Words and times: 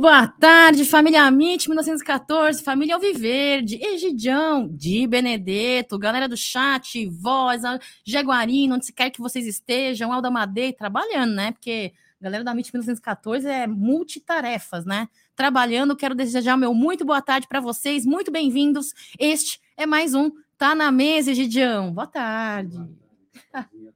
Boa 0.00 0.26
tarde, 0.26 0.86
família 0.86 1.24
Amit 1.24 1.68
1914, 1.68 2.62
família 2.62 2.94
Alviverde, 2.94 3.78
Egidião, 3.84 4.66
Di 4.66 5.06
Benedetto, 5.06 5.98
galera 5.98 6.26
do 6.26 6.38
chat, 6.38 7.06
voz, 7.06 7.60
Jaguarino, 8.02 8.76
onde 8.76 8.86
se 8.86 8.94
quer 8.94 9.10
que 9.10 9.20
vocês 9.20 9.46
estejam, 9.46 10.10
Alda 10.10 10.30
Madei, 10.30 10.72
trabalhando, 10.72 11.34
né? 11.34 11.52
Porque 11.52 11.92
a 12.18 12.24
galera 12.24 12.42
da 12.42 12.52
MIT 12.52 12.70
1914 12.72 13.46
é 13.46 13.66
multitarefas, 13.66 14.86
né? 14.86 15.06
Trabalhando, 15.36 15.94
quero 15.94 16.14
desejar 16.14 16.56
meu 16.56 16.72
muito 16.72 17.04
boa 17.04 17.20
tarde 17.20 17.46
para 17.46 17.60
vocês, 17.60 18.06
muito 18.06 18.30
bem-vindos. 18.30 18.94
Este 19.18 19.60
é 19.76 19.84
mais 19.84 20.14
um 20.14 20.30
Tá 20.56 20.74
na 20.74 20.90
Mesa, 20.90 21.32
Egidião. 21.32 21.92
Boa 21.92 22.06
tarde. 22.06 22.88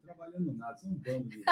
Trabalhando 0.04 0.52
nada, 0.52 0.76
um 0.84 0.96
bando 0.96 1.30
de 1.30 1.42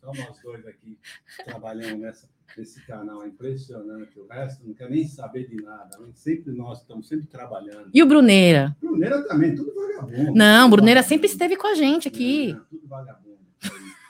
Só 0.00 0.12
nós 0.14 0.40
dois 0.40 0.64
aqui 0.68 0.96
trabalhando 1.44 1.98
nessa 1.98 2.28
esse 2.58 2.84
canal 2.86 3.22
é 3.22 3.28
impressionante. 3.28 4.18
O 4.18 4.26
resto 4.26 4.66
não 4.66 4.74
quer 4.74 4.90
nem 4.90 5.06
saber 5.06 5.48
de 5.48 5.56
nada. 5.62 5.98
Sempre 6.14 6.52
nós 6.52 6.80
estamos 6.80 7.06
sempre 7.08 7.26
trabalhando. 7.26 7.90
E 7.92 8.02
o 8.02 8.06
Bruneira? 8.06 8.76
Bruneira 8.80 9.26
também, 9.26 9.54
tudo 9.54 9.74
vagabundo. 9.74 10.34
Não, 10.34 10.64
tudo 10.64 10.76
Bruneira 10.76 11.00
vagabundo. 11.00 11.08
sempre 11.08 11.26
esteve 11.26 11.56
com 11.56 11.66
a 11.66 11.74
gente 11.74 12.08
aqui. 12.08 12.52
Não, 12.52 12.64
tudo 12.64 12.88
vagabundo. 12.88 13.30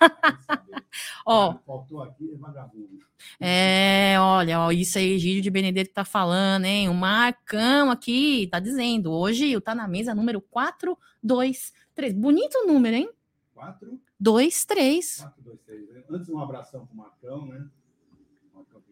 ó, 1.27 1.55
faltou 1.67 2.03
aqui 2.03 2.33
é 2.33 2.37
vagabundo. 2.37 3.01
É, 3.39 4.17
olha, 4.19 4.61
ó, 4.61 4.71
isso 4.71 4.99
aí, 4.99 5.19
Gílio 5.19 5.43
de 5.43 5.51
Benedetto 5.51 5.93
tá 5.93 6.05
falando, 6.05 6.65
hein? 6.65 6.89
O 6.89 6.95
Marcão 6.95 7.91
aqui 7.91 8.49
tá 8.51 8.59
dizendo. 8.59 9.13
Hoje 9.13 9.59
tá 9.61 9.75
na 9.75 9.87
mesa 9.87 10.15
número 10.15 10.41
4, 10.41 10.97
2, 11.23 11.73
3. 11.95 12.15
Bonito 12.15 12.67
número, 12.67 12.97
hein? 12.97 13.11
4, 13.55 14.01
2, 14.19 14.65
3. 14.65 15.17
4, 15.21 15.43
2, 15.43 15.61
3. 15.61 15.81
Antes, 16.11 16.29
um 16.29 16.41
abração 16.41 16.87
pro 16.87 16.97
Marcão, 16.97 17.47
né? 17.47 17.67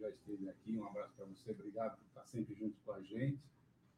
Já 0.00 0.08
esteve 0.08 0.48
aqui. 0.48 0.78
Um 0.78 0.86
abraço 0.86 1.12
para 1.16 1.26
você, 1.26 1.50
obrigado 1.50 1.96
por 1.96 2.06
estar 2.06 2.24
sempre 2.24 2.54
junto 2.54 2.76
com 2.84 2.92
a 2.92 3.00
gente. 3.02 3.38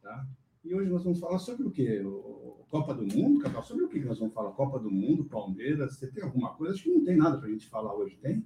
Tá? 0.03 0.27
E 0.65 0.75
hoje 0.75 0.91
nós 0.91 1.05
vamos 1.05 1.21
falar 1.21 1.39
sobre 1.39 1.67
o 1.67 1.71
quê? 1.71 2.03
O 2.05 2.65
Copa 2.71 2.95
do 2.95 3.07
Mundo, 3.07 3.41
Cacau? 3.41 3.63
Sobre 3.63 3.85
o 3.85 3.89
que 3.89 4.01
nós 4.01 4.19
vamos 4.19 4.35
falar? 4.35 4.51
Copa 4.53 4.79
do 4.79 4.91
Mundo, 4.91 5.25
Palmeiras? 5.25 5.97
Você 5.97 6.07
tem 6.07 6.23
alguma 6.23 6.51
coisa? 6.55 6.75
Acho 6.75 6.85
que 6.85 6.91
não 6.91 7.05
tem 7.05 7.17
nada 7.17 7.39
para 7.39 7.49
a 7.49 7.51
gente 7.51 7.67
falar 7.67 7.95
hoje, 7.95 8.17
tem? 8.17 8.45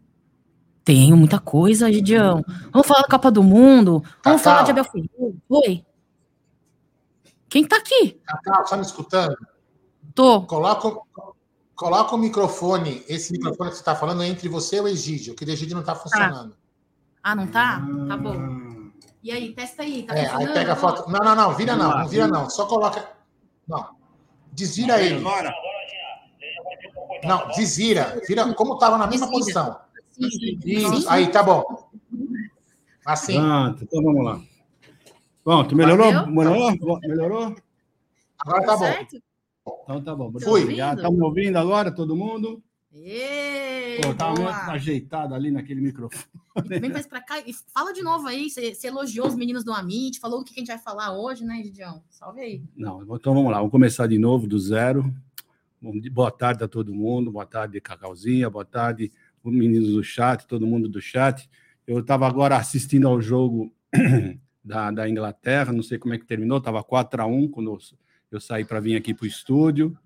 Tenho 0.85 1.17
muita 1.17 1.41
coisa, 1.41 1.93
Gidião. 1.93 2.45
Vamos 2.73 2.87
falar 2.87 3.03
da 3.03 3.09
Copa 3.09 3.31
do 3.31 3.43
Mundo. 3.43 4.01
Vamos 4.23 4.23
Cacau. 4.23 4.39
falar 4.39 4.63
de 4.65 4.71
Abel 4.73 4.85
Ferreira. 4.85 5.37
Oi. 5.49 5.85
Quem 7.49 7.67
tá 7.67 7.77
aqui? 7.77 8.21
Cacau, 8.25 8.65
tá 8.65 8.77
me 8.77 8.83
escutando? 8.83 9.37
Tô. 10.15 10.43
Coloca, 10.47 11.01
coloca 11.75 12.15
o 12.15 12.19
microfone, 12.19 13.03
esse 13.09 13.33
microfone 13.33 13.71
que 13.71 13.77
você 13.77 13.83
está 13.83 13.97
falando 13.97 14.23
é 14.23 14.29
entre 14.29 14.49
você 14.49 14.77
e 14.77 14.81
o 14.81 14.89
Egídio, 14.89 15.35
que 15.35 15.45
o 15.45 15.51
Egídio 15.51 15.75
não 15.75 15.81
está 15.81 15.95
funcionando. 15.95 16.55
Ah, 16.55 16.64
não 17.33 17.47
tá? 17.47 17.81
Tá 18.09 18.17
bom. 18.17 18.91
E 19.23 19.31
aí, 19.31 19.55
testa 19.55 19.83
aí. 19.83 20.03
Tá 20.03 20.15
é, 20.15 20.29
aí 20.29 20.47
pega 20.53 20.75
a 20.75 20.77
foto. 20.77 21.09
Não, 21.11 21.21
não, 21.21 21.35
não, 21.35 21.55
vira 21.55 21.75
não, 21.75 21.99
não 21.99 22.09
vira 22.09 22.29
não. 22.29 22.51
Só 22.51 22.67
coloca. 22.67 23.09
Não. 23.67 23.97
Desvira 24.53 25.01
ele. 25.01 25.25
Não, 27.25 27.49
desvira. 27.49 28.21
Vira 28.29 28.53
como 28.53 28.75
estava 28.75 28.99
na 28.99 29.07
mesma 29.07 29.31
posição. 29.31 29.79
Isso, 30.19 31.09
aí, 31.09 31.29
tá 31.29 31.43
bom. 31.43 31.89
Assim. 33.07 33.41
Pronto, 33.41 33.85
então 33.85 34.03
vamos 34.03 34.25
lá. 34.25 34.41
Pronto, 35.43 35.77
melhorou? 35.77 36.27
Melhorou? 36.27 37.01
Melhorou? 37.01 37.57
Agora 38.39 38.67
tá 38.67 38.77
bom. 38.77 38.87
Então 39.85 40.03
tá 40.03 40.15
bom. 40.15 40.33
Fui. 40.41 40.75
Já 40.75 40.95
estamos 40.95 41.21
ouvindo 41.21 41.57
agora, 41.59 41.91
todo 41.91 42.15
mundo? 42.15 42.63
Ei, 42.97 44.01
Pô, 44.01 44.15
tá 44.15 44.31
muito 44.31 44.49
ajeitado 44.71 45.35
ali 45.35 45.51
naquele 45.51 45.81
microfone. 45.81 46.25
Vem 46.65 46.91
mais 46.91 47.09
pra 47.09 47.21
cá 47.21 47.41
e 47.41 47.53
fala 47.53 47.93
de 47.93 48.03
novo 48.03 48.29
aí. 48.29 48.49
Você, 48.49 48.73
você 48.73 48.87
elogiou 48.87 49.27
os 49.27 49.35
meninos 49.35 49.65
do 49.65 49.73
Amit, 49.73 50.21
falou 50.21 50.41
o 50.41 50.45
que 50.45 50.53
a 50.55 50.59
gente 50.61 50.69
vai 50.69 50.79
falar 50.79 51.13
hoje, 51.13 51.45
né, 51.45 51.61
Gidião? 51.65 52.05
Salve 52.09 52.41
aí. 52.41 52.63
Não, 52.77 53.03
então 53.17 53.35
vamos 53.35 53.51
lá, 53.51 53.59
vamos 53.59 53.73
começar 53.73 54.07
de 54.07 54.17
novo, 54.17 54.47
do 54.47 54.57
zero. 54.61 55.13
Boa 56.13 56.31
tarde 56.31 56.63
a 56.63 56.69
todo 56.69 56.95
mundo, 56.95 57.33
boa 57.33 57.45
tarde, 57.45 57.81
Cacauzinha, 57.81 58.49
boa 58.49 58.65
tarde, 58.65 59.11
os 59.43 59.53
meninos 59.53 59.93
do 59.93 60.03
chat, 60.03 60.47
todo 60.47 60.65
mundo 60.65 60.89
do 60.89 61.01
chat. 61.01 61.51
Eu 61.85 61.99
estava 61.99 62.29
agora 62.29 62.57
assistindo 62.57 63.09
ao 63.09 63.21
jogo 63.21 63.75
da, 64.65 64.93
da 64.93 65.09
Inglaterra, 65.09 65.73
não 65.73 65.83
sei 65.83 65.99
como 65.99 66.15
é 66.15 66.19
que 66.19 66.25
terminou, 66.25 66.59
estava 66.59 66.83
4 66.83 67.21
a 67.21 67.27
1 67.27 67.49
quando 67.49 67.73
eu, 67.73 67.79
eu 68.31 68.41
saí 68.41 68.65
para 68.65 68.79
vir 68.79 68.95
aqui 68.95 69.13
para 69.13 69.25
o 69.25 69.29
estúdio, 69.29 69.99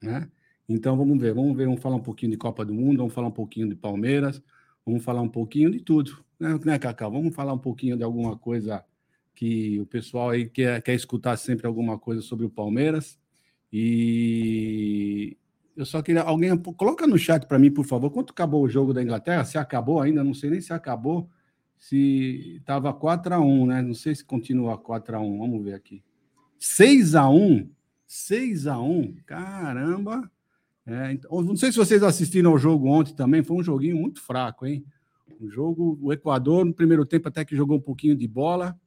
né? 0.00 0.28
Então 0.68 0.96
vamos 0.96 1.18
ver, 1.18 1.34
vamos 1.34 1.56
ver, 1.56 1.66
vamos 1.66 1.80
falar 1.80 1.96
um 1.96 2.02
pouquinho 2.02 2.32
de 2.32 2.38
Copa 2.38 2.64
do 2.64 2.72
Mundo, 2.72 2.98
vamos 2.98 3.12
falar 3.12 3.28
um 3.28 3.32
pouquinho 3.32 3.68
de 3.68 3.74
Palmeiras, 3.74 4.42
vamos 4.86 5.02
falar 5.02 5.20
um 5.20 5.28
pouquinho 5.28 5.70
de 5.70 5.80
tudo, 5.80 6.24
né, 6.38 6.58
né 6.64 6.78
Cacau? 6.78 7.10
Vamos 7.10 7.34
falar 7.34 7.52
um 7.52 7.58
pouquinho 7.58 7.96
de 7.96 8.04
alguma 8.04 8.36
coisa 8.36 8.84
que 9.34 9.80
o 9.80 9.86
pessoal 9.86 10.30
aí 10.30 10.48
quer, 10.48 10.80
quer 10.82 10.94
escutar 10.94 11.36
sempre 11.36 11.66
alguma 11.66 11.98
coisa 11.98 12.22
sobre 12.22 12.46
o 12.46 12.50
Palmeiras. 12.50 13.18
E 13.72 15.36
eu 15.76 15.86
só 15.86 16.02
queria 16.02 16.22
alguém 16.22 16.56
coloca 16.56 17.06
no 17.06 17.18
chat 17.18 17.46
para 17.46 17.58
mim, 17.58 17.70
por 17.70 17.84
favor, 17.84 18.10
quanto 18.10 18.32
acabou 18.32 18.62
o 18.62 18.68
jogo 18.68 18.92
da 18.92 19.02
Inglaterra? 19.02 19.44
Se 19.44 19.56
acabou 19.56 20.00
ainda, 20.00 20.22
não 20.22 20.34
sei 20.34 20.50
nem 20.50 20.60
se 20.60 20.72
acabou. 20.72 21.28
Se 21.78 22.56
estava 22.58 22.92
4 22.92 23.34
a 23.34 23.40
1, 23.40 23.66
né? 23.66 23.82
Não 23.82 23.94
sei 23.94 24.14
se 24.14 24.24
continua 24.24 24.78
4 24.78 25.16
a 25.16 25.20
1. 25.20 25.38
Vamos 25.38 25.64
ver 25.64 25.74
aqui. 25.74 26.04
6 26.58 27.16
a 27.16 27.28
1. 27.28 27.68
6 28.06 28.66
a 28.68 28.78
1. 28.78 29.16
Caramba. 29.26 30.30
É, 30.84 31.12
então, 31.12 31.42
não 31.42 31.56
sei 31.56 31.70
se 31.70 31.78
vocês 31.78 32.02
assistiram 32.02 32.50
ao 32.50 32.58
jogo 32.58 32.88
ontem 32.88 33.14
também, 33.14 33.42
foi 33.42 33.56
um 33.56 33.62
joguinho 33.62 33.96
muito 33.96 34.20
fraco, 34.20 34.66
hein? 34.66 34.84
Um 35.40 35.48
jogo, 35.48 35.98
o 36.00 36.12
Equador, 36.12 36.64
no 36.64 36.74
primeiro 36.74 37.06
tempo, 37.06 37.28
até 37.28 37.44
que 37.44 37.56
jogou 37.56 37.76
um 37.76 37.80
pouquinho 37.80 38.16
de 38.16 38.26
bola, 38.26 38.78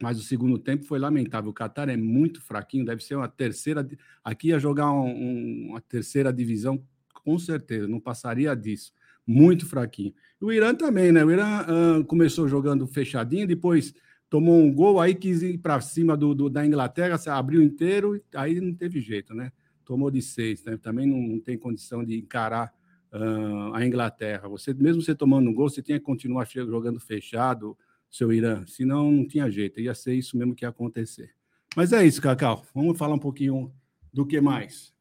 mas 0.00 0.18
o 0.18 0.22
segundo 0.22 0.58
tempo 0.58 0.84
foi 0.84 0.98
lamentável. 0.98 1.50
O 1.50 1.54
Qatar 1.54 1.88
é 1.88 1.96
muito 1.96 2.40
fraquinho, 2.40 2.84
deve 2.84 3.02
ser 3.02 3.16
uma 3.16 3.28
terceira. 3.28 3.86
Aqui 4.22 4.48
ia 4.48 4.58
jogar 4.58 4.90
um, 4.92 5.68
uma 5.70 5.80
terceira 5.80 6.32
divisão, 6.32 6.82
com 7.12 7.38
certeza, 7.38 7.86
não 7.86 8.00
passaria 8.00 8.54
disso. 8.54 8.92
Muito 9.26 9.66
fraquinho. 9.66 10.14
O 10.40 10.52
Irã 10.52 10.74
também, 10.74 11.12
né? 11.12 11.24
O 11.24 11.30
Irã 11.30 11.66
uh, 11.98 12.04
começou 12.04 12.48
jogando 12.48 12.86
fechadinho, 12.86 13.46
depois 13.46 13.92
tomou 14.30 14.62
um 14.62 14.72
gol, 14.72 15.00
aí 15.00 15.14
quis 15.14 15.42
ir 15.42 15.58
para 15.58 15.80
cima 15.80 16.16
do, 16.16 16.34
do, 16.34 16.48
da 16.48 16.64
Inglaterra, 16.64 17.18
abriu 17.26 17.62
inteiro, 17.62 18.22
aí 18.34 18.60
não 18.60 18.74
teve 18.74 19.00
jeito, 19.00 19.34
né? 19.34 19.52
Tomou 19.88 20.10
de 20.10 20.20
seis, 20.20 20.62
né? 20.64 20.76
também 20.76 21.06
não, 21.06 21.40
tem 21.40 21.56
condição 21.56 22.04
de 22.04 22.18
encarar 22.18 22.74
uh, 23.10 23.74
a 23.74 23.86
Inglaterra. 23.86 24.46
Você 24.48 24.74
mesmo 24.74 25.00
você 25.00 25.14
tomando 25.14 25.48
um 25.48 25.54
gol, 25.54 25.70
você 25.70 25.80
tinha 25.80 25.98
que 25.98 26.04
continuar 26.04 26.46
jogando 26.46 27.00
fechado, 27.00 27.74
seu 28.10 28.30
Irã, 28.30 28.66
senão 28.66 29.10
não 29.10 29.26
tinha 29.26 29.50
jeito, 29.50 29.80
ia 29.80 29.94
ser 29.94 30.12
isso 30.12 30.36
mesmo 30.36 30.54
que 30.54 30.66
ia 30.66 30.68
acontecer. 30.68 31.34
Mas 31.74 31.94
é 31.94 32.04
isso, 32.04 32.20
Cacau. 32.20 32.66
Vamos 32.74 32.98
falar 32.98 33.14
um 33.14 33.18
pouquinho 33.18 33.72
do 34.12 34.26
que 34.26 34.42
mais. 34.42 34.92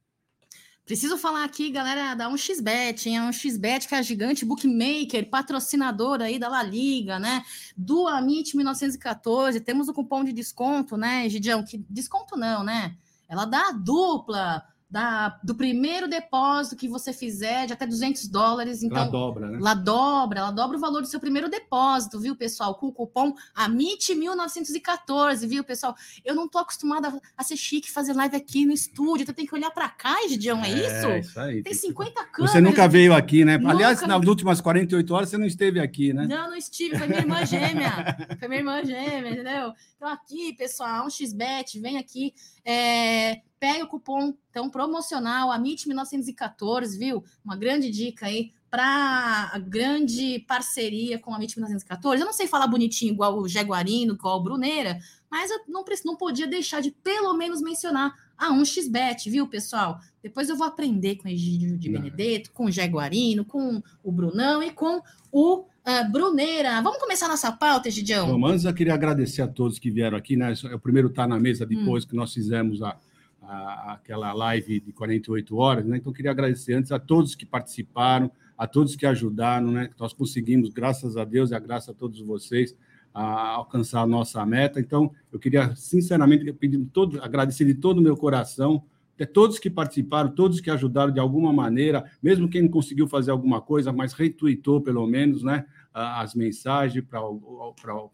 Preciso 0.85 1.17
falar 1.17 1.43
aqui, 1.43 1.69
galera, 1.69 2.15
da 2.15 2.29
1xBet, 2.29 3.07
hein? 3.07 3.17
A 3.17 3.29
1xBet, 3.29 3.89
que 3.89 3.93
é 3.93 3.97
a 3.97 4.01
gigante 4.01 4.45
bookmaker, 4.45 5.29
patrocinadora 5.29 6.25
aí 6.25 6.39
da 6.39 6.47
La 6.47 6.63
Liga, 6.63 7.19
né? 7.19 7.43
Do 7.75 8.07
Amit 8.07 8.55
1914. 8.55 9.59
Temos 9.59 9.89
o 9.89 9.93
cupom 9.93 10.23
de 10.23 10.31
desconto, 10.31 10.95
né, 10.95 11.27
Gidião? 11.27 11.61
Que 11.61 11.77
desconto 11.89 12.37
não, 12.37 12.63
né? 12.63 12.95
Ela 13.27 13.43
dá 13.43 13.71
dupla 13.71 14.63
da, 14.89 15.37
do 15.43 15.53
primeiro 15.53 16.07
depósito 16.07 16.77
que 16.77 16.87
você 16.87 17.11
fizer 17.11 17.67
de 17.67 17.73
até 17.73 17.85
200 17.85 18.27
dólares. 18.29 18.81
Então, 18.81 18.97
ela 18.97 19.09
dobra, 19.09 19.49
né? 19.49 19.57
Ela 19.57 19.73
dobra, 19.73 20.39
ela 20.39 20.51
dobra 20.51 20.77
o 20.77 20.79
valor 20.79 21.01
do 21.01 21.07
seu 21.07 21.19
primeiro 21.19 21.49
depósito, 21.49 22.19
viu, 22.19 22.35
pessoal? 22.35 22.75
Com 22.75 22.87
o 22.87 22.93
cupom 22.93 23.33
AMIT1914, 23.55 25.45
viu, 25.45 25.63
pessoal? 25.63 25.93
Eu 26.23 26.33
não 26.33 26.47
tô 26.47 26.57
acostumada 26.57 27.19
a 27.35 27.43
ser 27.43 27.57
chique 27.57 27.91
fazer 27.91 28.13
live 28.13 28.35
aqui 28.35 28.65
no 28.65 28.71
estúdio, 28.71 29.23
então 29.23 29.35
tem 29.35 29.45
que 29.45 29.53
olhar 29.53 29.71
para 29.71 29.89
cá, 29.89 30.15
Gidião, 30.29 30.63
é, 30.63 30.71
é 30.71 30.87
isso? 30.87 31.29
isso 31.29 31.39
aí. 31.39 31.61
Tem 31.61 31.73
50 31.73 32.23
câmeras. 32.25 32.51
Você 32.51 32.61
nunca 32.61 32.87
veio 32.87 33.13
aqui, 33.13 33.43
né? 33.43 33.57
Nunca... 33.57 33.71
Aliás, 33.71 34.01
nas 34.01 34.25
últimas 34.25 34.61
48 34.61 35.13
horas 35.13 35.29
você 35.29 35.37
não 35.37 35.45
esteve 35.45 35.81
aqui, 35.81 36.13
né? 36.13 36.25
Não, 36.27 36.49
não 36.49 36.55
estive, 36.55 36.97
foi 36.97 37.07
minha 37.07 37.19
irmã 37.19 37.45
gêmea. 37.45 37.91
foi 38.39 38.47
minha 38.47 38.61
irmã 38.61 38.83
gêmea, 38.85 39.31
entendeu? 39.31 39.73
Então 39.97 40.07
aqui, 40.07 40.53
pessoal, 40.53 41.05
um 41.05 41.09
xbet, 41.09 41.79
vem 41.79 41.97
aqui. 41.97 42.33
É, 42.69 43.43
pega 43.57 43.85
o 43.85 43.87
cupom 43.87 44.33
então 44.49 44.69
promocional 44.69 45.49
AMIT 45.49 45.87
1914, 45.87 46.99
viu? 46.99 47.23
Uma 47.45 47.55
grande 47.55 47.89
dica 47.89 48.25
aí 48.25 48.51
para 48.69 49.51
a 49.53 49.57
grande 49.57 50.39
parceria 50.39 51.17
com 51.17 51.33
a 51.33 51.37
MIT 51.37 51.55
1914. 51.55 52.21
Eu 52.21 52.25
não 52.25 52.33
sei 52.33 52.45
falar 52.45 52.67
bonitinho 52.67 53.13
igual 53.13 53.39
o 53.39 53.47
Jaguarino, 53.47 54.15
igual 54.15 54.39
o 54.39 54.43
Bruneira, 54.43 54.99
mas 55.31 55.49
eu 55.49 55.61
não, 55.65 55.85
não 56.03 56.17
podia 56.17 56.45
deixar 56.45 56.81
de 56.81 56.91
pelo 56.91 57.33
menos 57.35 57.61
mencionar 57.61 58.13
a 58.37 58.51
1xBet, 58.51 59.31
viu, 59.31 59.47
pessoal? 59.47 60.01
Depois 60.21 60.49
eu 60.49 60.57
vou 60.57 60.67
aprender 60.67 61.15
com 61.15 61.29
o 61.29 61.31
Egídio 61.31 61.77
de 61.77 61.89
Benedetto, 61.89 62.51
com 62.51 62.65
o 62.65 62.71
Jaguarino, 62.71 63.45
com 63.45 63.81
o 64.03 64.11
Brunão 64.11 64.61
e 64.61 64.71
com 64.71 65.01
o 65.31 65.65
uh, 65.87 66.11
Bruneira. 66.11 66.81
Vamos 66.81 66.99
começar 66.99 67.27
nossa 67.27 67.51
pauta, 67.51 67.87
Egidião? 67.87 68.39
Bom, 68.39 68.47
antes 68.47 68.65
eu 68.65 68.73
queria 68.73 68.93
agradecer 68.93 69.41
a 69.41 69.47
todos 69.47 69.79
que 69.79 69.89
vieram 69.89 70.17
aqui, 70.17 70.35
né? 70.35 70.53
É 70.69 70.75
o 70.75 70.79
primeiro 70.79 71.07
estar 71.07 71.23
tá 71.23 71.27
na 71.27 71.39
mesa 71.39 71.65
depois 71.65 72.03
hum. 72.03 72.07
que 72.09 72.15
nós 72.15 72.33
fizemos 72.33 72.81
a, 72.81 72.97
a, 73.41 73.93
aquela 73.93 74.33
live 74.33 74.81
de 74.81 74.91
48 74.91 75.55
horas, 75.55 75.85
né? 75.85 75.97
Então, 75.97 76.11
queria 76.11 76.31
agradecer 76.31 76.73
antes 76.73 76.91
a 76.91 76.99
todos 76.99 77.35
que 77.35 77.45
participaram, 77.45 78.29
a 78.57 78.67
todos 78.67 78.95
que 78.95 79.05
ajudaram, 79.05 79.71
né? 79.71 79.89
Nós 79.97 80.13
conseguimos, 80.13 80.69
graças 80.69 81.15
a 81.15 81.23
Deus 81.23 81.51
e 81.51 81.55
a 81.55 81.59
graça 81.59 81.91
a 81.91 81.93
todos 81.93 82.19
vocês, 82.19 82.75
a 83.13 83.51
alcançar 83.51 84.01
a 84.01 84.07
nossa 84.07 84.45
meta. 84.45 84.79
Então, 84.79 85.11
eu 85.31 85.39
queria 85.39 85.73
sinceramente 85.75 86.51
pedir 86.53 86.83
todo, 86.91 87.21
agradecer 87.23 87.65
de 87.65 87.73
todo 87.73 87.99
o 87.99 88.01
meu 88.01 88.17
coração 88.17 88.83
a 89.23 89.25
todos 89.25 89.57
que 89.57 89.69
participaram, 89.69 90.29
todos 90.29 90.61
que 90.61 90.69
ajudaram 90.69 91.11
de 91.11 91.19
alguma 91.19 91.51
maneira, 91.51 92.05
mesmo 92.21 92.47
quem 92.47 92.61
não 92.63 92.69
conseguiu 92.69 93.07
fazer 93.07 93.31
alguma 93.31 93.61
coisa, 93.61 93.91
mas 93.91 94.13
retweetou 94.13 94.81
pelo 94.81 95.05
menos, 95.07 95.41
né, 95.43 95.65
as 95.97 96.35
mensagens 96.35 97.03
para 97.05 97.19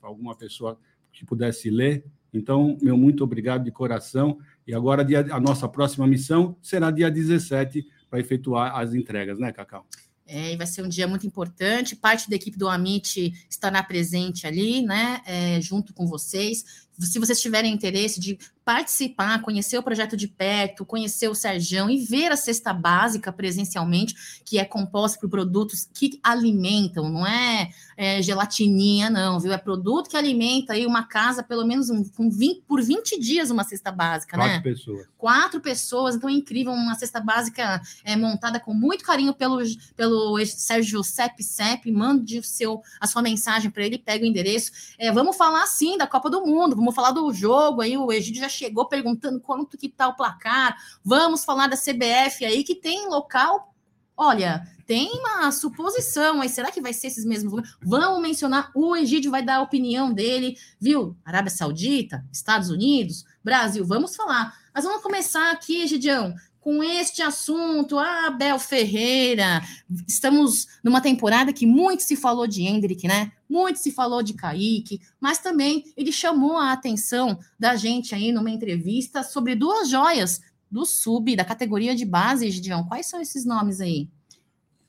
alguma 0.01 0.35
pessoa 0.35 0.80
que 1.12 1.25
pudesse 1.25 1.69
ler. 1.69 2.06
Então, 2.33 2.77
meu 2.81 2.97
muito 2.97 3.24
obrigado 3.24 3.63
de 3.63 3.71
coração. 3.71 4.39
E 4.65 4.74
agora 4.74 5.06
a 5.31 5.39
nossa 5.39 5.68
próxima 5.68 6.07
missão 6.07 6.56
será 6.62 6.89
dia 6.89 7.12
17 7.12 7.85
para 8.09 8.19
efetuar 8.19 8.77
as 8.77 8.94
entregas, 8.94 9.38
né, 9.38 9.51
Cacau? 9.51 9.85
É, 10.25 10.56
vai 10.56 10.65
ser 10.65 10.81
um 10.81 10.88
dia 10.88 11.07
muito 11.07 11.27
importante. 11.27 11.95
Parte 11.95 12.30
da 12.30 12.35
equipe 12.35 12.57
do 12.57 12.68
Amit 12.68 13.33
estará 13.50 13.83
presente 13.83 14.47
ali, 14.47 14.81
né, 14.81 15.21
é, 15.25 15.62
junto 15.62 15.94
com 15.94 16.07
vocês. 16.07 16.88
Se 16.97 17.19
vocês 17.19 17.41
tiverem 17.41 17.74
interesse 17.74 18.19
de 18.19 18.38
participar, 18.65 19.42
conhecer 19.42 19.77
o 19.77 19.83
projeto 19.83 20.15
de 20.15 20.27
perto, 20.27 20.86
conhecer 20.86 21.27
o 21.27 21.36
Serjão 21.36 21.89
e 21.89 21.98
ver 21.98 22.31
a 22.31 22.38
cesta 22.38 22.74
básica 22.74 23.31
presencialmente, 23.31 24.42
que 24.45 24.57
é 24.57 24.65
composta 24.65 25.19
por 25.19 25.30
produtos 25.30 25.88
que 25.94 26.19
alimentam, 26.24 27.10
não 27.10 27.27
é, 27.27 27.69
é 27.98 28.21
gelatininha, 28.21 29.10
não, 29.10 29.39
viu? 29.39 29.51
É 29.51 29.57
produto 29.57 30.10
que 30.10 30.15
alimenta 30.15 30.74
aí 30.74 30.86
uma 30.86 31.04
casa, 31.04 31.44
pelo 31.44 31.65
menos 31.65 31.89
um, 31.89 32.04
um 32.18 32.30
20, 32.30 32.62
por 32.62 32.81
20 32.81 33.19
dias, 33.19 33.51
uma 33.51 33.63
cesta 33.63 33.92
básica, 33.92 34.38
Quatro 34.38 34.54
né? 34.54 34.62
Quatro 34.62 34.71
pessoas. 34.71 35.07
Quatro 35.18 35.62
pessoas, 35.62 36.15
então 36.15 36.30
é 36.30 36.33
incrível, 36.33 36.71
uma 36.71 36.95
cesta 36.95 37.19
básica 37.19 37.81
é, 38.04 38.15
montada 38.15 38.60
com 38.60 38.74
muito 38.74 39.04
carinho 39.04 39.33
pelo, 39.33 39.60
pelo 39.95 40.44
Sérgio 40.45 41.04
Sepp 41.04 41.42
Sepp, 41.44 41.92
mande 41.92 42.39
o 42.39 42.44
seu, 42.44 42.81
a 43.00 43.07
sua 43.07 43.21
mensagem 43.21 43.69
para 43.69 43.86
ele, 43.86 43.98
pega 43.98 44.24
o 44.24 44.27
endereço. 44.27 44.71
É, 44.98 45.12
vamos 45.12 45.36
falar 45.36 45.65
sim 45.68 45.98
da 45.98 46.07
Copa 46.07 46.30
do 46.30 46.45
Mundo, 46.45 46.75
vamos 46.75 46.95
falar 46.95 47.12
do 47.12 47.31
jogo 47.33 47.81
aí, 47.81 47.98
o 47.98 48.12
Egídio 48.12 48.42
já 48.42 48.50
chegou 48.53 48.88
perguntando 48.88 49.39
quanto 49.39 49.77
que 49.77 49.89
tá 49.89 50.07
o 50.07 50.15
placar. 50.15 50.77
Vamos 51.03 51.44
falar 51.44 51.67
da 51.67 51.77
CBF 51.77 52.45
aí 52.45 52.63
que 52.63 52.75
tem 52.75 53.07
local. 53.07 53.73
Olha, 54.15 54.67
tem 54.85 55.09
uma 55.11 55.51
suposição 55.51 56.41
aí. 56.41 56.50
Será 56.50 56.71
que 56.71 56.81
vai 56.81 56.94
ser 56.94 57.07
esses 57.07 57.25
mesmos? 57.25 57.75
Vamos 57.81 58.21
mencionar. 58.21 58.71
O 58.75 58.95
Egídio 58.95 59.31
vai 59.31 59.44
dar 59.44 59.55
a 59.55 59.61
opinião 59.61 60.13
dele, 60.13 60.57
viu? 60.79 61.17
Arábia 61.25 61.51
Saudita, 61.51 62.25
Estados 62.31 62.69
Unidos, 62.69 63.25
Brasil. 63.44 63.85
Vamos 63.85 64.15
falar. 64.15 64.53
Mas 64.73 64.85
vamos 64.85 65.01
começar 65.01 65.51
aqui, 65.51 65.81
Egidião, 65.81 66.33
com 66.63 66.81
este 66.81 67.21
assunto. 67.21 68.00
Ah, 68.00 68.27
Abel 68.27 68.57
Ferreira, 68.57 69.62
estamos 70.07 70.68
numa 70.81 71.01
temporada 71.01 71.51
que 71.51 71.65
muito 71.65 72.04
se 72.04 72.15
falou 72.15 72.48
de 72.48 72.63
Hendrick, 72.63 73.06
né? 73.06 73.33
Muito 73.50 73.80
se 73.80 73.92
falou 73.92 74.24
de 74.24 74.33
Kaique, 74.33 75.01
mas 75.19 75.39
também 75.39 75.83
ele 75.98 76.12
chamou 76.12 76.57
a 76.57 76.71
atenção 76.71 77.38
da 77.60 77.75
gente 77.75 78.15
aí 78.15 78.31
numa 78.31 78.50
entrevista 78.50 79.24
sobre 79.24 79.56
duas 79.56 79.89
joias 79.89 80.42
do 80.71 80.86
sub, 80.86 81.36
da 81.36 81.44
categoria 81.44 81.94
de 81.94 82.06
base, 82.06 82.50
Gideon. 82.50 82.86
Quais 82.86 83.07
são 83.07 83.19
esses 83.19 83.45
nomes 83.45 83.81
aí? 83.81 84.07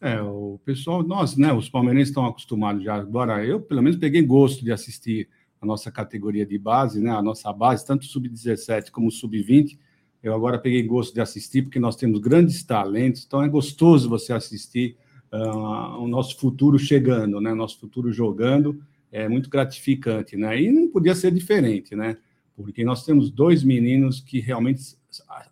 É, 0.01 0.23
o 0.23 0.61
pessoal, 0.65 1.03
nós, 1.03 1.37
né, 1.37 1.53
os 1.53 1.69
palmeirenses 1.69 2.11
estão 2.11 2.25
acostumados 2.25 2.85
já. 2.85 2.95
Agora, 2.95 3.45
eu, 3.45 3.61
pelo 3.61 3.83
menos, 3.83 3.99
peguei 3.99 4.23
gosto 4.23 4.65
de 4.65 4.71
assistir 4.71 5.29
a 5.61 5.67
nossa 5.67 5.91
categoria 5.91 6.47
de 6.47 6.57
base, 6.57 7.01
né, 7.01 7.11
a 7.11 7.23
nossa 7.23 7.53
base, 7.53 7.85
tanto 7.85 8.05
sub-17 8.05 8.91
como 8.91 9.11
sub-20 9.11 9.77
eu 10.25 10.35
agora 10.35 10.59
peguei 10.59 10.83
gosto 10.83 11.13
de 11.13 11.21
assistir, 11.21 11.63
porque 11.63 11.79
nós 11.79 11.97
temos 11.97 12.19
grandes 12.19 12.63
talentos, 12.63 13.25
então 13.27 13.43
é 13.43 13.49
gostoso 13.49 14.09
você 14.09 14.33
assistir 14.33 14.97
uh, 15.31 16.03
o 16.03 16.09
nosso 16.09 16.39
futuro 16.39 16.79
chegando, 16.79 17.43
né? 17.43 17.53
Nosso 17.53 17.79
futuro 17.79 18.11
jogando 18.11 18.83
é 19.13 19.29
muito 19.29 19.51
gratificante, 19.51 20.35
né? 20.35 20.59
E 20.59 20.73
não 20.73 20.89
podia 20.89 21.15
ser 21.15 21.31
diferente, 21.31 21.95
né? 21.95 22.17
Porque 22.57 22.83
nós 22.85 23.05
temos 23.05 23.31
dois 23.31 23.63
meninos 23.63 24.19
que 24.19 24.41
realmente 24.41 24.97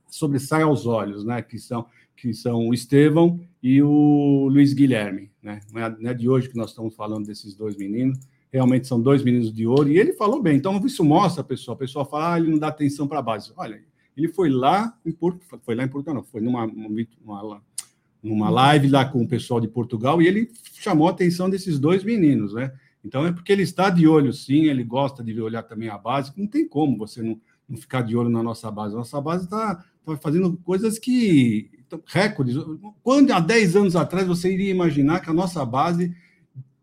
sobressaem 0.08 0.64
aos 0.64 0.86
olhos, 0.86 1.22
né? 1.22 1.42
Que 1.42 1.58
são, 1.58 1.84
que 2.16 2.32
são 2.32 2.68
o 2.68 2.72
Estevão 2.72 3.38
e 3.62 3.82
o 3.82 4.48
Luiz 4.50 4.72
Guilherme, 4.72 5.30
né? 5.42 5.60
Não 5.70 5.82
é, 5.82 5.96
não 6.00 6.10
é 6.10 6.14
de 6.14 6.30
hoje 6.30 6.48
que 6.48 6.56
nós 6.56 6.70
estamos 6.70 6.96
falando 6.96 7.26
desses 7.26 7.54
dois 7.54 7.76
meninos, 7.76 8.18
realmente 8.50 8.86
são 8.86 8.98
dois 8.98 9.22
meninos 9.22 9.52
de 9.52 9.66
ouro, 9.66 9.90
e 9.90 9.98
ele 9.98 10.14
falou 10.14 10.40
bem, 10.40 10.56
então 10.56 10.80
isso 10.86 11.04
mostra, 11.04 11.44
pessoal, 11.44 11.74
a 11.74 11.78
pessoa 11.78 12.06
fala, 12.06 12.34
ah, 12.34 12.38
ele 12.38 12.50
não 12.50 12.58
dá 12.58 12.68
atenção 12.68 13.06
para 13.06 13.18
a 13.18 13.22
base. 13.22 13.52
Olha, 13.54 13.82
ele 14.16 14.28
foi 14.28 14.50
lá 14.50 14.96
em 15.04 15.12
Porto, 15.12 15.40
foi 15.62 15.74
lá 15.74 15.84
em 15.84 15.88
Portugal, 15.88 16.14
não, 16.16 16.24
foi 16.24 16.40
numa, 16.40 16.64
uma, 16.64 17.62
numa 18.22 18.50
live 18.50 18.88
lá 18.88 19.04
com 19.04 19.22
o 19.22 19.28
pessoal 19.28 19.60
de 19.60 19.68
Portugal 19.68 20.20
e 20.20 20.26
ele 20.26 20.50
chamou 20.74 21.08
a 21.08 21.10
atenção 21.10 21.48
desses 21.48 21.78
dois 21.78 22.04
meninos, 22.04 22.54
né? 22.54 22.72
Então 23.04 23.26
é 23.26 23.32
porque 23.32 23.52
ele 23.52 23.62
está 23.62 23.90
de 23.90 24.06
olho, 24.06 24.32
sim, 24.32 24.66
ele 24.66 24.84
gosta 24.84 25.24
de 25.24 25.40
olhar 25.40 25.62
também 25.64 25.88
a 25.88 25.98
base, 25.98 26.32
não 26.36 26.46
tem 26.46 26.68
como 26.68 26.96
você 26.96 27.20
não, 27.20 27.40
não 27.68 27.76
ficar 27.76 28.02
de 28.02 28.16
olho 28.16 28.28
na 28.28 28.42
nossa 28.42 28.70
base. 28.70 28.94
Nossa 28.94 29.20
base 29.20 29.44
está 29.44 29.84
tá 30.04 30.16
fazendo 30.18 30.56
coisas 30.58 30.98
que. 30.98 31.70
recordes. 32.06 32.56
Quando 33.02 33.32
há 33.32 33.40
10 33.40 33.76
anos 33.76 33.96
atrás 33.96 34.26
você 34.26 34.52
iria 34.52 34.70
imaginar 34.70 35.20
que 35.20 35.30
a 35.30 35.34
nossa 35.34 35.64
base, 35.64 36.14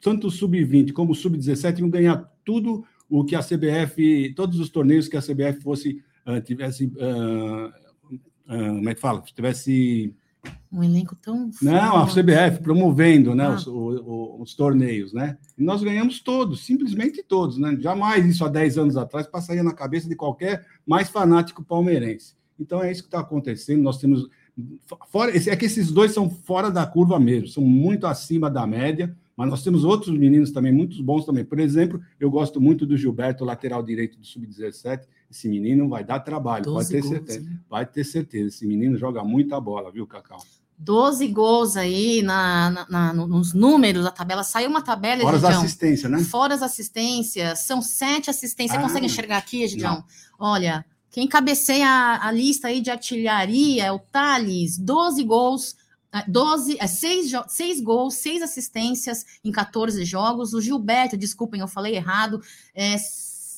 tanto 0.01 0.27
o 0.27 0.31
sub-20 0.31 0.91
como 0.91 1.13
o 1.13 1.15
sub-17, 1.15 1.79
iam 1.79 1.89
ganhar 1.89 2.29
tudo 2.43 2.83
o 3.09 3.23
que 3.23 3.35
a 3.35 3.41
CBF, 3.41 4.33
todos 4.35 4.59
os 4.59 4.69
torneios 4.69 5.07
que 5.07 5.17
a 5.17 5.21
CBF 5.21 5.61
fosse 5.61 6.03
uh, 6.37 6.41
tivesse. 6.41 6.85
Uh, 6.85 7.67
uh, 7.67 8.75
como 8.75 8.89
é 8.89 8.95
que 8.95 9.01
fala? 9.01 9.21
Tivesse. 9.21 10.13
Um 10.71 10.83
elenco 10.83 11.15
tão. 11.15 11.49
Não, 11.61 11.97
a 11.97 12.07
CBF 12.07 12.61
promovendo 12.61 13.35
né, 13.35 13.45
ah. 13.45 13.55
os, 13.55 13.67
os, 13.67 14.01
os, 14.39 14.55
torneios, 14.55 15.11
né? 15.11 15.37
E 15.57 15.63
nós 15.63 15.83
ganhamos 15.83 16.21
todos, 16.21 16.65
simplesmente 16.65 17.21
todos, 17.23 17.57
né? 17.57 17.75
Jamais 17.79 18.25
isso 18.25 18.45
há 18.45 18.47
10 18.47 18.77
anos 18.77 18.97
atrás 18.97 19.27
passaria 19.27 19.63
na 19.63 19.73
cabeça 19.73 20.07
de 20.07 20.15
qualquer 20.15 20.65
mais 20.85 21.09
fanático 21.09 21.63
palmeirense. 21.63 22.35
Então 22.59 22.83
é 22.83 22.91
isso 22.91 23.01
que 23.01 23.07
está 23.07 23.19
acontecendo. 23.19 23.81
Nós 23.81 23.97
temos. 23.97 24.29
Fora, 25.07 25.31
é 25.35 25.55
que 25.55 25.65
esses 25.65 25.91
dois 25.91 26.11
são 26.11 26.29
fora 26.29 26.69
da 26.69 26.85
curva 26.85 27.19
mesmo, 27.19 27.47
são 27.47 27.63
muito 27.63 28.05
acima 28.05 28.49
da 28.49 28.65
média. 28.67 29.15
Mas 29.39 29.49
nós 29.49 29.63
temos 29.63 29.85
outros 29.85 30.17
meninos 30.17 30.51
também, 30.51 30.69
muito 30.69 31.01
bons 31.01 31.25
também. 31.25 31.45
Por 31.45 31.61
exemplo, 31.61 32.01
eu 32.19 32.29
gosto 32.29 32.59
muito 32.59 32.85
do 32.85 32.97
Gilberto, 32.97 33.45
lateral 33.45 33.81
direito 33.81 34.19
do 34.19 34.25
Sub-17. 34.25 35.07
Esse 35.29 35.47
menino 35.47 35.87
vai 35.87 36.03
dar 36.03 36.19
trabalho, 36.19 36.65
pode 36.65 36.89
ter 36.89 37.01
gols, 37.01 37.13
certeza. 37.13 37.41
Né? 37.41 37.59
Vai 37.69 37.85
ter 37.85 38.03
certeza. 38.03 38.47
Esse 38.47 38.65
menino 38.65 38.97
joga 38.97 39.23
muita 39.23 39.59
bola, 39.59 39.91
viu, 39.91 40.07
Cacau? 40.07 40.39
12 40.79 41.27
gols 41.27 41.75
aí 41.75 42.21
na, 42.21 42.69
na, 42.69 42.87
na, 42.89 43.13
nos 43.13 43.53
números 43.53 44.05
da 44.05 44.11
tabela. 44.11 44.43
Saiu 44.43 44.69
uma 44.69 44.81
tabela, 44.81 45.21
Fora 45.21 45.37
as 45.37 45.43
assistências, 45.43 46.11
né? 46.11 46.19
Fora 46.19 46.53
as 46.55 46.61
assistências. 46.61 47.59
São 47.59 47.81
sete 47.81 48.29
assistências. 48.29 48.77
Ah, 48.77 48.81
Você 48.81 48.87
consegue 48.87 49.05
enxergar 49.05 49.37
aqui, 49.37 49.67
Gidião? 49.67 50.03
Olha, 50.39 50.85
quem 51.11 51.27
cabeceia 51.27 51.85
a, 51.85 52.27
a, 52.27 52.31
lista 52.31 52.69
aí 52.69 52.79
de 52.79 52.89
artilharia 52.89 53.83
é 53.83 53.91
o 53.91 53.99
Thales, 53.99 54.77
12 54.77 55.23
gols, 55.25 55.75
12, 56.27 56.77
é, 56.79 56.87
6, 56.87 57.31
6 57.47 57.81
gols, 57.81 58.15
6 58.15 58.41
assistências 58.41 59.25
em 59.43 59.51
14 59.51 60.03
jogos. 60.05 60.53
O 60.53 60.61
Gilberto, 60.61 61.17
desculpem, 61.17 61.59
eu 61.59 61.67
falei 61.67 61.95
errado, 61.95 62.41
é, 62.73 62.95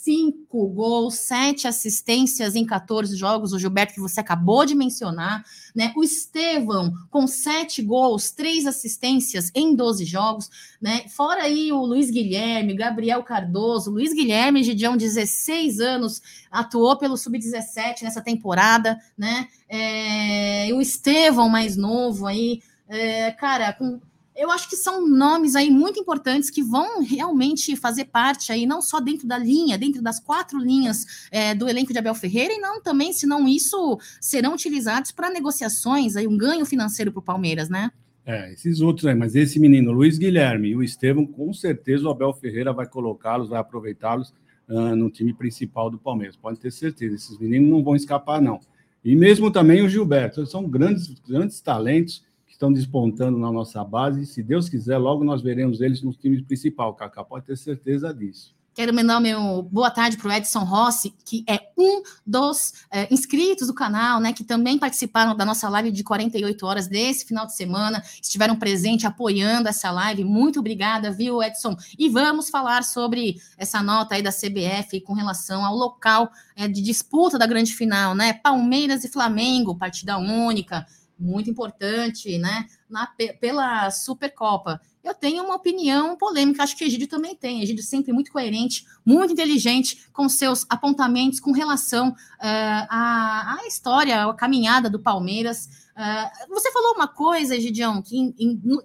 cinco 0.03 0.67
gols, 0.67 1.15
sete 1.15 1.67
assistências 1.67 2.55
em 2.55 2.65
14 2.65 3.15
jogos, 3.15 3.53
o 3.53 3.59
Gilberto 3.59 3.93
que 3.93 3.99
você 3.99 4.19
acabou 4.19 4.65
de 4.65 4.73
mencionar, 4.73 5.45
né? 5.75 5.93
O 5.95 6.03
Estevão 6.03 6.91
com 7.11 7.27
sete 7.27 7.83
gols, 7.83 8.31
três 8.31 8.65
assistências 8.65 9.51
em 9.53 9.75
12 9.75 10.03
jogos, 10.05 10.49
né? 10.81 11.07
Fora 11.07 11.43
aí 11.43 11.71
o 11.71 11.85
Luiz 11.85 12.09
Guilherme, 12.09 12.73
Gabriel 12.73 13.23
Cardoso, 13.23 13.91
Luiz 13.91 14.11
Guilherme, 14.11 14.63
Gidião, 14.63 14.97
16 14.97 15.79
anos, 15.79 16.21
atuou 16.49 16.97
pelo 16.97 17.15
Sub-17 17.15 18.01
nessa 18.01 18.21
temporada, 18.21 18.99
né? 19.15 19.47
É, 19.69 20.69
o 20.73 20.81
Estevão 20.81 21.47
mais 21.47 21.77
novo 21.77 22.25
aí, 22.25 22.61
é, 22.89 23.31
cara, 23.31 23.71
com 23.71 24.01
eu 24.41 24.49
acho 24.49 24.67
que 24.67 24.75
são 24.75 25.07
nomes 25.07 25.55
aí 25.55 25.69
muito 25.69 25.99
importantes 25.99 26.49
que 26.49 26.63
vão 26.63 27.03
realmente 27.03 27.75
fazer 27.75 28.05
parte 28.05 28.51
aí, 28.51 28.65
não 28.65 28.81
só 28.81 28.99
dentro 28.99 29.27
da 29.27 29.37
linha, 29.37 29.77
dentro 29.77 30.01
das 30.01 30.19
quatro 30.19 30.57
linhas 30.57 31.27
é, 31.31 31.53
do 31.53 31.69
elenco 31.69 31.93
de 31.93 31.99
Abel 31.99 32.15
Ferreira, 32.15 32.51
e 32.51 32.57
não 32.57 32.81
também, 32.81 33.13
senão 33.13 33.47
isso, 33.47 33.99
serão 34.19 34.53
utilizados 34.53 35.11
para 35.11 35.29
negociações, 35.29 36.15
aí 36.15 36.27
um 36.27 36.35
ganho 36.35 36.65
financeiro 36.65 37.11
para 37.11 37.19
o 37.19 37.23
Palmeiras, 37.23 37.69
né? 37.69 37.91
É, 38.25 38.51
esses 38.51 38.81
outros 38.81 39.05
aí, 39.05 39.15
mas 39.15 39.35
esse 39.35 39.59
menino, 39.59 39.91
Luiz 39.91 40.17
Guilherme 40.17 40.69
e 40.69 40.75
o 40.75 40.83
Estevam, 40.83 41.25
com 41.25 41.53
certeza 41.53 42.07
o 42.07 42.11
Abel 42.11 42.33
Ferreira 42.33 42.73
vai 42.73 42.87
colocá-los, 42.87 43.49
vai 43.49 43.59
aproveitá-los 43.59 44.33
uh, 44.69 44.95
no 44.95 45.09
time 45.11 45.33
principal 45.33 45.89
do 45.89 45.99
Palmeiras. 45.99 46.35
Pode 46.35 46.59
ter 46.59 46.71
certeza, 46.71 47.15
esses 47.15 47.37
meninos 47.37 47.69
não 47.69 47.83
vão 47.83 47.95
escapar, 47.95 48.41
não. 48.41 48.59
E 49.03 49.15
mesmo 49.15 49.51
também 49.51 49.83
o 49.83 49.89
Gilberto, 49.89 50.45
são 50.45 50.67
grandes, 50.67 51.09
grandes 51.27 51.59
talentos 51.61 52.23
estão 52.53 52.71
despontando 52.71 53.37
na 53.37 53.51
nossa 53.51 53.83
base. 53.83 54.25
Se 54.25 54.43
Deus 54.43 54.69
quiser, 54.69 54.97
logo 54.97 55.23
nós 55.23 55.41
veremos 55.41 55.81
eles 55.81 56.01
no 56.01 56.13
time 56.13 56.41
principal, 56.43 56.93
Kaká. 56.93 57.23
Pode 57.23 57.45
ter 57.45 57.57
certeza 57.57 58.13
disso. 58.13 58.55
Quero 58.73 58.93
mandar 58.93 59.19
meu 59.19 59.63
boa 59.63 59.91
tarde 59.91 60.15
para 60.15 60.29
o 60.29 60.31
Edson 60.31 60.63
Rossi, 60.63 61.13
que 61.25 61.43
é 61.45 61.59
um 61.77 62.01
dos 62.25 62.73
é, 62.89 63.13
inscritos 63.13 63.67
do 63.67 63.73
canal, 63.73 64.21
né? 64.21 64.31
Que 64.31 64.45
também 64.45 64.77
participaram 64.77 65.35
da 65.35 65.43
nossa 65.43 65.67
live 65.67 65.91
de 65.91 66.05
48 66.05 66.65
horas 66.65 66.87
desse 66.87 67.25
final 67.25 67.45
de 67.45 67.53
semana, 67.53 68.01
estiveram 68.21 68.55
presentes 68.55 69.03
apoiando 69.03 69.67
essa 69.67 69.91
live. 69.91 70.23
Muito 70.23 70.61
obrigada, 70.61 71.11
viu, 71.11 71.43
Edson? 71.43 71.75
E 71.99 72.07
vamos 72.07 72.49
falar 72.49 72.85
sobre 72.85 73.35
essa 73.57 73.83
nota 73.83 74.15
aí 74.15 74.21
da 74.21 74.31
CBF 74.31 75.01
com 75.01 75.13
relação 75.13 75.65
ao 75.65 75.75
local 75.75 76.31
é, 76.55 76.65
de 76.65 76.81
disputa 76.81 77.37
da 77.37 77.45
grande 77.45 77.73
final, 77.73 78.15
né? 78.15 78.31
Palmeiras 78.31 79.03
e 79.03 79.09
Flamengo, 79.09 79.77
partida 79.77 80.17
única, 80.17 80.87
muito 81.21 81.49
importante, 81.49 82.37
né? 82.37 82.65
Na, 82.89 83.07
pela 83.39 83.89
Supercopa 83.91 84.81
eu 85.03 85.15
tenho 85.15 85.43
uma 85.43 85.55
opinião 85.55 86.15
polêmica, 86.15 86.63
acho 86.63 86.77
que 86.77 86.83
Egídio 86.83 87.07
também 87.07 87.35
tem. 87.35 87.61
Egídio 87.61 87.83
sempre 87.83 88.13
muito 88.13 88.31
coerente, 88.31 88.85
muito 89.03 89.33
inteligente 89.33 90.07
com 90.13 90.29
seus 90.29 90.65
apontamentos 90.69 91.39
com 91.39 91.51
relação 91.51 92.09
uh, 92.09 92.15
à, 92.39 93.57
à, 93.59 93.67
história, 93.67 94.25
à 94.25 94.33
caminhada 94.33 94.89
do 94.89 94.99
Palmeiras. 94.99 95.89
Uh, 95.91 96.49
você 96.49 96.71
falou 96.71 96.93
uma 96.93 97.07
coisa, 97.07 97.55
Egidião, 97.55 98.01
que 98.01 98.33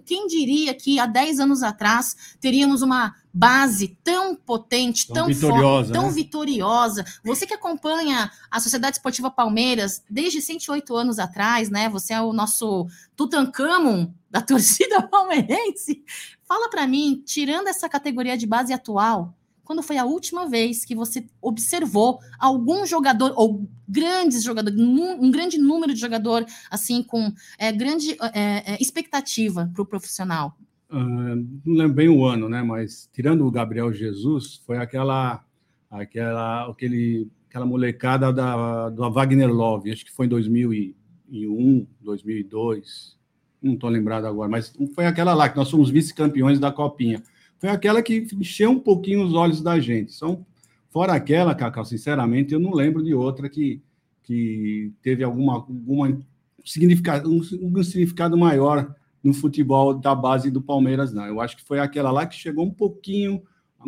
quem 0.05 0.27
diria 0.27 0.73
que 0.73 0.99
há 0.99 1.05
10 1.05 1.39
anos 1.39 1.63
atrás 1.63 2.15
teríamos 2.39 2.81
uma 2.81 3.15
base 3.33 3.97
tão 4.03 4.35
potente, 4.35 5.07
tão, 5.07 5.15
tão 5.15 5.27
vitoriosa, 5.27 5.61
forte, 5.61 5.91
tão 5.93 6.07
né? 6.07 6.11
vitoriosa. 6.11 7.05
Você 7.23 7.45
que 7.45 7.53
acompanha 7.53 8.31
a 8.49 8.59
Sociedade 8.59 8.97
Esportiva 8.97 9.29
Palmeiras 9.29 10.03
desde 10.09 10.41
108 10.41 10.95
anos 10.95 11.19
atrás, 11.19 11.69
né? 11.69 11.87
Você 11.89 12.13
é 12.13 12.21
o 12.21 12.33
nosso 12.33 12.87
Tutankhamon 13.15 14.11
da 14.29 14.41
torcida 14.41 15.01
palmeirense. 15.03 16.03
Fala 16.47 16.69
para 16.69 16.87
mim, 16.87 17.21
tirando 17.25 17.67
essa 17.67 17.87
categoria 17.87 18.37
de 18.37 18.47
base 18.47 18.73
atual, 18.73 19.36
quando 19.67 19.83
foi 19.83 19.97
a 19.97 20.05
última 20.05 20.47
vez 20.47 20.85
que 20.85 20.95
você 20.95 21.25
observou 21.41 22.19
algum 22.39 22.85
jogador 22.85 23.33
ou 23.35 23.69
grandes 23.85 24.41
jogadores, 24.41 24.79
um 24.79 25.29
grande 25.29 25.57
número 25.57 25.93
de 25.93 25.99
jogador 25.99 26.45
assim 26.71 27.03
com 27.03 27.33
é, 27.59 27.69
grande 27.73 28.15
é, 28.33 28.73
é, 28.73 28.77
expectativa 28.79 29.69
para 29.73 29.81
o 29.81 29.85
profissional? 29.85 30.57
Uh, 30.89 31.45
não 31.65 31.75
lembro 31.75 31.93
bem 31.93 32.07
o 32.07 32.23
ano, 32.23 32.47
né? 32.47 32.63
Mas 32.63 33.09
tirando 33.11 33.45
o 33.45 33.51
Gabriel 33.51 33.91
Jesus, 33.91 34.61
foi 34.65 34.77
aquela 34.77 35.43
aquela 35.91 36.69
aquele 36.69 37.29
aquela 37.49 37.65
molecada 37.65 38.31
da, 38.31 38.89
da 38.89 39.09
Wagner 39.09 39.51
Love, 39.51 39.91
acho 39.91 40.05
que 40.05 40.11
foi 40.13 40.27
em 40.27 40.29
2001, 40.29 41.85
2002 41.99 43.17
não 43.61 43.73
estou 43.73 43.89
lembrado 43.89 44.25
agora, 44.25 44.49
mas 44.49 44.73
foi 44.93 45.05
aquela 45.05 45.33
lá 45.33 45.49
que 45.49 45.57
nós 45.57 45.67
somos 45.67 45.89
vice-campeões 45.89 46.59
da 46.59 46.71
Copinha. 46.71 47.21
Foi 47.59 47.69
aquela 47.69 48.01
que 48.01 48.27
encheu 48.33 48.71
um 48.71 48.79
pouquinho 48.79 49.23
os 49.23 49.33
olhos 49.33 49.61
da 49.61 49.79
gente. 49.79 50.13
São, 50.13 50.45
fora 50.89 51.13
aquela, 51.13 51.55
Cacau, 51.55 51.85
sinceramente, 51.85 52.53
eu 52.53 52.59
não 52.59 52.73
lembro 52.73 53.03
de 53.03 53.13
outra 53.13 53.49
que, 53.49 53.81
que 54.23 54.93
teve 55.01 55.23
alguma, 55.23 55.53
alguma 55.55 56.19
significado, 56.63 57.29
um, 57.31 57.41
um 57.61 57.83
significado 57.83 58.37
maior 58.37 58.95
no 59.23 59.33
futebol 59.33 59.93
da 59.93 60.13
base 60.13 60.51
do 60.51 60.61
Palmeiras, 60.61 61.13
não. 61.13 61.25
Eu 61.25 61.41
acho 61.41 61.57
que 61.57 61.63
foi 61.63 61.79
aquela 61.79 62.11
lá 62.11 62.25
que 62.25 62.35
chegou 62.35 62.65
um 62.65 62.73
pouquinho 62.73 63.41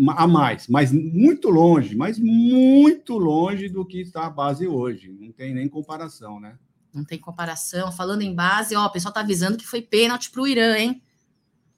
a 0.10 0.28
mais, 0.28 0.68
mas 0.68 0.92
muito 0.92 1.50
longe, 1.50 1.96
mas 1.96 2.20
muito 2.20 3.18
longe 3.18 3.70
do 3.70 3.86
que 3.86 4.02
está 4.02 4.26
a 4.26 4.30
base 4.30 4.68
hoje. 4.68 5.16
Não 5.20 5.32
tem 5.32 5.54
nem 5.54 5.68
comparação, 5.68 6.40
né? 6.40 6.58
Não 6.94 7.04
tem 7.04 7.20
comparação. 7.20 7.92
Falando 7.92 8.22
em 8.22 8.34
base, 8.34 8.76
ó, 8.76 8.86
o 8.86 8.92
pessoal 8.92 9.14
tá 9.14 9.22
avisando 9.22 9.58
que 9.58 9.68
foi 9.68 9.82
pênalti 9.82 10.30
para 10.32 10.42
o 10.42 10.48
Irã, 10.48 10.78
hein? 10.78 11.02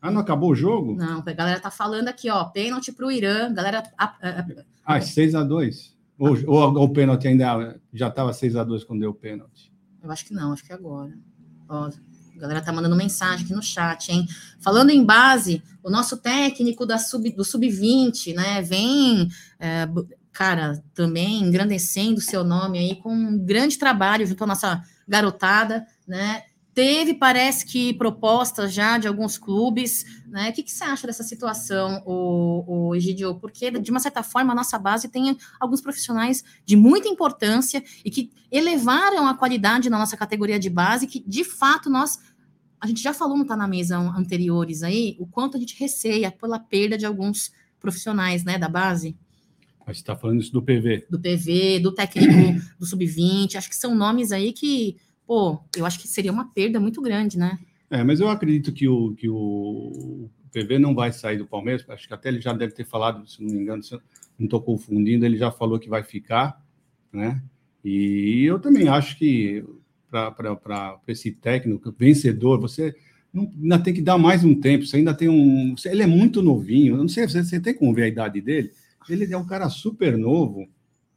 Ah, 0.01 0.09
não 0.09 0.21
acabou 0.21 0.51
o 0.51 0.55
jogo? 0.55 0.95
Não, 0.95 1.19
a 1.19 1.33
galera 1.33 1.59
tá 1.59 1.69
falando 1.69 2.07
aqui, 2.07 2.29
ó, 2.29 2.43
pênalti 2.45 2.91
para 2.91 3.05
o 3.05 3.11
Irã. 3.11 3.53
Galera. 3.53 3.83
Ah, 4.83 4.99
6x2. 4.99 5.91
Ou, 6.17 6.37
ou, 6.47 6.83
o 6.83 6.89
pênalti 6.89 7.27
ainda 7.27 7.79
já 7.93 8.07
estava 8.07 8.31
6x2 8.31 8.83
quando 8.85 9.01
deu 9.01 9.11
o 9.11 9.15
pênalti? 9.15 9.71
Eu 10.03 10.11
acho 10.11 10.25
que 10.25 10.33
não, 10.33 10.53
acho 10.53 10.63
que 10.63 10.71
é 10.71 10.75
agora. 10.75 11.13
Ó, 11.69 11.85
a 11.85 12.39
galera 12.39 12.61
tá 12.61 12.71
mandando 12.71 12.95
mensagem 12.95 13.45
aqui 13.45 13.53
no 13.53 13.61
chat, 13.61 14.11
hein? 14.11 14.27
Falando 14.59 14.89
em 14.89 15.05
base, 15.05 15.61
o 15.83 15.89
nosso 15.89 16.17
técnico 16.17 16.85
da 16.85 16.97
sub, 16.97 17.31
do 17.31 17.45
Sub-20, 17.45 18.33
né, 18.35 18.61
vem 18.63 19.29
é, 19.59 19.87
cara, 20.31 20.83
também 20.93 21.43
engrandecendo 21.43 22.19
o 22.19 22.23
seu 22.23 22.43
nome 22.43 22.79
aí 22.79 22.95
com 22.95 23.13
um 23.13 23.37
grande 23.37 23.77
trabalho 23.77 24.25
junto 24.25 24.43
à 24.43 24.47
nossa 24.47 24.83
garotada, 25.07 25.85
né? 26.07 26.43
Teve, 26.73 27.13
parece 27.13 27.65
que, 27.65 27.93
propostas 27.93 28.73
já 28.73 28.97
de 28.97 29.07
alguns 29.07 29.37
clubes, 29.37 30.05
né? 30.27 30.49
O 30.49 30.53
que, 30.53 30.63
que 30.63 30.71
você 30.71 30.85
acha 30.85 31.05
dessa 31.05 31.23
situação, 31.23 32.01
o, 32.05 32.89
o 32.89 32.95
Egidio? 32.95 33.35
Porque, 33.35 33.71
de 33.71 33.91
uma 33.91 33.99
certa 33.99 34.23
forma, 34.23 34.53
a 34.53 34.55
nossa 34.55 34.79
base 34.79 35.09
tem 35.09 35.37
alguns 35.59 35.81
profissionais 35.81 36.43
de 36.65 36.77
muita 36.77 37.09
importância 37.09 37.83
e 38.05 38.09
que 38.09 38.31
elevaram 38.49 39.27
a 39.27 39.33
qualidade 39.33 39.89
na 39.89 39.99
nossa 39.99 40.15
categoria 40.15 40.57
de 40.57 40.69
base, 40.69 41.07
que, 41.07 41.21
de 41.27 41.43
fato, 41.43 41.89
nós 41.89 42.19
a 42.81 42.87
gente 42.87 43.01
já 43.01 43.13
falou 43.13 43.37
no 43.37 43.45
Tá 43.45 43.55
na 43.55 43.67
Mesa 43.67 43.95
anteriores 43.97 44.81
aí, 44.81 45.15
o 45.19 45.27
quanto 45.27 45.55
a 45.55 45.59
gente 45.59 45.79
receia 45.79 46.31
pela 46.31 46.57
perda 46.57 46.97
de 46.97 47.05
alguns 47.05 47.51
profissionais, 47.79 48.43
né, 48.43 48.57
da 48.57 48.67
base. 48.67 49.15
Mas 49.85 49.97
você 49.97 50.01
está 50.01 50.15
falando 50.15 50.41
isso 50.41 50.51
do 50.51 50.63
PV? 50.63 51.05
Do 51.07 51.19
PV, 51.19 51.79
do 51.79 51.91
técnico 51.91 52.59
do 52.79 52.85
Sub-20, 52.85 53.55
acho 53.55 53.69
que 53.69 53.75
são 53.75 53.93
nomes 53.93 54.31
aí 54.31 54.51
que, 54.51 54.97
pô, 55.31 55.63
eu 55.77 55.85
acho 55.85 55.97
que 55.97 56.09
seria 56.09 56.29
uma 56.29 56.51
perda 56.51 56.77
muito 56.77 57.01
grande, 57.01 57.39
né? 57.39 57.57
É, 57.89 58.03
mas 58.03 58.19
eu 58.19 58.27
acredito 58.27 58.73
que 58.73 58.85
o, 58.85 59.15
que 59.15 59.29
o 59.29 60.29
PV 60.51 60.77
não 60.77 60.93
vai 60.93 61.13
sair 61.13 61.37
do 61.37 61.47
Palmeiras, 61.47 61.89
acho 61.89 62.05
que 62.05 62.13
até 62.13 62.27
ele 62.27 62.41
já 62.41 62.51
deve 62.51 62.73
ter 62.73 62.83
falado, 62.83 63.25
se 63.25 63.41
não 63.41 63.49
me 63.49 63.61
engano, 63.61 63.81
se 63.81 63.93
eu 63.93 64.01
não 64.37 64.43
estou 64.43 64.61
confundindo, 64.61 65.25
ele 65.25 65.37
já 65.37 65.49
falou 65.49 65.79
que 65.79 65.87
vai 65.87 66.03
ficar, 66.03 66.61
né? 67.13 67.41
E 67.81 68.43
eu 68.43 68.59
também 68.59 68.89
acho 68.89 69.17
que 69.17 69.63
para 70.09 70.99
esse 71.07 71.31
técnico 71.31 71.95
vencedor, 71.97 72.59
você 72.59 72.93
não, 73.33 73.49
ainda 73.57 73.79
tem 73.79 73.93
que 73.93 74.01
dar 74.01 74.17
mais 74.17 74.43
um 74.43 74.53
tempo, 74.53 74.85
você 74.85 74.97
ainda 74.97 75.13
tem 75.13 75.29
um. 75.29 75.75
Ele 75.85 76.03
é 76.03 76.07
muito 76.07 76.41
novinho, 76.41 76.95
eu 76.95 76.97
não 76.97 77.07
sei, 77.07 77.25
você, 77.25 77.41
você 77.41 77.57
tem 77.57 77.73
como 77.73 77.93
ver 77.93 78.03
a 78.03 78.09
idade 78.09 78.41
dele? 78.41 78.73
Ele 79.09 79.33
é 79.33 79.37
um 79.37 79.47
cara 79.47 79.69
super 79.69 80.17
novo. 80.17 80.67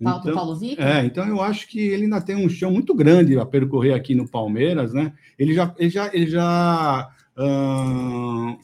Paulo, 0.05 0.21
então, 0.21 0.35
Paulo 0.35 0.57
Vitor? 0.57 0.85
É, 0.85 1.05
então 1.05 1.27
eu 1.27 1.41
acho 1.41 1.69
que 1.69 1.79
ele 1.79 2.05
ainda 2.05 2.21
tem 2.21 2.37
um 2.37 2.49
chão 2.49 2.71
muito 2.71 2.95
grande 2.95 3.39
a 3.39 3.45
percorrer 3.45 3.95
aqui 3.95 4.15
no 4.15 4.29
Palmeiras, 4.29 4.93
né? 4.93 5.13
Ele 5.39 5.55
já, 5.55 5.75
ele 5.79 5.91
já, 5.91 6.11
ele 6.15 6.27
já 6.27 7.11
uh, 7.37 8.59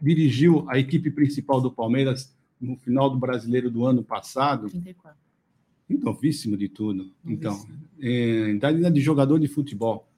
dirigiu 0.00 0.64
a 0.68 0.78
equipe 0.78 1.10
principal 1.10 1.60
do 1.60 1.70
Palmeiras 1.70 2.34
no 2.60 2.76
final 2.76 3.10
do 3.10 3.18
Brasileiro 3.18 3.70
do 3.70 3.84
ano 3.84 4.02
passado. 4.02 4.68
34. 4.68 5.18
Novíssimo 5.88 6.56
de 6.56 6.68
tudo. 6.68 7.12
Então, 7.24 7.64
é, 8.00 8.58
ainda 8.60 8.90
de 8.90 9.00
jogador 9.00 9.38
de 9.38 9.46
futebol. 9.46 10.08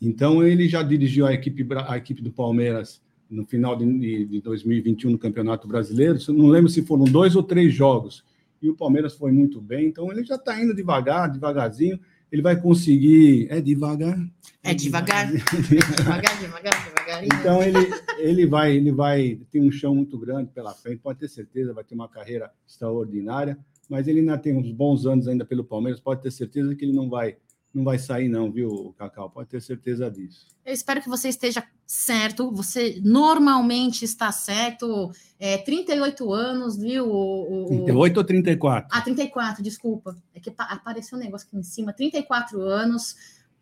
Então, 0.00 0.42
ele 0.42 0.68
já 0.68 0.82
dirigiu 0.82 1.26
a 1.26 1.32
equipe, 1.32 1.66
a 1.86 1.96
equipe 1.96 2.22
do 2.22 2.30
Palmeiras 2.30 3.02
no 3.28 3.44
final 3.44 3.76
de, 3.76 4.24
de 4.24 4.40
2021 4.40 5.10
no 5.10 5.18
Campeonato 5.18 5.68
Brasileiro. 5.68 6.18
Não 6.28 6.48
lembro 6.48 6.70
se 6.70 6.82
foram 6.82 7.04
dois 7.04 7.36
ou 7.36 7.42
três 7.42 7.72
jogos. 7.72 8.24
E 8.62 8.68
o 8.68 8.76
Palmeiras 8.76 9.14
foi 9.14 9.32
muito 9.32 9.60
bem, 9.60 9.86
então 9.86 10.10
ele 10.12 10.24
já 10.24 10.34
está 10.34 10.60
indo 10.62 10.74
devagar, 10.74 11.30
devagarzinho. 11.30 11.98
Ele 12.30 12.42
vai 12.42 12.60
conseguir. 12.60 13.48
É 13.50 13.60
devagar? 13.60 14.16
É 14.62 14.72
devagar. 14.72 15.26
devagar, 15.32 16.38
devagar, 16.38 16.84
devagar. 16.84 17.24
Então 17.24 17.62
ele, 17.62 17.78
ele 18.18 18.46
vai, 18.46 18.76
ele 18.76 18.92
vai 18.92 19.40
ter 19.50 19.60
um 19.60 19.70
chão 19.70 19.94
muito 19.94 20.16
grande 20.18 20.50
pela 20.52 20.72
frente, 20.72 21.00
pode 21.00 21.18
ter 21.18 21.28
certeza, 21.28 21.72
vai 21.72 21.82
ter 21.82 21.94
uma 21.94 22.08
carreira 22.08 22.52
extraordinária, 22.68 23.58
mas 23.88 24.06
ele 24.06 24.20
ainda 24.20 24.38
tem 24.38 24.56
uns 24.56 24.70
bons 24.70 25.06
anos 25.06 25.26
ainda 25.26 25.44
pelo 25.44 25.64
Palmeiras, 25.64 25.98
pode 25.98 26.22
ter 26.22 26.30
certeza 26.30 26.74
que 26.76 26.84
ele 26.84 26.92
não 26.92 27.08
vai 27.08 27.36
não 27.72 27.84
vai 27.84 27.98
sair, 27.98 28.28
não, 28.28 28.50
viu, 28.50 28.94
Cacau? 28.98 29.30
Pode 29.30 29.48
ter 29.48 29.62
certeza 29.62 30.10
disso. 30.10 30.46
Eu 30.66 30.74
espero 30.74 31.00
que 31.00 31.08
você 31.08 31.28
esteja 31.28 31.62
certo. 31.86 32.50
Você 32.52 33.00
normalmente 33.02 34.04
está 34.04 34.32
certo. 34.32 35.10
É, 35.38 35.56
38 35.58 36.32
anos, 36.32 36.76
viu? 36.76 37.06
O, 37.06 37.64
o... 37.64 37.68
38 37.68 38.16
ou 38.16 38.24
34? 38.24 38.88
Ah, 38.92 39.00
34, 39.00 39.62
desculpa. 39.62 40.16
É 40.34 40.40
que 40.40 40.52
apareceu 40.56 41.16
um 41.16 41.20
negócio 41.20 41.46
aqui 41.46 41.56
em 41.56 41.62
cima. 41.62 41.92
34 41.92 42.60
anos, 42.60 43.16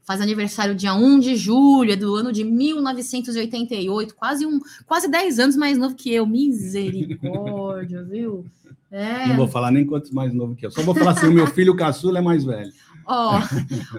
faz 0.05 0.23
aniversário 0.23 0.75
dia 0.75 0.95
1 0.95 1.21
de 1.21 1.37
julho, 1.37 1.93
é 1.93 1.97
do 1.97 2.15
ano 2.15 2.33
de 2.33 2.45
1988, 2.45 4.15
quase, 4.15 4.47
um, 4.47 4.59
quase 4.87 5.07
10 5.11 5.39
anos 5.39 5.57
mais 5.57 5.77
novo 5.77 5.95
que 5.95 6.13
eu. 6.13 6.27
Misericórdia, 6.27 8.03
viu? 8.09 8.47
É. 8.91 9.29
Não 9.29 9.37
vou 9.37 9.49
falar 9.49 9.71
nem 9.71 9.85
quantos 9.85 10.11
mais 10.11 10.33
novo 10.33 10.55
que 10.55 10.65
eu. 10.65 10.71
Só 10.71 10.83
vou 10.83 10.95
falar 10.95 11.11
assim: 11.11 11.27
o 11.27 11.33
meu 11.33 11.47
filho 11.47 11.77
caçula 11.77 12.21
é 12.21 12.23
mais 12.23 12.45
velho. 12.45 12.73
Ó, 13.11 13.41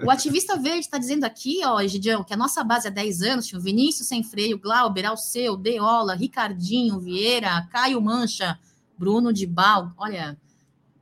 o 0.06 0.10
ativista 0.10 0.56
verde 0.56 0.80
está 0.80 0.96
dizendo 0.96 1.24
aqui, 1.24 1.62
ó, 1.64 1.80
Egidião, 1.80 2.22
que 2.22 2.32
a 2.32 2.36
nossa 2.36 2.62
base 2.62 2.86
há 2.86 2.90
10 2.90 3.22
anos 3.22 3.46
tinha 3.46 3.58
o 3.58 3.62
Vinícius 3.62 4.06
Sem 4.06 4.22
Freio, 4.22 4.56
Glauber, 4.56 5.04
Alceu, 5.04 5.56
Deola, 5.56 6.14
Ricardinho, 6.14 7.00
Vieira, 7.00 7.66
Caio 7.72 8.00
Mancha, 8.00 8.56
Bruno 8.96 9.32
de 9.32 9.48
Bal. 9.48 9.92
Olha, 9.96 10.38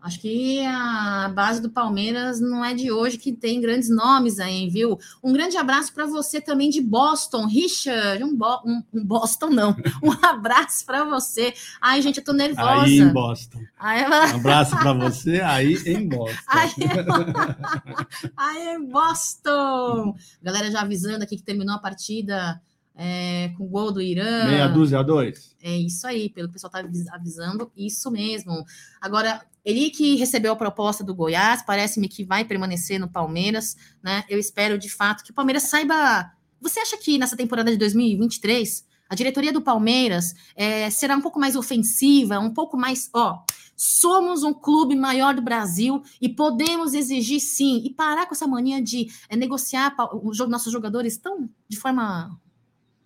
Acho 0.00 0.20
que 0.20 0.64
a 0.64 1.30
base 1.34 1.60
do 1.60 1.70
Palmeiras 1.70 2.40
não 2.40 2.64
é 2.64 2.72
de 2.72 2.92
hoje 2.92 3.18
que 3.18 3.32
tem 3.32 3.60
grandes 3.60 3.90
nomes 3.90 4.38
aí, 4.38 4.68
viu? 4.70 4.98
Um 5.22 5.32
grande 5.32 5.56
abraço 5.56 5.92
para 5.92 6.06
você 6.06 6.40
também 6.40 6.70
de 6.70 6.80
Boston, 6.80 7.46
Richard. 7.46 8.22
Um, 8.22 8.36
Bo 8.36 8.62
um, 8.64 8.82
um 8.94 9.04
Boston, 9.04 9.50
não. 9.50 9.76
Um 10.00 10.12
abraço 10.24 10.86
para 10.86 11.04
você. 11.04 11.52
Ai, 11.80 12.00
gente, 12.00 12.18
eu 12.18 12.24
tô 12.24 12.32
nervosa. 12.32 12.84
Aí 12.84 12.98
em 12.98 13.08
Boston. 13.08 13.60
Aí, 13.78 14.02
um 14.04 14.36
abraço 14.36 14.76
para 14.76 14.92
você 14.92 15.40
aí 15.40 15.74
em 15.86 16.08
Boston. 16.08 16.38
Aí, 16.46 16.70
aí 18.36 18.76
em 18.76 18.86
Boston. 18.86 20.14
Galera 20.40 20.70
já 20.70 20.82
avisando 20.82 21.24
aqui 21.24 21.36
que 21.36 21.42
terminou 21.42 21.74
a 21.74 21.78
partida 21.78 22.60
é, 22.98 23.50
com 23.56 23.66
gol 23.68 23.92
do 23.92 24.02
Irã. 24.02 24.46
Meia 24.46 24.68
dúzia 24.68 24.98
a 24.98 25.02
dois. 25.02 25.56
É 25.62 25.76
isso 25.76 26.04
aí, 26.06 26.28
pelo 26.28 26.48
que 26.48 26.50
o 26.50 26.54
pessoal 26.54 26.72
está 26.74 27.14
avisando, 27.14 27.70
isso 27.76 28.10
mesmo. 28.10 28.64
Agora, 29.00 29.40
ele 29.68 29.90
que 29.90 30.16
recebeu 30.16 30.54
a 30.54 30.56
proposta 30.56 31.04
do 31.04 31.14
Goiás, 31.14 31.60
parece-me 31.60 32.08
que 32.08 32.24
vai 32.24 32.42
permanecer 32.42 32.98
no 32.98 33.06
Palmeiras, 33.06 33.76
né? 34.02 34.24
Eu 34.26 34.38
espero 34.38 34.78
de 34.78 34.88
fato 34.88 35.22
que 35.22 35.30
o 35.30 35.34
Palmeiras 35.34 35.64
saiba. 35.64 36.32
Você 36.58 36.80
acha 36.80 36.96
que 36.96 37.18
nessa 37.18 37.36
temporada 37.36 37.70
de 37.70 37.76
2023 37.76 38.86
a 39.10 39.14
diretoria 39.14 39.52
do 39.52 39.60
Palmeiras 39.60 40.34
é, 40.56 40.88
será 40.88 41.14
um 41.14 41.20
pouco 41.20 41.38
mais 41.38 41.54
ofensiva, 41.54 42.38
um 42.38 42.52
pouco 42.52 42.78
mais, 42.78 43.10
ó, 43.14 43.42
somos 43.76 44.42
um 44.42 44.54
clube 44.54 44.96
maior 44.96 45.34
do 45.34 45.42
Brasil 45.42 46.02
e 46.18 46.30
podemos 46.30 46.94
exigir 46.94 47.38
sim, 47.38 47.82
e 47.84 47.90
parar 47.90 48.24
com 48.24 48.34
essa 48.34 48.46
mania 48.46 48.80
de 48.80 49.08
é, 49.28 49.36
negociar 49.36 49.94
os 50.22 50.38
nossos 50.48 50.72
jogadores 50.72 51.18
tão 51.18 51.46
de 51.68 51.76
forma 51.76 52.40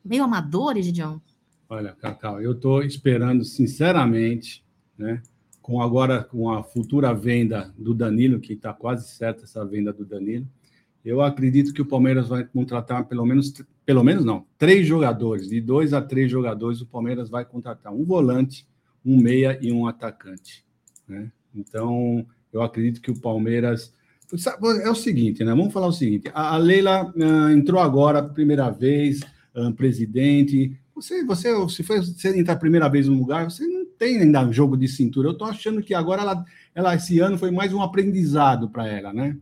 meio 0.04 0.22
amadores, 0.22 0.86
Gideon? 0.86 1.18
Olha, 1.68 1.92
Cacau, 1.92 2.40
eu 2.40 2.52
estou 2.52 2.84
esperando, 2.84 3.44
sinceramente, 3.44 4.64
né, 4.96 5.20
com 5.62 5.80
agora 5.80 6.24
com 6.24 6.50
a 6.50 6.62
futura 6.62 7.14
venda 7.14 7.72
do 7.78 7.94
Danilo, 7.94 8.40
que 8.40 8.52
está 8.52 8.72
quase 8.72 9.08
certa 9.08 9.44
essa 9.44 9.64
venda 9.64 9.92
do 9.92 10.04
Danilo, 10.04 10.46
eu 11.04 11.20
acredito 11.20 11.72
que 11.72 11.80
o 11.80 11.86
Palmeiras 11.86 12.28
vai 12.28 12.44
contratar 12.44 13.04
pelo 13.06 13.24
menos, 13.24 13.52
pelo 13.86 14.04
menos 14.04 14.24
não, 14.24 14.44
três 14.58 14.86
jogadores, 14.86 15.48
de 15.48 15.60
dois 15.60 15.92
a 15.92 16.02
três 16.02 16.30
jogadores, 16.30 16.80
o 16.80 16.86
Palmeiras 16.86 17.30
vai 17.30 17.44
contratar 17.44 17.92
um 17.92 18.04
volante, 18.04 18.66
um 19.04 19.16
meia 19.16 19.58
e 19.60 19.72
um 19.72 19.86
atacante. 19.86 20.64
Né? 21.08 21.30
Então, 21.54 22.26
eu 22.52 22.62
acredito 22.62 23.00
que 23.00 23.10
o 23.10 23.18
Palmeiras. 23.18 23.92
É 24.82 24.88
o 24.88 24.94
seguinte, 24.94 25.44
né? 25.44 25.50
Vamos 25.50 25.72
falar 25.72 25.88
o 25.88 25.92
seguinte: 25.92 26.30
a 26.32 26.56
Leila 26.56 27.12
uh, 27.14 27.50
entrou 27.50 27.78
agora, 27.78 28.22
primeira 28.22 28.70
vez, 28.70 29.20
um, 29.54 29.70
presidente. 29.70 30.74
Você, 30.94 31.22
você, 31.22 31.50
se 31.68 31.82
você 31.82 32.38
entrar 32.38 32.54
a 32.54 32.58
primeira 32.58 32.88
vez 32.88 33.08
no 33.08 33.14
lugar, 33.14 33.50
você 33.50 33.66
não 33.66 33.81
tem 34.02 34.20
ainda 34.20 34.50
jogo 34.50 34.76
de 34.76 34.88
cintura. 34.88 35.28
Eu 35.28 35.32
estou 35.32 35.46
achando 35.46 35.80
que 35.80 35.94
agora 35.94 36.22
ela, 36.22 36.44
ela, 36.74 36.94
esse 36.96 37.20
ano 37.20 37.38
foi 37.38 37.52
mais 37.52 37.72
um 37.72 37.80
aprendizado 37.80 38.68
para 38.68 38.84
ela, 38.84 39.12
né? 39.12 39.36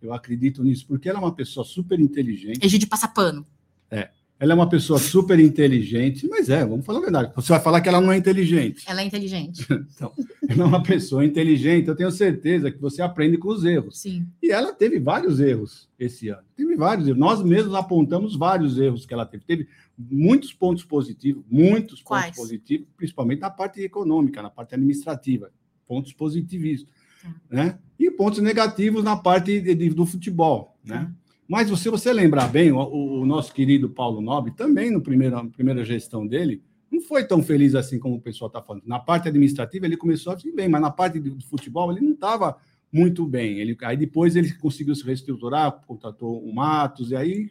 Eu 0.00 0.14
acredito 0.14 0.64
nisso, 0.64 0.86
porque 0.88 1.06
ela 1.06 1.18
é 1.18 1.22
uma 1.22 1.34
pessoa 1.34 1.66
super 1.66 2.00
inteligente. 2.00 2.64
É 2.64 2.66
de 2.66 2.86
passar 2.86 3.08
pano. 3.08 3.46
É. 3.90 4.08
Ela 4.38 4.52
é 4.52 4.54
uma 4.54 4.68
pessoa 4.68 4.98
super 4.98 5.38
inteligente, 5.40 6.28
mas 6.28 6.50
é, 6.50 6.62
vamos 6.64 6.84
falar 6.84 6.98
a 6.98 7.02
verdade. 7.02 7.32
Você 7.34 7.52
vai 7.52 7.60
falar 7.60 7.80
que 7.80 7.88
ela 7.88 8.02
não 8.02 8.12
é 8.12 8.18
inteligente. 8.18 8.84
Ela 8.86 9.00
é 9.00 9.04
inteligente. 9.04 9.66
então, 9.94 10.12
ela 10.46 10.62
é 10.62 10.66
uma 10.66 10.82
pessoa 10.82 11.24
inteligente, 11.24 11.88
eu 11.88 11.96
tenho 11.96 12.10
certeza 12.10 12.70
que 12.70 12.78
você 12.78 13.00
aprende 13.00 13.38
com 13.38 13.48
os 13.48 13.64
erros. 13.64 13.98
Sim. 13.98 14.26
E 14.42 14.50
ela 14.50 14.74
teve 14.74 14.98
vários 14.98 15.40
erros 15.40 15.88
esse 15.98 16.28
ano. 16.28 16.42
Teve 16.54 16.76
vários 16.76 17.08
erros. 17.08 17.18
Nós 17.18 17.42
mesmos 17.42 17.74
apontamos 17.74 18.36
vários 18.36 18.78
erros 18.78 19.06
que 19.06 19.14
ela 19.14 19.24
teve. 19.24 19.42
Teve 19.44 19.68
muitos 19.98 20.52
pontos 20.52 20.84
positivos, 20.84 21.42
muitos 21.50 22.02
Quais? 22.02 22.26
pontos 22.26 22.38
positivos, 22.38 22.86
principalmente 22.94 23.40
na 23.40 23.50
parte 23.50 23.80
econômica, 23.80 24.42
na 24.42 24.50
parte 24.50 24.74
administrativa. 24.74 25.50
Pontos 25.86 26.12
positivos. 26.12 26.86
Tá. 27.22 27.34
Né? 27.48 27.78
E 27.98 28.10
pontos 28.10 28.40
negativos 28.40 29.02
na 29.02 29.16
parte 29.16 29.62
de, 29.62 29.74
de, 29.74 29.88
do 29.88 30.04
futebol. 30.04 30.76
Né? 30.84 31.10
Mas 31.48 31.68
se 31.78 31.88
você 31.88 32.12
lembrar 32.12 32.48
bem, 32.48 32.72
o, 32.72 32.78
o, 32.78 33.26
nosso 33.26 33.52
querido 33.52 33.88
Paulo 33.88 34.20
Nobre, 34.20 34.52
também 34.52 34.90
no 34.90 35.00
primeiro, 35.00 35.36
na 35.36 35.46
primeira 35.48 35.84
gestão 35.84 36.26
dele, 36.26 36.62
não 36.90 37.00
foi 37.00 37.24
tão 37.24 37.42
feliz 37.42 37.74
assim 37.74 37.98
como 37.98 38.16
o 38.16 38.20
pessoal 38.20 38.48
está 38.48 38.60
falando. 38.60 38.82
Na 38.86 38.98
parte 38.98 39.28
administrativa 39.28 39.86
ele 39.86 39.96
começou 39.96 40.32
a 40.32 40.36
ir 40.44 40.52
bem, 40.52 40.68
mas 40.68 40.80
na 40.80 40.90
parte 40.90 41.20
do 41.20 41.40
futebol 41.44 41.92
ele 41.92 42.00
não 42.00 42.12
estava 42.12 42.56
muito 42.92 43.26
bem. 43.26 43.58
Ele, 43.58 43.76
aí 43.82 43.96
depois 43.96 44.34
ele 44.34 44.52
conseguiu 44.54 44.94
se 44.94 45.04
reestruturar, 45.04 45.82
contratou 45.86 46.42
o 46.42 46.54
Matos, 46.54 47.10
e 47.10 47.16
aí 47.16 47.50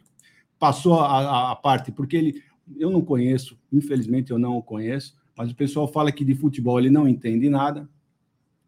passou 0.58 1.00
a, 1.00 1.06
a, 1.06 1.52
a 1.52 1.56
parte, 1.56 1.92
porque 1.92 2.16
ele, 2.16 2.42
eu 2.78 2.90
não 2.90 3.02
conheço, 3.02 3.58
infelizmente 3.72 4.30
eu 4.30 4.38
não 4.38 4.56
o 4.56 4.62
conheço, 4.62 5.14
mas 5.36 5.50
o 5.50 5.54
pessoal 5.54 5.86
fala 5.86 6.10
que 6.10 6.24
de 6.24 6.34
futebol 6.34 6.78
ele 6.78 6.90
não 6.90 7.06
entende 7.06 7.48
nada, 7.48 7.88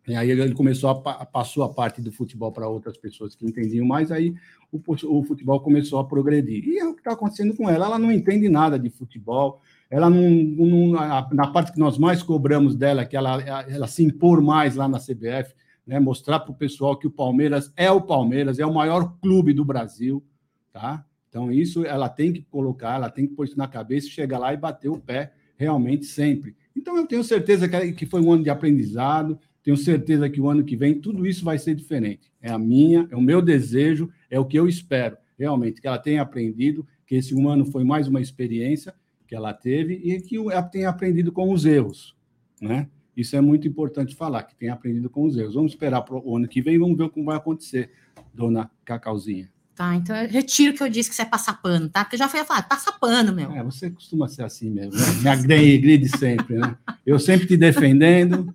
e 0.09 0.17
aí 0.17 0.31
ele 0.31 0.55
começou 0.55 0.91
a 0.91 1.27
passou 1.27 1.63
a 1.63 1.69
parte 1.69 2.01
do 2.01 2.11
futebol 2.11 2.51
para 2.51 2.69
outras 2.69 2.97
pessoas 2.97 3.35
que 3.35 3.47
entendiam 3.47 3.87
mais, 3.87 4.11
aí 4.11 4.35
o, 4.73 4.81
o 4.87 5.23
futebol 5.23 5.61
começou 5.61 5.99
a 5.99 6.05
progredir. 6.05 6.67
E 6.67 6.79
é 6.79 6.85
o 6.87 6.95
que 6.95 7.01
está 7.01 7.13
acontecendo 7.13 7.55
com 7.55 7.69
ela. 7.69 7.87
Ela 7.87 7.99
não 7.99 8.11
entende 8.11 8.49
nada 8.49 8.79
de 8.79 8.91
futebol. 8.91 9.61
Ela 9.91 10.11
não, 10.11 10.31
não 10.31 10.93
na 11.33 11.47
parte 11.47 11.73
que 11.73 11.79
nós 11.79 11.99
mais 11.99 12.23
cobramos 12.23 12.75
dela, 12.75 13.05
que 13.05 13.17
ela, 13.17 13.41
ela 13.69 13.87
se 13.87 14.05
impor 14.05 14.43
mais 14.43 14.77
lá 14.77 14.87
na 14.87 14.99
CBF, 14.99 15.55
né, 15.87 15.99
mostrar 15.99 16.41
para 16.41 16.53
o 16.53 16.55
pessoal 16.55 16.99
que 16.99 17.07
o 17.07 17.11
Palmeiras 17.11 17.73
é 17.75 17.91
o 17.91 18.03
Palmeiras, 18.03 18.59
é 18.59 18.67
o 18.67 18.75
maior 18.75 19.15
clube 19.23 19.55
do 19.55 19.65
Brasil, 19.65 20.23
tá? 20.71 21.05
Então 21.29 21.51
isso 21.51 21.85
ela 21.85 22.09
tem 22.09 22.33
que 22.33 22.43
colocar, 22.43 22.97
ela 22.97 23.11
tem 23.11 23.27
que 23.27 23.35
pôr 23.35 23.45
isso 23.45 23.57
na 23.57 23.67
cabeça, 23.67 24.09
chegar 24.09 24.39
lá 24.39 24.53
e 24.53 24.57
bater 24.57 24.91
o 24.91 24.99
pé 24.99 25.33
realmente 25.57 26.05
sempre. 26.05 26.55
Então 26.77 26.97
eu 26.97 27.07
tenho 27.07 27.25
certeza 27.25 27.67
que, 27.69 28.07
foi 28.07 28.21
um 28.21 28.33
ano 28.33 28.45
de 28.45 28.51
aprendizado 28.51 29.39
tenho 29.69 29.77
certeza 29.77 30.31
que 30.31 30.41
o 30.41 30.49
ano 30.49 30.65
que 30.65 30.75
vem 30.75 30.99
tudo 30.99 31.27
isso 31.27 31.45
vai 31.45 31.59
ser 31.59 31.75
diferente. 31.75 32.33
É 32.41 32.51
a 32.51 32.59
minha, 32.59 33.07
é 33.11 33.15
o 33.15 33.21
meu 33.21 33.43
desejo, 33.43 34.09
é 34.31 34.41
o 34.41 34.45
que 34.47 34.59
eu 34.59 34.67
espero, 34.67 35.19
realmente, 35.39 35.79
que 35.79 35.87
ela 35.87 35.99
tenha 35.99 36.23
aprendido, 36.23 36.87
que 37.07 37.17
esse 37.17 37.35
um 37.35 37.51
ano 37.51 37.67
foi 37.67 37.85
mais 37.85 38.09
uma 38.09 38.19
experiência 38.19 38.95
que 39.27 39.35
ela 39.35 39.53
teve 39.53 39.93
e 40.03 40.23
que 40.23 40.39
ela 40.39 40.63
tenha 40.63 40.89
aprendido 40.89 41.31
com 41.31 41.53
os 41.53 41.67
erros, 41.67 42.17
né? 42.63 42.89
Isso 43.15 43.37
é 43.37 43.43
muito 43.43 43.69
importante 43.69 44.15
falar, 44.15 44.45
que 44.45 44.57
tenha 44.57 44.73
aprendido 44.73 45.11
com 45.11 45.25
os 45.25 45.37
erros. 45.37 45.55
Vamos 45.55 45.73
esperar 45.73 46.01
para 46.01 46.17
o 46.17 46.37
ano 46.37 46.49
que 46.49 46.63
vem, 46.63 46.79
vamos 46.79 46.97
ver 46.97 47.11
como 47.11 47.27
vai 47.27 47.37
acontecer, 47.37 47.91
dona 48.33 48.71
Cacauzinha. 48.87 49.51
Tá, 49.75 49.95
então 49.95 50.17
eu 50.17 50.29
retiro 50.31 50.75
que 50.75 50.83
eu 50.83 50.89
disse 50.89 51.11
que 51.11 51.15
você 51.15 51.23
é 51.23 51.27
passar 51.27 51.61
pano, 51.61 51.91
tá? 51.91 52.05
Porque 52.05 52.17
eu 52.17 52.21
já 52.21 52.29
fui 52.29 52.43
falar, 52.45 52.63
passa 52.63 52.91
pano, 52.91 53.35
meu. 53.35 53.53
É, 53.53 53.63
você 53.63 53.91
costuma 53.91 54.29
ser 54.29 54.45
assim 54.45 54.71
mesmo, 54.71 54.95
né? 54.95 55.23
Me 55.23 55.29
agride 55.29 56.09
sempre, 56.09 56.57
né? 56.57 56.75
Eu 57.05 57.19
sempre 57.19 57.47
te 57.47 57.57
defendendo. 57.57 58.51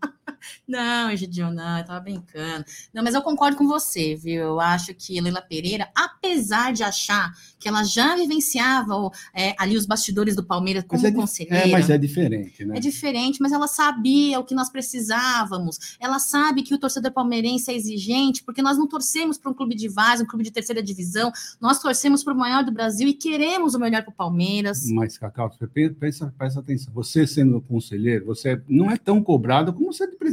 Não, 0.67 1.11
Egidio, 1.11 1.51
não, 1.51 1.77
eu 1.77 1.85
tava 1.85 1.99
brincando. 1.99 2.65
Não, 2.93 3.03
mas 3.03 3.15
eu 3.15 3.21
concordo 3.21 3.57
com 3.57 3.67
você, 3.67 4.15
viu? 4.15 4.41
Eu 4.41 4.59
acho 4.59 4.93
que 4.93 5.19
Leila 5.19 5.41
Pereira, 5.41 5.89
apesar 5.95 6.73
de 6.73 6.83
achar 6.83 7.33
que 7.59 7.67
ela 7.67 7.83
já 7.83 8.15
vivenciava 8.15 8.93
é, 9.33 9.55
ali 9.57 9.75
os 9.77 9.85
bastidores 9.85 10.35
do 10.35 10.43
Palmeiras 10.43 10.83
como 10.87 11.05
é 11.05 11.11
conselheira. 11.11 11.67
É, 11.67 11.71
mas 11.71 11.89
é 11.89 11.97
diferente, 11.97 12.65
né? 12.65 12.77
É 12.77 12.79
diferente, 12.79 13.41
mas 13.41 13.51
ela 13.51 13.67
sabia 13.67 14.39
o 14.39 14.43
que 14.43 14.53
nós 14.53 14.69
precisávamos. 14.69 15.97
Ela 15.99 16.19
sabe 16.19 16.63
que 16.63 16.73
o 16.73 16.77
torcedor 16.77 17.11
palmeirense 17.11 17.71
é 17.71 17.75
exigente, 17.75 18.43
porque 18.43 18.61
nós 18.61 18.77
não 18.77 18.87
torcemos 18.87 19.37
para 19.37 19.49
um 19.49 19.53
clube 19.53 19.75
de 19.75 19.87
vaza, 19.87 20.23
um 20.23 20.27
clube 20.27 20.43
de 20.43 20.51
terceira 20.51 20.81
divisão. 20.83 21.31
Nós 21.59 21.79
torcemos 21.79 22.23
para 22.23 22.33
o 22.33 22.37
maior 22.37 22.63
do 22.63 22.71
Brasil 22.71 23.07
e 23.07 23.13
queremos 23.13 23.73
o 23.75 23.79
melhor 23.79 24.03
para 24.03 24.11
o 24.11 24.15
Palmeiras. 24.15 24.89
Mas, 24.91 25.17
Cacau, 25.17 25.49
você 25.49 25.67
pensa, 25.67 26.33
presta 26.37 26.59
atenção. 26.59 26.93
Você 26.93 27.25
sendo 27.25 27.61
conselheiro, 27.61 28.25
você 28.25 28.61
não 28.67 28.91
é 28.91 28.97
tão 28.97 29.23
cobrado 29.23 29.73
como 29.73 29.93
ser 29.93 30.07
presidente. 30.07 30.32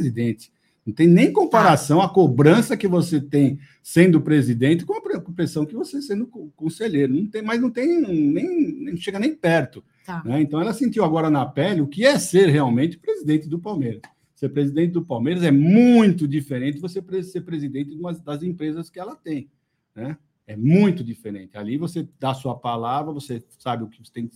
Não 0.85 0.93
tem 0.93 1.07
nem 1.07 1.31
comparação 1.31 2.01
a 2.01 2.09
cobrança 2.09 2.75
que 2.75 2.87
você 2.87 3.21
tem 3.21 3.59
sendo 3.83 4.19
presidente 4.19 4.83
com 4.83 4.93
a 4.93 5.01
preocupação 5.01 5.65
que 5.65 5.75
você 5.75 6.01
sendo 6.01 6.25
conselheiro. 6.55 7.13
Não 7.13 7.27
tem, 7.27 7.41
mas 7.41 7.61
não 7.61 7.69
tem 7.69 8.01
nem, 8.01 8.97
chega 8.97 9.19
nem 9.19 9.35
perto. 9.35 9.83
Tá. 10.05 10.23
Né? 10.25 10.41
Então 10.41 10.59
ela 10.59 10.73
sentiu 10.73 11.03
agora 11.03 11.29
na 11.29 11.45
pele 11.45 11.81
o 11.81 11.87
que 11.87 12.03
é 12.03 12.17
ser 12.17 12.49
realmente 12.49 12.97
presidente 12.97 13.47
do 13.47 13.59
Palmeiras. 13.59 14.01
Ser 14.35 14.49
presidente 14.49 14.93
do 14.93 15.05
Palmeiras 15.05 15.43
é 15.43 15.51
muito 15.51 16.27
diferente 16.27 16.75
de 16.75 16.81
você 16.81 16.99
ser 17.21 17.41
presidente 17.41 17.91
de 17.91 17.95
uma 17.95 18.11
das 18.11 18.41
empresas 18.41 18.89
que 18.89 18.99
ela 18.99 19.15
tem. 19.15 19.51
Né? 19.95 20.17
É 20.47 20.57
muito 20.57 21.03
diferente. 21.03 21.55
Ali 21.55 21.77
você 21.77 22.09
dá 22.19 22.31
a 22.31 22.33
sua 22.33 22.55
palavra, 22.57 23.13
você 23.13 23.43
sabe 23.59 23.83
o 23.83 23.87
que 23.87 24.03
você 24.03 24.11
tem 24.11 24.27
que 24.27 24.35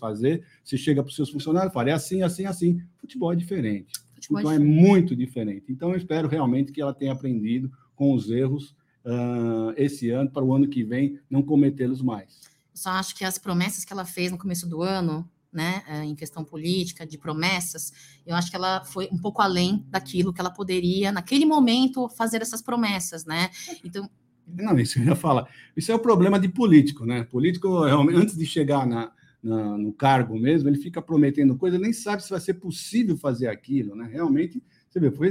fazer, 0.00 0.42
você 0.64 0.78
chega 0.78 1.02
para 1.02 1.10
os 1.10 1.14
seus 1.14 1.30
funcionários 1.30 1.70
e 1.70 1.74
fala, 1.74 1.90
é 1.90 1.92
assim, 1.92 2.22
assim, 2.22 2.46
assim. 2.46 2.80
Futebol 2.96 3.30
é 3.30 3.36
diferente. 3.36 3.92
Futebol 4.16 4.38
é 4.38 4.42
então 4.42 4.52
é, 4.52 4.58
muito 4.58 5.14
diferente. 5.14 5.66
Então 5.70 5.90
eu 5.90 5.96
espero 5.96 6.28
realmente 6.28 6.72
que 6.72 6.80
ela 6.80 6.94
tenha 6.94 7.12
aprendido 7.12 7.70
com 7.94 8.14
os 8.14 8.30
erros 8.30 8.74
uh, 9.04 9.72
esse 9.76 10.10
ano, 10.10 10.30
para 10.30 10.44
o 10.44 10.54
ano 10.54 10.68
que 10.68 10.82
vem 10.82 11.18
não 11.30 11.42
cometê-los 11.42 12.02
mais. 12.02 12.40
Eu 12.72 12.80
só 12.80 12.90
acho 12.90 13.14
que 13.14 13.24
as 13.24 13.38
promessas 13.38 13.84
que 13.84 13.92
ela 13.92 14.04
fez 14.04 14.32
no 14.32 14.38
começo 14.38 14.68
do 14.68 14.82
ano, 14.82 15.28
né, 15.52 15.82
eh, 15.88 16.04
em 16.04 16.14
questão 16.14 16.44
política, 16.44 17.06
de 17.06 17.16
promessas, 17.16 17.90
eu 18.26 18.36
acho 18.36 18.50
que 18.50 18.56
ela 18.56 18.84
foi 18.84 19.08
um 19.10 19.16
pouco 19.16 19.40
além 19.40 19.86
daquilo 19.88 20.30
que 20.30 20.40
ela 20.40 20.50
poderia, 20.50 21.10
naquele 21.10 21.46
momento, 21.46 22.10
fazer 22.10 22.42
essas 22.42 22.60
promessas, 22.60 23.24
né? 23.24 23.48
Então, 23.82 24.10
não, 24.46 24.78
isso 24.78 24.98
eu 24.98 25.04
ia 25.04 25.16
falar. 25.16 25.48
Isso 25.74 25.90
é 25.90 25.94
o 25.94 25.98
problema 25.98 26.38
de 26.38 26.48
político, 26.48 27.06
né? 27.06 27.24
Político, 27.24 27.68
antes 27.84 28.36
de 28.36 28.44
chegar 28.44 28.86
na, 28.86 29.10
na, 29.42 29.76
no 29.78 29.92
cargo 29.92 30.38
mesmo, 30.38 30.68
ele 30.68 30.78
fica 30.78 31.00
prometendo 31.00 31.56
coisa, 31.56 31.78
nem 31.78 31.92
sabe 31.92 32.22
se 32.22 32.30
vai 32.30 32.40
ser 32.40 32.54
possível 32.54 33.16
fazer 33.16 33.48
aquilo, 33.48 33.94
né? 33.94 34.08
Realmente, 34.10 34.62
você 34.88 34.98
vê, 34.98 35.10
foi, 35.10 35.30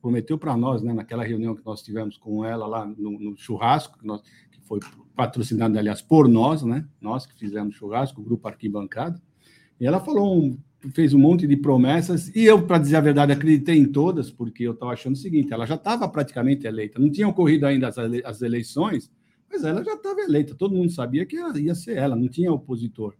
prometeu 0.00 0.38
para 0.38 0.56
nós, 0.56 0.82
né, 0.82 0.92
naquela 0.92 1.24
reunião 1.24 1.54
que 1.54 1.64
nós 1.64 1.82
tivemos 1.82 2.16
com 2.16 2.44
ela 2.44 2.66
lá 2.66 2.86
no, 2.86 3.18
no 3.18 3.36
churrasco, 3.36 3.98
que, 3.98 4.06
nós, 4.06 4.22
que 4.50 4.60
foi 4.62 4.80
patrocinado, 5.14 5.78
aliás, 5.78 6.02
por 6.02 6.28
nós, 6.28 6.62
né, 6.62 6.86
nós 7.00 7.26
que 7.26 7.38
fizemos 7.38 7.74
churrasco, 7.74 8.20
o 8.20 8.24
grupo 8.24 8.48
Arquibancada, 8.48 9.20
e 9.80 9.86
ela 9.86 10.00
falou, 10.00 10.36
um, 10.36 10.58
fez 10.92 11.14
um 11.14 11.18
monte 11.18 11.46
de 11.46 11.56
promessas, 11.56 12.34
e 12.34 12.44
eu, 12.44 12.66
para 12.66 12.78
dizer 12.78 12.96
a 12.96 13.00
verdade, 13.00 13.32
acreditei 13.32 13.76
em 13.76 13.86
todas, 13.86 14.30
porque 14.30 14.64
eu 14.64 14.72
estava 14.72 14.92
achando 14.92 15.14
o 15.14 15.18
seguinte, 15.18 15.52
ela 15.52 15.66
já 15.66 15.74
estava 15.74 16.08
praticamente 16.08 16.66
eleita, 16.66 16.98
não 16.98 17.10
tinham 17.10 17.30
ocorrido 17.30 17.66
ainda 17.66 17.88
as, 17.88 17.96
as 17.98 18.42
eleições, 18.42 19.10
mas 19.50 19.64
ela 19.64 19.82
já 19.82 19.94
estava 19.94 20.20
eleita, 20.20 20.54
todo 20.54 20.74
mundo 20.74 20.92
sabia 20.92 21.24
que 21.24 21.36
ia 21.36 21.74
ser 21.74 21.96
ela, 21.96 22.14
não 22.14 22.28
tinha 22.28 22.52
opositor, 22.52 23.14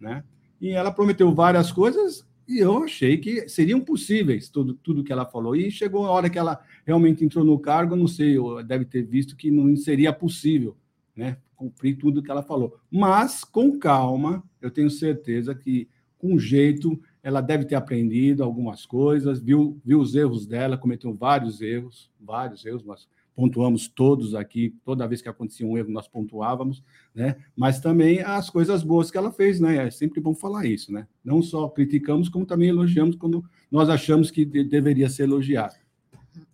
né? 0.00 0.24
E 0.60 0.70
ela 0.70 0.90
prometeu 0.90 1.32
várias 1.34 1.70
coisas 1.70 2.26
e 2.50 2.58
eu 2.58 2.82
achei 2.82 3.16
que 3.16 3.48
seriam 3.48 3.80
possíveis 3.80 4.48
tudo, 4.48 4.74
tudo 4.74 5.04
que 5.04 5.12
ela 5.12 5.24
falou. 5.24 5.54
E 5.54 5.70
chegou 5.70 6.04
a 6.04 6.10
hora 6.10 6.28
que 6.28 6.38
ela 6.38 6.60
realmente 6.84 7.24
entrou 7.24 7.44
no 7.44 7.56
cargo, 7.58 7.94
não 7.94 8.08
sei, 8.08 8.36
deve 8.66 8.84
ter 8.84 9.02
visto 9.02 9.36
que 9.36 9.52
não 9.52 9.76
seria 9.76 10.12
possível 10.12 10.76
né, 11.14 11.36
cumprir 11.54 11.96
tudo 11.96 12.22
que 12.22 12.30
ela 12.30 12.42
falou. 12.42 12.76
Mas, 12.90 13.44
com 13.44 13.78
calma, 13.78 14.42
eu 14.60 14.68
tenho 14.68 14.90
certeza 14.90 15.54
que, 15.54 15.88
com 16.18 16.38
jeito, 16.40 17.00
ela 17.22 17.40
deve 17.40 17.66
ter 17.66 17.76
aprendido 17.76 18.42
algumas 18.42 18.84
coisas, 18.84 19.40
viu, 19.40 19.80
viu 19.84 20.00
os 20.00 20.16
erros 20.16 20.44
dela, 20.44 20.76
cometeu 20.76 21.14
vários 21.14 21.60
erros, 21.60 22.10
vários 22.18 22.66
erros, 22.66 22.82
mas 22.82 23.06
pontuamos 23.40 23.88
todos 23.88 24.34
aqui, 24.34 24.76
toda 24.84 25.08
vez 25.08 25.22
que 25.22 25.28
acontecia 25.28 25.66
um 25.66 25.78
erro, 25.78 25.90
nós 25.90 26.06
pontuávamos, 26.06 26.84
né? 27.14 27.36
Mas 27.56 27.80
também 27.80 28.20
as 28.20 28.50
coisas 28.50 28.82
boas 28.82 29.10
que 29.10 29.16
ela 29.16 29.32
fez, 29.32 29.58
né? 29.58 29.86
É 29.86 29.90
sempre 29.90 30.20
bom 30.20 30.34
falar 30.34 30.66
isso, 30.66 30.92
né? 30.92 31.06
Não 31.24 31.40
só 31.40 31.66
criticamos, 31.66 32.28
como 32.28 32.44
também 32.44 32.68
elogiamos 32.68 33.16
quando 33.16 33.42
nós 33.70 33.88
achamos 33.88 34.30
que 34.30 34.44
de 34.44 34.62
deveria 34.62 35.08
ser 35.08 35.22
elogiado. 35.22 35.74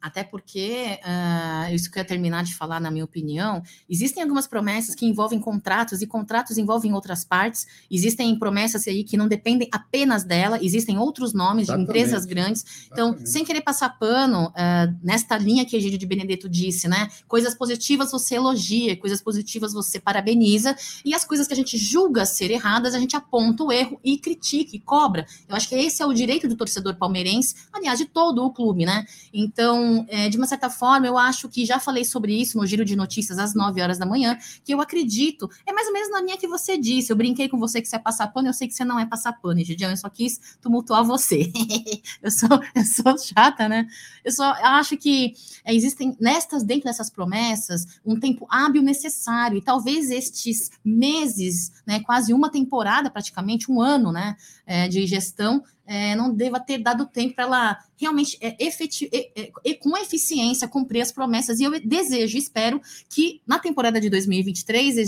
Até 0.07 0.23
porque, 0.23 1.01
uh, 1.03 1.75
isso 1.75 1.91
que 1.91 1.99
eu 1.99 2.01
ia 2.01 2.07
terminar 2.07 2.45
de 2.45 2.55
falar, 2.55 2.79
na 2.79 2.93
minha 2.93 3.05
opinião, 3.05 3.61
existem 3.91 4.23
algumas 4.23 4.47
promessas 4.47 4.95
que 4.95 5.05
envolvem 5.05 5.41
contratos 5.41 6.01
e 6.01 6.07
contratos 6.07 6.57
envolvem 6.57 6.93
outras 6.93 7.25
partes. 7.25 7.67
Existem 7.91 8.39
promessas 8.39 8.87
aí 8.87 9.03
que 9.03 9.17
não 9.17 9.27
dependem 9.27 9.69
apenas 9.73 10.23
dela, 10.23 10.63
existem 10.63 10.97
outros 10.97 11.33
nomes 11.33 11.65
Exatamente. 11.65 11.87
de 11.87 11.91
empresas 11.91 12.25
grandes. 12.25 12.87
Então, 12.87 13.09
Exatamente. 13.09 13.31
sem 13.31 13.45
querer 13.45 13.63
passar 13.63 13.99
pano, 13.99 14.47
uh, 14.47 14.97
nesta 15.03 15.37
linha 15.37 15.65
que 15.65 15.75
a 15.75 15.79
Egídio 15.81 15.99
de 15.99 16.07
Benedetto 16.07 16.49
disse, 16.49 16.87
né? 16.87 17.09
Coisas 17.27 17.53
positivas 17.53 18.13
você 18.13 18.37
elogia, 18.37 18.97
coisas 18.97 19.21
positivas 19.21 19.73
você 19.73 19.99
parabeniza, 19.99 20.77
e 21.05 21.15
as 21.15 21.25
coisas 21.25 21.49
que 21.49 21.53
a 21.53 21.57
gente 21.57 21.77
julga 21.77 22.25
ser 22.25 22.53
erradas, 22.53 22.95
a 22.95 23.01
gente 23.01 23.17
aponta 23.17 23.65
o 23.65 23.73
erro 23.73 23.99
e 24.05 24.19
critica 24.19 24.77
e 24.77 24.79
cobra. 24.79 25.27
Eu 25.49 25.57
acho 25.57 25.69
que 25.69 25.75
esse 25.75 26.01
é 26.01 26.07
o 26.07 26.13
direito 26.13 26.47
do 26.47 26.55
torcedor 26.55 26.95
palmeirense, 26.95 27.57
aliás, 27.73 27.99
de 27.99 28.05
todo 28.05 28.45
o 28.45 28.53
clube, 28.53 28.87
né? 28.87 29.05
Então, 29.33 29.96
é, 30.09 30.29
de 30.29 30.37
uma 30.37 30.47
certa 30.47 30.69
forma, 30.69 31.07
eu 31.07 31.17
acho 31.17 31.49
que 31.49 31.65
já 31.65 31.79
falei 31.79 32.05
sobre 32.05 32.35
isso 32.35 32.59
no 32.59 32.67
giro 32.67 32.85
de 32.85 32.97
notícias 32.97 33.39
às 33.39 33.55
9 33.55 33.81
horas 33.81 33.99
da 33.99 34.05
manhã, 34.05 34.37
que 34.65 34.75
eu 34.75 34.81
acredito, 34.81 35.49
é 35.65 35.73
mais 35.73 35.87
ou 35.87 35.93
menos 35.93 36.11
na 36.11 36.21
linha 36.21 36.37
que 36.37 36.49
você 36.49 36.77
disse. 36.77 37.13
Eu 37.13 37.17
brinquei 37.17 37.49
com 37.49 37.59
você 37.59 37.81
que 37.81 37.89
você 37.89 37.97
é 37.97 37.99
passar 37.99 38.29
pano, 38.29 38.49
eu 38.49 38.53
sei 38.53 38.69
que 38.69 38.75
você 38.75 38.85
não 38.85 38.99
é 38.99 39.07
passar 39.07 39.33
pano, 39.35 39.63
Gidião, 39.65 39.91
eu 39.91 39.97
só 39.97 40.09
quis 40.09 40.41
tumultuar 40.61 41.05
você. 41.05 41.53
eu, 42.23 42.31
sou, 42.31 42.49
eu 42.75 42.85
sou 42.85 43.17
chata, 43.19 43.69
né? 43.69 43.87
Eu 44.25 44.33
só 44.33 44.45
acho 44.45 44.97
que 44.97 45.35
é, 45.65 45.75
existem 45.75 46.17
nestas, 46.21 46.65
dentro 46.65 46.85
dessas 46.85 47.11
promessas, 47.11 47.87
um 48.05 48.19
tempo 48.19 48.47
hábil 48.51 48.83
necessário, 48.83 49.59
e 49.59 49.63
talvez 49.63 50.11
estes 50.11 50.71
meses, 50.85 51.73
né, 51.87 52.01
quase 52.01 52.33
uma 52.33 52.51
temporada 52.51 53.11
praticamente, 53.11 53.71
um 53.71 53.81
ano, 53.81 54.13
né, 54.13 54.37
é, 54.67 54.89
de 54.89 55.07
gestão, 55.07 55.63
é, 55.87 56.15
não 56.17 56.35
deva 56.35 56.59
ter 56.59 56.79
dado 56.79 57.07
tempo 57.07 57.35
para 57.35 57.45
ela 57.45 57.79
realmente 57.99 58.37
é, 58.41 58.57
é, 58.61 59.53
é, 59.65 59.75
com 59.75 59.97
eficiência 59.97 60.69
cumprir 60.69 61.01
as 61.01 61.11
promessas. 61.11 61.59
E 61.59 61.65
eu 61.65 61.81
desejo, 61.81 62.37
espero 62.37 62.81
que 63.09 63.41
na 63.47 63.59
temporada 63.59 64.01
de 64.01 64.11
2023, 64.11 64.99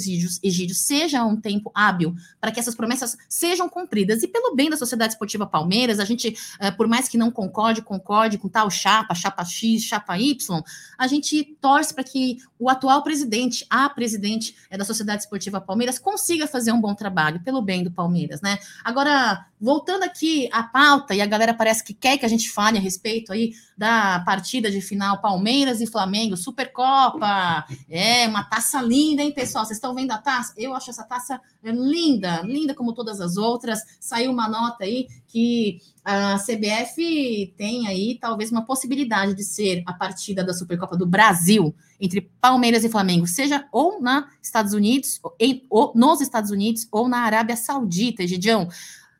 Egídio, 0.42 0.74
seja 0.74 1.24
um 1.24 1.38
tempo 1.38 1.70
hábil 1.74 2.14
para 2.40 2.50
que 2.50 2.58
essas 2.58 2.74
promessas 2.74 3.16
sejam 3.28 3.68
cumpridas. 3.68 4.22
E 4.22 4.28
pelo 4.28 4.54
bem 4.54 4.70
da 4.70 4.76
Sociedade 4.76 5.12
Esportiva 5.12 5.46
Palmeiras, 5.46 6.00
a 6.00 6.04
gente, 6.04 6.36
é, 6.58 6.70
por 6.70 6.88
mais 6.88 7.08
que 7.08 7.18
não 7.18 7.30
concorde, 7.30 7.82
concorde 7.82 8.38
com 8.38 8.48
tal 8.48 8.70
chapa, 8.70 9.14
chapa 9.14 9.44
X, 9.44 9.82
chapa 9.82 10.18
Y, 10.18 10.62
a 10.96 11.06
gente 11.06 11.44
torce 11.60 11.92
para 11.92 12.04
que 12.04 12.38
o 12.58 12.68
atual 12.68 13.02
presidente, 13.02 13.66
a 13.68 13.88
presidente 13.88 14.56
é, 14.70 14.78
da 14.78 14.84
Sociedade 14.84 15.22
Esportiva 15.22 15.60
Palmeiras, 15.60 15.98
consiga 15.98 16.46
fazer 16.46 16.72
um 16.72 16.80
bom 16.80 16.94
trabalho 16.94 17.40
pelo 17.40 17.60
bem 17.60 17.84
do 17.84 17.90
Palmeiras, 17.90 18.40
né? 18.40 18.58
Agora, 18.82 19.46
voltando 19.60 20.04
aqui 20.04 20.48
pauta, 20.72 21.14
e 21.14 21.20
a 21.20 21.26
galera 21.26 21.54
parece 21.54 21.82
que 21.82 21.94
quer 21.94 22.18
que 22.18 22.24
a 22.24 22.28
gente 22.28 22.50
fale 22.50 22.78
a 22.78 22.80
respeito 22.80 23.32
aí 23.32 23.52
da 23.76 24.20
partida 24.20 24.70
de 24.70 24.80
final 24.80 25.20
Palmeiras 25.20 25.80
e 25.80 25.86
Flamengo, 25.86 26.36
Supercopa. 26.36 27.64
É, 27.88 28.26
uma 28.26 28.42
taça 28.44 28.82
linda, 28.82 29.22
hein, 29.22 29.32
pessoal? 29.32 29.64
Vocês 29.64 29.76
estão 29.76 29.94
vendo 29.94 30.10
a 30.10 30.18
taça? 30.18 30.52
Eu 30.56 30.74
acho 30.74 30.90
essa 30.90 31.04
taça 31.04 31.40
linda, 31.62 32.42
linda 32.42 32.74
como 32.74 32.92
todas 32.92 33.20
as 33.20 33.36
outras. 33.36 33.80
Saiu 34.00 34.32
uma 34.32 34.48
nota 34.48 34.84
aí 34.84 35.06
que 35.28 35.80
a 36.04 36.36
CBF 36.38 37.54
tem 37.56 37.86
aí 37.86 38.18
talvez 38.20 38.50
uma 38.50 38.64
possibilidade 38.64 39.34
de 39.34 39.44
ser 39.44 39.82
a 39.86 39.92
partida 39.92 40.42
da 40.42 40.54
Supercopa 40.54 40.96
do 40.96 41.06
Brasil 41.06 41.74
entre 42.00 42.22
Palmeiras 42.40 42.82
e 42.82 42.88
Flamengo, 42.88 43.26
seja 43.26 43.66
ou 43.70 44.00
nos 44.00 44.24
Estados 44.42 44.72
Unidos, 44.72 45.20
ou 45.68 45.92
nos 45.94 46.20
Estados 46.20 46.50
Unidos, 46.50 46.88
ou 46.90 47.08
na 47.08 47.18
Arábia 47.18 47.56
Saudita, 47.56 48.26
Gidião 48.26 48.68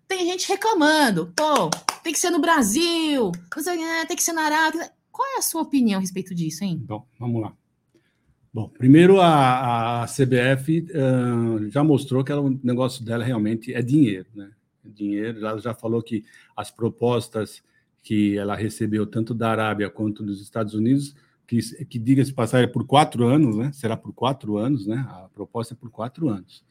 tem 0.09 0.25
gente 0.25 0.49
reclamando. 0.49 1.33
Pô, 1.37 1.69
tem 2.03 2.13
que 2.13 2.19
ser 2.19 2.31
no 2.31 2.41
Brasil, 2.41 3.31
tem 4.09 4.17
que 4.17 4.23
ser 4.23 4.33
na 4.33 4.43
Arábia. 4.43 4.91
Qual 5.13 5.29
é 5.35 5.39
a 5.39 5.43
sua 5.43 5.63
opinião 5.63 5.99
a 5.99 6.01
respeito 6.01 6.35
disso, 6.35 6.65
hein? 6.65 6.83
Bom, 6.85 7.07
vamos 7.21 7.43
lá. 7.43 7.53
Bom, 8.53 8.69
primeiro 8.69 9.21
a, 9.21 10.03
a 10.03 10.07
CBF 10.07 10.89
uh, 10.91 11.71
já 11.71 11.85
mostrou 11.85 12.25
que 12.25 12.33
ela, 12.33 12.41
o 12.41 12.59
negócio 12.65 13.05
dela 13.05 13.23
realmente 13.23 13.75
é 13.75 13.83
dinheiro, 13.83 14.27
né? 14.35 14.51
É 14.85 14.89
dinheiro. 14.89 15.47
Ela 15.47 15.61
já 15.61 15.75
falou 15.75 16.03
que 16.03 16.25
as 16.57 16.71
propostas 16.71 17.63
que 18.03 18.39
ela 18.39 18.57
recebeu 18.57 19.07
tanto 19.07 19.35
da 19.35 19.51
Arábia 19.51 19.91
quanto 19.91 20.23
dos 20.23 20.41
Estados 20.41 20.73
Unidos, 20.73 21.15
que, 21.47 21.59
que 21.85 21.99
diga-se 21.99 22.33
passar 22.33 22.63
é 22.63 22.67
por 22.67 22.87
quatro 22.87 23.27
anos, 23.27 23.57
né? 23.57 23.71
Será 23.73 23.97
por 23.97 24.15
quatro 24.15 24.57
anos, 24.57 24.87
né? 24.87 25.07
A 25.11 25.29
proposta 25.35 25.75
é 25.75 25.77
por 25.77 25.91
quatro 25.91 26.29
anos 26.29 26.67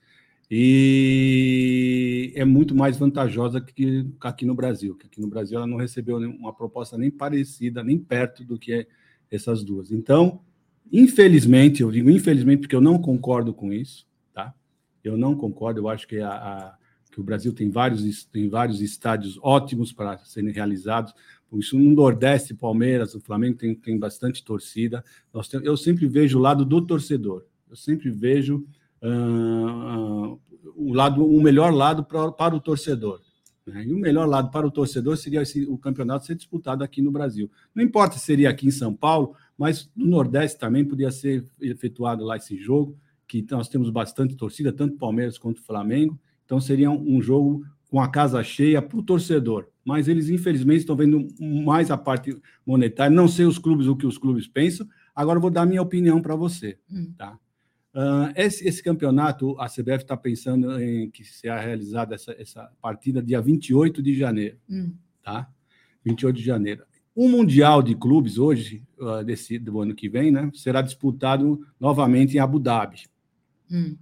e 0.50 2.32
é 2.36 2.46
muito 2.46 2.74
mais 2.74 2.98
vantajosa 2.98 3.60
que 3.60 4.06
aqui 4.22 4.46
no 4.46 4.56
Brasil, 4.56 4.96
que 4.96 5.08
aqui 5.08 5.20
no 5.20 5.28
Brasil 5.28 5.58
ela 5.58 5.68
não 5.68 5.78
recebeu 5.78 6.18
uma 6.18 6.54
proposta 6.54 6.98
nem 6.98 7.12
parecida, 7.12 7.84
nem 7.84 7.98
perto 8.00 8.46
do 8.46 8.58
que 8.58 8.72
é 8.72 8.88
essas 9.30 9.62
duas. 9.62 9.92
Então, 9.92 10.40
infelizmente, 10.92 11.82
eu 11.82 11.92
digo 11.92 12.10
infelizmente 12.10 12.62
porque 12.62 12.76
eu 12.76 12.82
não 12.82 12.98
concordo 12.98 13.54
com 13.54 13.74
isso, 13.74 14.08
tá? 14.34 14.54
Eu 15.04 15.18
não 15.18 15.36
concordo, 15.36 15.82
eu 15.82 15.90
acho 15.90 16.08
que, 16.08 16.20
a, 16.20 16.30
a 16.30 16.78
que 17.12 17.20
o 17.20 17.24
Brasil 17.24 17.52
tem 17.52 17.70
vários, 17.70 18.24
tem 18.26 18.48
vários 18.48 18.80
estádios 18.80 19.38
ótimos 19.42 19.92
para 19.92 20.18
serem 20.20 20.54
realizados, 20.54 21.14
por 21.50 21.60
isso 21.60 21.78
no 21.78 21.92
Nordeste, 21.92 22.54
Palmeiras, 22.54 23.16
o 23.16 23.20
Flamengo 23.20 23.58
tem, 23.58 23.76
tem 23.76 23.98
bastante 23.98 24.44
torcida, 24.46 25.04
Nós 25.34 25.48
tem, 25.50 25.62
eu 25.64 25.76
sempre 25.76 26.08
vejo 26.08 26.38
o 26.38 26.42
lado 26.42 26.64
do 26.64 26.82
torcedor, 26.86 27.44
eu 27.70 27.76
sempre 27.76 28.10
vejo 28.10 28.66
uh, 29.08 30.40
o 30.76 30.94
lado, 30.94 31.26
o 31.26 31.42
melhor 31.42 31.74
lado 31.74 32.04
pra, 32.04 32.32
para 32.32 32.56
o 32.56 32.60
torcedor. 32.60 33.22
Né? 33.66 33.86
E 33.86 33.94
o 33.94 33.98
melhor 33.98 34.28
lado 34.28 34.50
para 34.50 34.66
o 34.66 34.72
torcedor 34.72 35.18
seria 35.18 35.42
esse, 35.42 35.66
o 35.66 35.78
campeonato 35.78 36.26
ser 36.26 36.36
disputado 36.36 36.84
aqui 36.84 37.02
no 37.02 37.12
Brasil. 37.12 37.52
Não 37.76 37.84
importa 37.84 38.18
se 38.18 38.26
seria 38.26 38.50
aqui 38.50 38.68
em 38.68 38.72
São 38.72 38.94
Paulo, 38.94 39.36
mas 39.58 39.90
no 39.96 40.08
Nordeste 40.08 40.58
também 40.58 40.86
podia 40.86 41.12
ser 41.12 41.46
efetuado 41.60 42.24
lá 42.24 42.38
esse 42.38 42.56
jogo, 42.58 42.98
que 43.28 43.46
nós 43.52 43.68
temos 43.68 43.90
bastante 43.90 44.36
torcida, 44.36 44.72
tanto 44.72 44.98
Palmeiras 44.98 45.38
quanto 45.38 45.62
Flamengo. 45.62 46.18
Então 46.46 46.62
seria 46.62 46.90
um, 46.90 47.22
jogo 47.22 47.66
com 47.90 48.00
a 48.00 48.08
casa 48.08 48.42
cheia 48.42 48.82
para 48.82 48.98
o 48.98 49.04
torcedor. 49.04 49.68
Mas 49.84 50.08
eles, 50.08 50.30
infelizmente, 50.30 50.80
estão 50.80 50.96
vendo 50.96 51.28
mais 51.40 51.92
a 51.92 51.98
parte 51.98 52.38
monetária. 52.66 53.14
Não 53.14 53.28
sei 53.28 53.46
os 53.46 53.58
clubes 53.58 53.88
o 53.88 53.96
que 53.96 54.06
os 54.06 54.18
clubes 54.18 54.48
pensam. 54.48 54.88
Agora 55.14 55.38
eu 55.38 55.42
vou 55.42 55.52
dar 55.52 55.66
minha 55.66 55.82
opinião 55.82 56.22
para 56.22 56.36
você. 56.36 56.78
Hum. 56.90 57.14
Tá? 57.18 57.38
Uh, 57.94 58.32
esse, 58.36 58.68
esse, 58.68 58.84
campeonato, 58.84 59.60
a 59.60 59.68
CBF 59.68 60.04
está 60.04 60.16
pensando 60.16 60.80
em 60.80 61.10
que 61.10 61.24
será 61.24 61.60
realizada 61.60 62.16
essa, 62.16 62.32
essa 62.40 62.72
partida 62.82 63.24
dia 63.24 63.42
28 63.42 64.04
de 64.04 64.14
janeiro. 64.14 64.58
Hum. 64.70 64.94
Tá? 65.24 65.50
28 66.06 66.36
de 66.36 66.44
janeiro. 66.44 66.84
O 67.16 67.28
Mundial 67.28 67.82
de 67.82 67.96
Clubes, 67.96 68.38
hoje, 68.38 68.84
uh, 69.00 69.24
desse, 69.24 69.58
do 69.58 69.82
ano 69.82 69.96
que 69.96 70.08
vem, 70.08 70.32
né, 70.32 70.52
será 70.54 70.82
disputado 70.82 71.66
novamente 71.80 72.38
em 72.38 72.40
Abu 72.40 72.60
Dhabi. 72.60 73.06
Hum. 73.72 73.98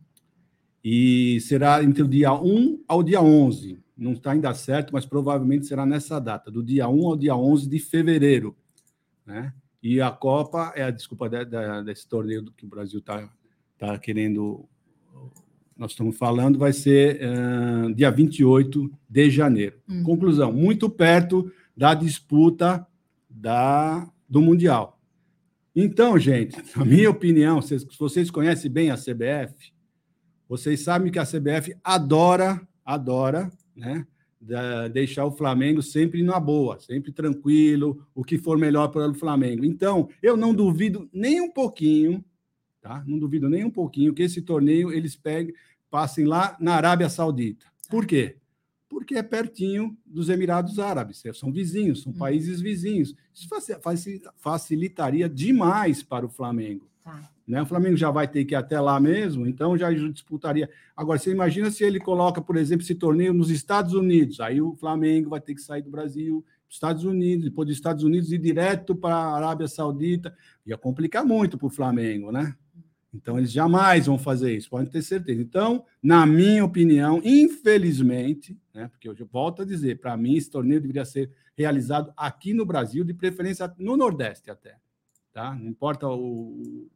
E 0.83 1.39
será 1.41 1.83
entre 1.83 2.03
o 2.03 2.07
dia 2.07 2.33
1 2.33 2.83
ao 2.87 3.01
dia 3.01 3.21
11. 3.21 3.79
Não 3.97 4.11
está 4.11 4.31
ainda 4.31 4.53
certo, 4.53 4.91
mas 4.91 5.05
provavelmente 5.05 5.65
será 5.65 5.85
nessa 5.85 6.19
data, 6.19 6.51
do 6.51 6.61
dia 6.61 6.87
1 6.87 7.07
ao 7.07 7.15
dia 7.15 7.35
11 7.35 7.69
de 7.69 7.79
fevereiro. 7.79 8.55
Né? 9.25 9.53
E 9.81 10.01
a 10.01 10.11
Copa 10.11 10.73
é 10.75 10.83
a 10.83 10.91
desculpa 10.91 11.29
de, 11.29 11.45
de, 11.45 11.83
desse 11.85 12.07
torneio 12.07 12.51
que 12.51 12.65
o 12.65 12.67
Brasil 12.67 12.99
está 12.99 13.29
está 13.75 13.97
querendo, 13.99 14.65
nós 15.77 15.91
estamos 15.91 16.17
falando, 16.17 16.57
vai 16.57 16.73
ser 16.73 17.19
uh, 17.21 17.93
dia 17.93 18.09
28 18.09 18.91
de 19.07 19.29
janeiro. 19.29 19.77
Hum. 19.87 20.03
Conclusão, 20.03 20.51
muito 20.51 20.89
perto 20.89 21.51
da 21.75 21.93
disputa 21.93 22.85
da 23.29 24.09
do 24.27 24.41
Mundial. 24.41 24.99
Então, 25.75 26.17
gente, 26.17 26.57
na 26.75 26.83
minha 26.85 27.09
opinião, 27.09 27.61
se 27.61 27.85
vocês 27.99 28.31
conhecem 28.31 28.71
bem 28.71 28.89
a 28.89 28.97
CBF, 28.97 29.73
vocês 30.47 30.81
sabem 30.81 31.11
que 31.11 31.19
a 31.19 31.25
CBF 31.25 31.75
adora, 31.83 32.61
adora, 32.83 33.51
né? 33.75 34.05
deixar 34.93 35.25
o 35.25 35.31
Flamengo 35.31 35.81
sempre 35.81 36.21
na 36.21 36.39
boa, 36.39 36.79
sempre 36.79 37.11
tranquilo, 37.11 38.05
o 38.13 38.23
que 38.23 38.37
for 38.37 38.57
melhor 38.57 38.89
para 38.89 39.09
o 39.09 39.15
Flamengo. 39.15 39.65
Então, 39.65 40.07
eu 40.21 40.37
não 40.37 40.53
duvido 40.53 41.09
nem 41.11 41.41
um 41.41 41.51
pouquinho, 41.51 42.23
tá? 42.85 43.03
Não 43.07 43.17
duvido 43.17 43.49
nem 43.49 43.65
um 43.65 43.71
pouquinho 43.71 44.13
que 44.13 44.21
esse 44.21 44.43
torneio 44.43 44.93
eles 44.93 45.15
peguem, 45.15 45.55
passem 45.89 46.23
lá 46.23 46.55
na 46.59 46.75
Arábia 46.75 47.09
Saudita. 47.09 47.65
Por 47.89 48.05
quê? 48.05 48.37
Porque 48.87 49.15
é 49.15 49.23
pertinho 49.23 49.97
dos 50.05 50.29
Emirados 50.29 50.77
Árabes, 50.77 51.23
são 51.33 51.51
vizinhos, 51.51 52.03
são 52.03 52.11
hum. 52.11 52.15
países 52.15 52.61
vizinhos. 52.61 53.15
Isso 53.33 53.49
facilitaria 54.37 55.27
demais 55.27 56.03
para 56.03 56.27
o 56.27 56.29
Flamengo. 56.29 56.87
Tá. 57.03 57.27
Né? 57.47 57.59
O 57.59 57.65
Flamengo 57.65 57.97
já 57.97 58.11
vai 58.11 58.27
ter 58.27 58.45
que 58.45 58.53
ir 58.53 58.55
até 58.55 58.79
lá 58.79 58.99
mesmo, 58.99 59.47
então 59.47 59.75
já 59.75 59.91
disputaria. 59.91 60.69
Agora, 60.95 61.17
você 61.17 61.31
imagina 61.31 61.71
se 61.71 61.83
ele 61.83 61.99
coloca, 61.99 62.39
por 62.39 62.55
exemplo, 62.55 62.83
esse 62.83 62.93
torneio 62.93 63.33
nos 63.33 63.49
Estados 63.49 63.95
Unidos, 63.95 64.39
aí 64.39 64.61
o 64.61 64.75
Flamengo 64.75 65.31
vai 65.31 65.41
ter 65.41 65.55
que 65.55 65.61
sair 65.61 65.81
do 65.81 65.89
Brasil, 65.89 66.45
Estados 66.69 67.03
Unidos, 67.03 67.45
depois 67.45 67.67
dos 67.67 67.77
Estados 67.77 68.03
Unidos 68.03 68.31
ir 68.31 68.37
direto 68.37 68.95
para 68.95 69.15
a 69.15 69.35
Arábia 69.37 69.67
Saudita. 69.67 70.35
Ia 70.65 70.77
complicar 70.77 71.25
muito 71.25 71.57
para 71.57 71.67
o 71.67 71.71
Flamengo, 71.71 72.31
né? 72.31 72.55
Então, 73.15 73.37
eles 73.37 73.51
jamais 73.51 74.07
vão 74.07 74.19
fazer 74.19 74.55
isso, 74.55 74.69
podem 74.69 74.91
ter 74.91 75.01
certeza. 75.01 75.41
Então, 75.41 75.85
na 76.03 76.25
minha 76.25 76.65
opinião, 76.65 77.21
infelizmente, 77.23 78.59
né, 78.73 78.89
porque 78.89 79.07
eu 79.07 79.15
volto 79.31 79.61
a 79.61 79.65
dizer, 79.65 79.99
para 79.99 80.17
mim, 80.17 80.35
esse 80.35 80.49
torneio 80.49 80.81
deveria 80.81 81.05
ser 81.05 81.31
realizado 81.57 82.13
aqui 82.17 82.53
no 82.53 82.65
Brasil, 82.65 83.05
de 83.05 83.13
preferência 83.13 83.73
no 83.77 83.95
Nordeste 83.95 84.51
até. 84.51 84.77
Tá? 85.31 85.55
Não 85.55 85.69
importa 85.69 86.07
o, 86.09 86.89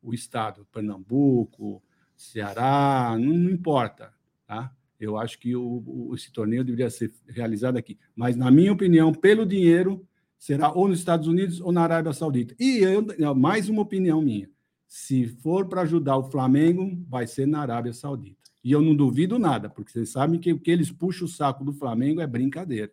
o 0.00 0.14
estado, 0.14 0.64
Pernambuco, 0.72 1.82
Ceará, 2.16 3.16
não, 3.18 3.34
não 3.34 3.50
importa, 3.50 4.12
tá? 4.46 4.72
Eu 5.00 5.18
acho 5.18 5.36
que 5.40 5.56
o, 5.56 5.82
o, 5.84 6.14
esse 6.14 6.30
torneio 6.30 6.62
deveria 6.62 6.88
ser 6.88 7.12
realizado 7.26 7.76
aqui. 7.76 7.98
Mas, 8.14 8.36
na 8.36 8.48
minha 8.48 8.72
opinião, 8.72 9.12
pelo 9.12 9.44
dinheiro, 9.44 10.06
será 10.38 10.70
ou 10.70 10.86
nos 10.86 11.00
Estados 11.00 11.26
Unidos 11.26 11.60
ou 11.60 11.72
na 11.72 11.82
Arábia 11.82 12.12
Saudita. 12.12 12.54
E 12.60 12.78
eu, 12.78 13.04
mais 13.34 13.68
uma 13.68 13.82
opinião 13.82 14.22
minha. 14.22 14.48
Se 14.94 15.26
for 15.26 15.66
para 15.68 15.80
ajudar 15.80 16.18
o 16.18 16.30
Flamengo, 16.30 17.02
vai 17.08 17.26
ser 17.26 17.46
na 17.46 17.62
Arábia 17.62 17.94
Saudita. 17.94 18.50
E 18.62 18.70
eu 18.70 18.82
não 18.82 18.94
duvido 18.94 19.38
nada, 19.38 19.70
porque 19.70 19.90
vocês 19.90 20.10
sabem 20.10 20.38
que 20.38 20.52
o 20.52 20.58
que 20.58 20.70
eles 20.70 20.92
puxam 20.92 21.24
o 21.24 21.30
saco 21.30 21.64
do 21.64 21.72
Flamengo 21.72 22.20
é 22.20 22.26
brincadeira. 22.26 22.92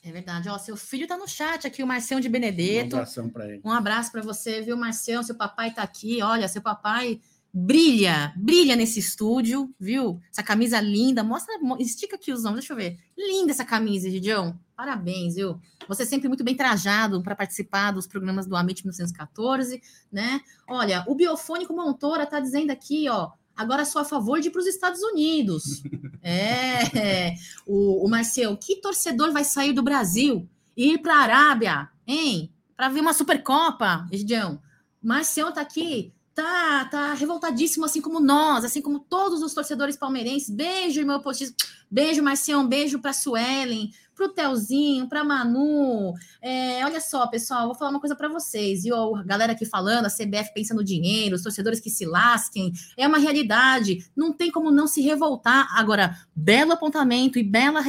É 0.00 0.12
verdade. 0.12 0.48
Ó, 0.48 0.56
seu 0.58 0.76
filho 0.76 1.08
tá 1.08 1.16
no 1.16 1.26
chat 1.26 1.66
aqui, 1.66 1.82
o 1.82 1.86
Marcião 1.88 2.20
de 2.20 2.28
Benedetto. 2.28 2.94
Um 2.94 3.00
abração 3.00 3.28
para 3.28 3.48
ele. 3.48 3.60
Um 3.64 3.72
abraço 3.72 4.12
para 4.12 4.22
você, 4.22 4.62
viu, 4.62 4.76
Marcião? 4.76 5.24
Seu 5.24 5.34
papai 5.34 5.74
tá 5.74 5.82
aqui. 5.82 6.22
Olha, 6.22 6.46
seu 6.46 6.62
papai 6.62 7.20
brilha, 7.52 8.32
brilha 8.36 8.74
nesse 8.74 8.98
estúdio, 9.00 9.74
viu? 9.78 10.20
Essa 10.30 10.42
camisa 10.42 10.80
linda. 10.80 11.22
Mostra, 11.22 11.54
estica 11.78 12.16
aqui 12.16 12.32
os 12.32 12.44
ombros, 12.44 12.60
deixa 12.60 12.72
eu 12.72 12.76
ver. 12.76 12.98
Linda 13.16 13.52
essa 13.52 13.64
camisa, 13.64 14.10
Gidião. 14.10 14.58
Parabéns, 14.74 15.34
viu? 15.34 15.60
Você 15.86 16.04
é 16.04 16.06
sempre 16.06 16.28
muito 16.28 16.42
bem 16.42 16.56
trajado 16.56 17.22
para 17.22 17.36
participar 17.36 17.90
dos 17.90 18.06
programas 18.06 18.46
do 18.46 18.56
Amit 18.56 18.82
1914, 18.82 19.82
né? 20.10 20.40
Olha, 20.66 21.04
o 21.06 21.14
Biofônico 21.14 21.74
Montora 21.74 22.26
tá 22.26 22.40
dizendo 22.40 22.70
aqui, 22.70 23.08
ó, 23.08 23.30
Agora 23.54 23.84
sou 23.84 24.00
a 24.00 24.04
favor 24.04 24.40
de 24.40 24.48
ir 24.48 24.50
para 24.50 24.60
os 24.60 24.66
Estados 24.66 25.02
Unidos. 25.02 25.82
é, 26.22 27.34
o, 27.66 28.04
o 28.04 28.08
Marcel, 28.08 28.56
que 28.56 28.80
torcedor 28.80 29.30
vai 29.30 29.44
sair 29.44 29.72
do 29.72 29.82
Brasil 29.82 30.48
e 30.76 30.94
ir 30.94 30.98
para 30.98 31.16
a 31.16 31.20
Arábia, 31.20 31.88
hein? 32.06 32.50
Para 32.74 32.88
ver 32.88 33.00
uma 33.00 33.12
Supercopa, 33.12 34.06
Egidião. 34.10 34.60
Marcel 35.02 35.52
tá 35.52 35.60
aqui, 35.60 36.12
tá, 36.34 36.84
tá 36.86 37.14
revoltadíssimo, 37.14 37.84
assim 37.84 38.00
como 38.00 38.20
nós, 38.20 38.64
assim 38.64 38.80
como 38.82 39.00
todos 39.00 39.42
os 39.42 39.54
torcedores 39.54 39.96
palmeirenses. 39.96 40.50
Beijo, 40.50 41.00
irmão 41.00 41.20
postismo. 41.20 41.56
Beijo, 41.90 42.22
Marcião. 42.22 42.66
Beijo 42.66 43.00
para 43.00 43.12
Suelen 43.12 43.90
para 44.14 44.26
o 44.26 44.28
Telzinho, 44.28 45.08
para 45.08 45.24
Manu. 45.24 46.14
É, 46.40 46.84
olha 46.84 47.00
só, 47.00 47.26
pessoal, 47.26 47.66
vou 47.66 47.74
falar 47.74 47.90
uma 47.90 48.00
coisa 48.00 48.14
para 48.14 48.28
vocês. 48.28 48.84
E 48.84 48.92
a 48.92 49.22
galera 49.24 49.52
aqui 49.52 49.64
falando, 49.64 50.06
a 50.06 50.10
CBF 50.10 50.52
pensa 50.54 50.74
no 50.74 50.84
dinheiro, 50.84 51.36
os 51.36 51.42
torcedores 51.42 51.80
que 51.80 51.90
se 51.90 52.04
lasquem, 52.04 52.72
é 52.96 53.06
uma 53.06 53.18
realidade. 53.18 54.06
Não 54.14 54.32
tem 54.32 54.50
como 54.50 54.70
não 54.70 54.86
se 54.86 55.00
revoltar. 55.00 55.68
Agora, 55.76 56.16
belo 56.34 56.72
apontamento 56.72 57.38
e 57.38 57.42
bela 57.42 57.82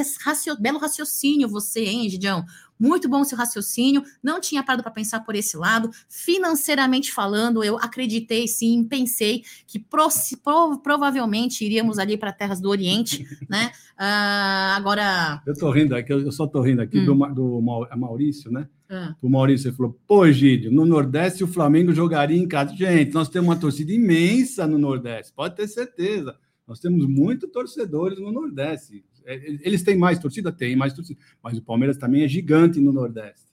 belo 0.59 0.79
raciocínio 0.79 1.47
você, 1.47 1.83
hein, 1.85 2.09
Gidião? 2.09 2.45
Muito 2.83 3.07
bom 3.07 3.23
seu 3.23 3.37
raciocínio. 3.37 4.03
Não 4.21 4.41
tinha 4.41 4.61
parado 4.61 4.83
para 4.83 4.91
pensar 4.91 5.21
por 5.21 5.35
esse 5.35 5.55
lado. 5.55 5.89
Financeiramente 6.09 7.13
falando, 7.13 7.63
eu 7.63 7.77
acreditei 7.77 8.45
sim, 8.45 8.83
pensei 8.83 9.41
que 9.65 9.79
pro, 9.79 10.09
pro, 10.43 10.79
provavelmente 10.79 11.63
iríamos 11.63 11.97
ali 11.97 12.17
para 12.17 12.33
terras 12.33 12.59
do 12.59 12.69
Oriente, 12.69 13.25
né? 13.49 13.71
Uh, 13.93 14.75
agora. 14.75 15.41
Eu 15.47 15.53
tô 15.53 15.71
rindo 15.71 15.95
aqui, 15.95 16.11
eu 16.11 16.31
só 16.33 16.45
tô 16.45 16.59
rindo 16.61 16.81
aqui 16.81 16.99
hum. 16.99 17.05
do, 17.05 17.33
do 17.33 17.61
Maurício, 17.61 18.51
né? 18.51 18.67
Ah. 18.89 19.15
O 19.21 19.29
Maurício 19.29 19.73
falou: 19.73 19.97
pô, 20.05 20.29
Gílio, 20.29 20.69
no 20.69 20.85
Nordeste 20.85 21.41
o 21.41 21.47
Flamengo 21.47 21.93
jogaria 21.93 22.37
em 22.37 22.47
casa. 22.47 22.75
Gente, 22.75 23.13
nós 23.13 23.29
temos 23.29 23.47
uma 23.47 23.55
torcida 23.55 23.93
imensa 23.93 24.67
no 24.67 24.77
Nordeste, 24.77 25.31
pode 25.31 25.55
ter 25.55 25.69
certeza. 25.69 26.35
Nós 26.67 26.79
temos 26.79 27.05
muitos 27.05 27.49
torcedores 27.49 28.19
no 28.19 28.31
Nordeste. 28.31 29.05
É, 29.25 29.35
eles 29.61 29.83
têm 29.83 29.97
mais 29.97 30.19
torcida? 30.19 30.51
Tem 30.51 30.75
mais 30.75 30.93
torcida. 30.93 31.19
Mas 31.41 31.57
o 31.57 31.61
Palmeiras 31.61 31.97
também 31.97 32.23
é 32.23 32.27
gigante 32.27 32.79
no 32.79 32.91
Nordeste. 32.91 33.43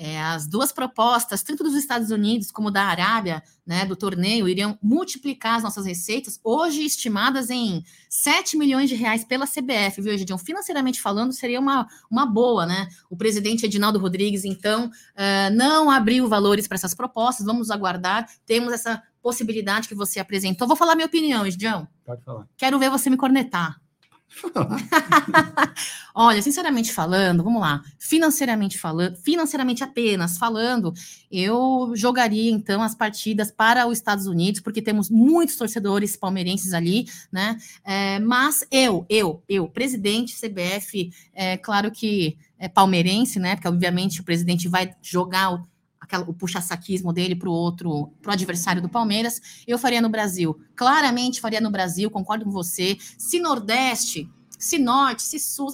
É, 0.00 0.22
as 0.22 0.46
duas 0.46 0.70
propostas, 0.70 1.42
tanto 1.42 1.64
dos 1.64 1.74
Estados 1.74 2.12
Unidos 2.12 2.52
como 2.52 2.70
da 2.70 2.84
Arábia, 2.84 3.42
né, 3.66 3.84
do 3.84 3.96
torneio, 3.96 4.48
iriam 4.48 4.78
multiplicar 4.80 5.56
as 5.56 5.64
nossas 5.64 5.84
receitas, 5.84 6.38
hoje 6.44 6.84
estimadas 6.84 7.50
em 7.50 7.82
7 8.08 8.56
milhões 8.56 8.88
de 8.88 8.94
reais 8.94 9.24
pela 9.24 9.44
CBF, 9.44 10.00
viu, 10.00 10.12
Egidião? 10.12 10.38
Financeiramente 10.38 11.00
falando, 11.00 11.32
seria 11.32 11.58
uma, 11.58 11.84
uma 12.08 12.24
boa, 12.24 12.64
né? 12.64 12.86
O 13.10 13.16
presidente 13.16 13.66
Edinaldo 13.66 13.98
Rodrigues, 13.98 14.44
então, 14.44 14.86
uh, 14.86 15.56
não 15.56 15.90
abriu 15.90 16.28
valores 16.28 16.68
para 16.68 16.76
essas 16.76 16.94
propostas, 16.94 17.44
vamos 17.44 17.68
aguardar, 17.68 18.30
temos 18.46 18.72
essa 18.72 19.02
possibilidade 19.20 19.88
que 19.88 19.96
você 19.96 20.20
apresentou. 20.20 20.68
Vou 20.68 20.76
falar 20.76 20.94
minha 20.94 21.08
opinião, 21.08 21.44
Egidião. 21.44 21.88
Pode 22.06 22.22
falar. 22.22 22.46
Quero 22.56 22.78
ver 22.78 22.88
você 22.88 23.10
me 23.10 23.16
cornetar. 23.16 23.80
Olha, 26.14 26.42
sinceramente 26.42 26.92
falando, 26.92 27.42
vamos 27.42 27.60
lá, 27.60 27.82
financeiramente 27.98 28.78
falando, 28.78 29.16
financeiramente 29.16 29.84
apenas 29.84 30.38
falando, 30.38 30.92
eu 31.30 31.92
jogaria 31.94 32.50
então 32.50 32.82
as 32.82 32.94
partidas 32.94 33.50
para 33.50 33.86
os 33.86 33.98
Estados 33.98 34.26
Unidos, 34.26 34.60
porque 34.60 34.82
temos 34.82 35.10
muitos 35.10 35.56
torcedores 35.56 36.16
palmeirenses 36.16 36.72
ali, 36.72 37.06
né? 37.30 37.58
É, 37.84 38.18
mas 38.18 38.66
eu, 38.70 39.06
eu, 39.08 39.42
eu, 39.48 39.68
presidente 39.68 40.34
CBF, 40.34 41.12
é 41.34 41.56
claro 41.56 41.90
que 41.90 42.36
é 42.58 42.68
palmeirense, 42.68 43.38
né? 43.38 43.54
Porque 43.54 43.68
obviamente 43.68 44.20
o 44.20 44.24
presidente 44.24 44.68
vai 44.68 44.94
jogar 45.02 45.50
o 45.50 45.68
aquela, 46.08 46.24
o 46.24 46.32
puxa-saquismo 46.32 47.12
dele 47.12 47.36
para 47.36 47.48
o 47.48 47.52
outro, 47.52 48.10
para 48.22 48.30
o 48.30 48.32
adversário 48.32 48.80
do 48.80 48.88
Palmeiras, 48.88 49.62
eu 49.66 49.78
faria 49.78 50.00
no 50.00 50.08
Brasil. 50.08 50.58
Claramente 50.74 51.40
faria 51.40 51.60
no 51.60 51.70
Brasil, 51.70 52.10
concordo 52.10 52.46
com 52.46 52.50
você. 52.50 52.96
Se 53.18 53.38
Nordeste, 53.38 54.28
se 54.58 54.78
Norte, 54.78 55.22
se 55.22 55.38
Sul, 55.38 55.70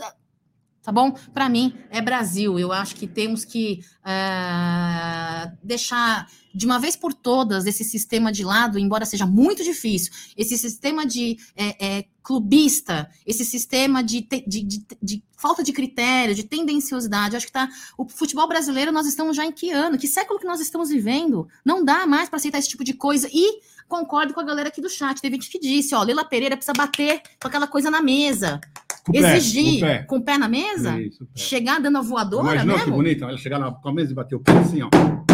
tá 0.83 0.93
bom? 0.93 1.13
Para 1.33 1.49
mim 1.49 1.75
é 1.89 2.03
Brasil. 2.03 2.59
Eu 2.59 2.73
acho 2.73 2.97
que 2.97 3.07
temos 3.07 3.45
que 3.45 3.81
uh, 4.01 5.57
deixar 5.63 6.29
de 6.55 6.65
uma 6.65 6.79
vez 6.79 6.95
por 6.95 7.13
todas 7.13 7.67
esse 7.67 7.83
sistema 7.83 8.31
de 8.31 8.45
lado, 8.45 8.79
embora 8.79 9.05
seja 9.05 9.27
muito 9.27 9.65
difícil, 9.65 10.13
esse 10.37 10.57
sistema 10.57 11.05
de 11.05 11.37
é, 11.57 11.85
é, 11.85 12.05
clubista, 12.23 13.11
esse 13.27 13.45
sistema 13.45 14.03
de, 14.03 14.27
de, 14.47 14.63
de, 14.63 14.87
de, 15.03 15.23
falta 15.37 15.63
de 15.63 15.73
critério, 15.73 16.35
de 16.35 16.45
tendenciosidade. 16.45 17.37
Acho 17.37 17.47
que 17.47 17.53
tá. 17.53 17.69
O 17.99 18.09
futebol 18.09 18.47
brasileiro, 18.47 18.93
nós 18.93 19.07
estamos 19.07 19.37
já 19.37 19.45
em 19.45 19.53
que 19.53 19.71
ano? 19.71 19.99
Que 19.99 20.07
século 20.07 20.39
que 20.39 20.47
nós 20.47 20.61
estamos 20.61 20.89
vivendo? 20.89 21.49
Não 21.65 21.85
dá 21.85 22.07
mais 22.07 22.29
para 22.29 22.37
aceitar 22.37 22.59
esse 22.59 22.69
tipo 22.69 22.85
de 22.85 22.95
coisa. 22.95 23.29
E 23.33 23.61
concordo 23.89 24.33
com 24.33 24.41
a 24.41 24.45
galera 24.45 24.69
aqui 24.69 24.81
do 24.81 24.89
chat. 24.89 25.21
Teve 25.21 25.37
gente 25.37 25.51
que 25.51 25.59
disse: 25.59 25.95
ó, 25.95 26.03
Leila 26.03 26.25
Pereira 26.25 26.57
precisa 26.57 26.73
bater 26.73 27.21
com 27.41 27.49
aquela 27.49 27.67
coisa 27.67 27.91
na 27.91 28.01
mesa. 28.01 28.61
Com 29.05 29.13
Exigir 29.15 29.81
pé, 29.81 30.03
com, 30.05 30.17
o 30.17 30.23
pé. 30.23 30.33
pé. 30.33 30.39
na 30.39 30.49
mesa? 30.49 30.99
Isso, 30.99 31.29
chegar 31.35 31.79
dando 31.79 31.99
a 31.99 32.01
voadora 32.01 32.55
Imaginou 32.55 32.77
mesmo? 32.77 32.91
que 32.91 32.97
bonito? 32.97 33.25
Ela 33.25 33.37
chegar 33.37 33.71
com 33.71 33.89
a 33.89 33.93
mesa 33.93 34.13
e 34.13 34.15
bater 34.15 34.35
o 34.35 34.41
pé 34.41 34.53
assim, 34.53 34.81
ó. 34.81 35.34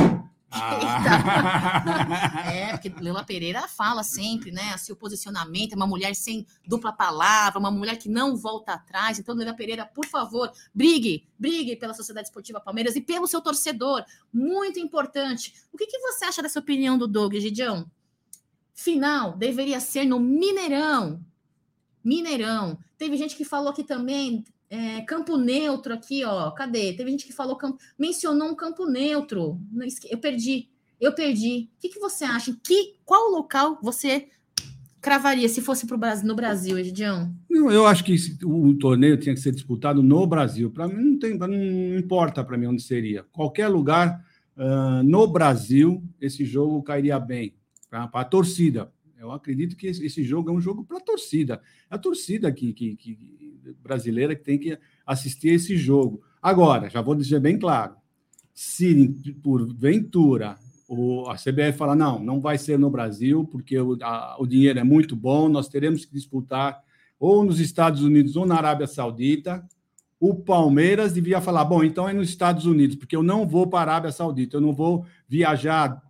Ah. 0.51 2.43
é, 2.53 2.73
porque 2.73 2.93
Leila 3.01 3.25
Pereira 3.25 3.69
fala 3.69 4.03
sempre, 4.03 4.51
né? 4.51 4.73
Assim, 4.75 4.93
o 4.93 4.97
posicionamento 4.97 5.73
é 5.73 5.77
uma 5.77 5.87
mulher 5.87 6.15
sem 6.15 6.47
dupla 6.67 6.93
palavra, 6.93 7.59
uma 7.59 7.71
mulher 7.71 7.97
que 7.97 8.09
não 8.09 8.37
volta 8.37 8.73
atrás. 8.73 9.19
Então, 9.19 9.35
Leila 9.35 9.55
Pereira, 9.55 9.87
por 9.87 10.07
favor, 10.07 10.51
brigue, 10.75 11.29
brigue 11.39 11.77
pela 11.77 11.95
Sociedade 11.95 12.29
Esportiva 12.29 12.61
Palmeiras 12.61 12.97
e 12.97 13.01
pelo 13.01 13.27
seu 13.27 13.41
torcedor. 13.41 14.05
Muito 14.33 14.81
importante. 14.81 15.55
O 15.73 15.77
que, 15.77 15.87
que 15.87 15.99
você 15.99 16.25
acha 16.25 16.43
dessa 16.43 16.59
opinião 16.59 16.99
do 16.99 17.07
Doug, 17.07 17.35
Gidião? 17.37 17.89
Final 18.75 19.37
deveria 19.37 19.79
ser 19.79 20.05
no 20.05 20.19
Mineirão. 20.19 21.25
Mineirão. 22.03 22.79
Teve 22.99 23.17
gente 23.17 23.37
que 23.37 23.45
falou 23.45 23.71
aqui 23.71 23.85
também 23.85 24.45
É, 24.71 25.01
campo 25.01 25.37
neutro 25.37 25.93
aqui, 25.93 26.25
ó. 26.25 26.49
Cadê? 26.53 26.93
Teve 26.93 27.11
gente 27.11 27.27
que 27.27 27.33
falou 27.33 27.57
campo, 27.57 27.79
mencionou 27.99 28.49
um 28.49 28.55
campo 28.55 28.87
neutro. 28.87 29.61
Eu 30.09 30.19
perdi. 30.19 30.69
Eu 31.01 31.13
perdi. 31.13 31.69
O 31.77 31.81
que, 31.81 31.89
que 31.89 31.99
você 31.99 32.25
acha? 32.25 32.57
Que 32.63 32.95
qual 33.05 33.31
local 33.31 33.81
você 33.83 34.29
cravaria 35.01 35.49
se 35.49 35.61
fosse 35.61 35.87
pro 35.87 35.99
Brasil, 35.99 36.29
no 36.29 36.37
Brasil, 36.37 36.79
Edião? 36.79 37.35
Eu 37.49 37.85
acho 37.87 38.05
que 38.05 38.15
o 38.45 38.75
torneio 38.79 39.17
tinha 39.17 39.35
que 39.35 39.41
ser 39.41 39.53
disputado 39.53 40.03
no 40.05 40.25
Brasil. 40.25 40.71
Para 40.71 40.87
mim 40.87 41.03
não 41.03 41.19
tem, 41.19 41.37
não 41.37 41.99
importa 41.99 42.45
para 42.45 42.57
mim 42.57 42.67
onde 42.67 42.83
seria. 42.83 43.25
Qualquer 43.33 43.67
lugar 43.67 44.25
uh, 44.57 45.03
no 45.03 45.27
Brasil 45.27 46.01
esse 46.21 46.45
jogo 46.45 46.81
cairia 46.83 47.19
bem 47.19 47.55
para 47.89 48.05
a 48.05 48.25
torcida. 48.25 48.93
Eu 49.19 49.33
acredito 49.33 49.77
que 49.77 49.87
esse 49.87 50.23
jogo 50.23 50.49
é 50.49 50.53
um 50.53 50.61
jogo 50.61 50.85
para 50.85 50.99
a 50.99 51.01
torcida. 51.01 51.61
É 51.91 51.95
a 51.95 51.99
torcida 51.99 52.51
que, 52.53 52.73
que, 52.73 52.97
que, 52.97 53.17
brasileira 53.83 54.35
que 54.35 54.43
tem 54.43 54.59
que 54.59 54.79
assistir 55.07 55.49
esse 55.49 55.77
jogo. 55.77 56.23
Agora, 56.43 56.89
já 56.89 57.01
vou 57.01 57.15
dizer 57.15 57.41
bem 57.41 57.59
claro: 57.59 57.95
se 58.53 59.09
por 59.43 59.67
ventura 59.75 60.59
o, 60.89 61.29
a 61.29 61.37
CBF 61.37 61.79
fala, 61.79 61.95
não, 61.95 62.19
não 62.19 62.41
vai 62.41 62.59
ser 62.59 62.77
no 62.77 62.91
Brasil, 62.91 63.45
porque 63.45 63.79
o, 63.79 63.97
a, 64.03 64.37
o 64.41 64.47
dinheiro 64.47 64.79
é 64.79 64.85
muito 64.85 65.15
bom, 65.15 65.49
nós 65.49 65.69
teremos 65.69 66.05
que 66.05 66.13
disputar 66.13 66.83
ou 67.19 67.45
nos 67.45 67.61
Estados 67.61 68.03
Unidos 68.03 68.35
ou 68.35 68.45
na 68.45 68.57
Arábia 68.57 68.89
Saudita. 68.89 69.65
O 70.19 70.35
Palmeiras 70.35 71.13
devia 71.13 71.41
falar, 71.41 71.65
bom, 71.65 71.85
então 71.85 72.09
é 72.09 72.13
nos 72.13 72.29
Estados 72.29 72.67
Unidos, 72.67 72.97
porque 72.97 73.15
eu 73.15 73.23
não 73.23 73.47
vou 73.47 73.69
para 73.69 73.79
a 73.79 73.95
Arábia 73.95 74.13
Saudita, 74.13 74.57
eu 74.57 74.61
não 74.61 74.73
vou 74.73 75.07
viajar 75.29 76.03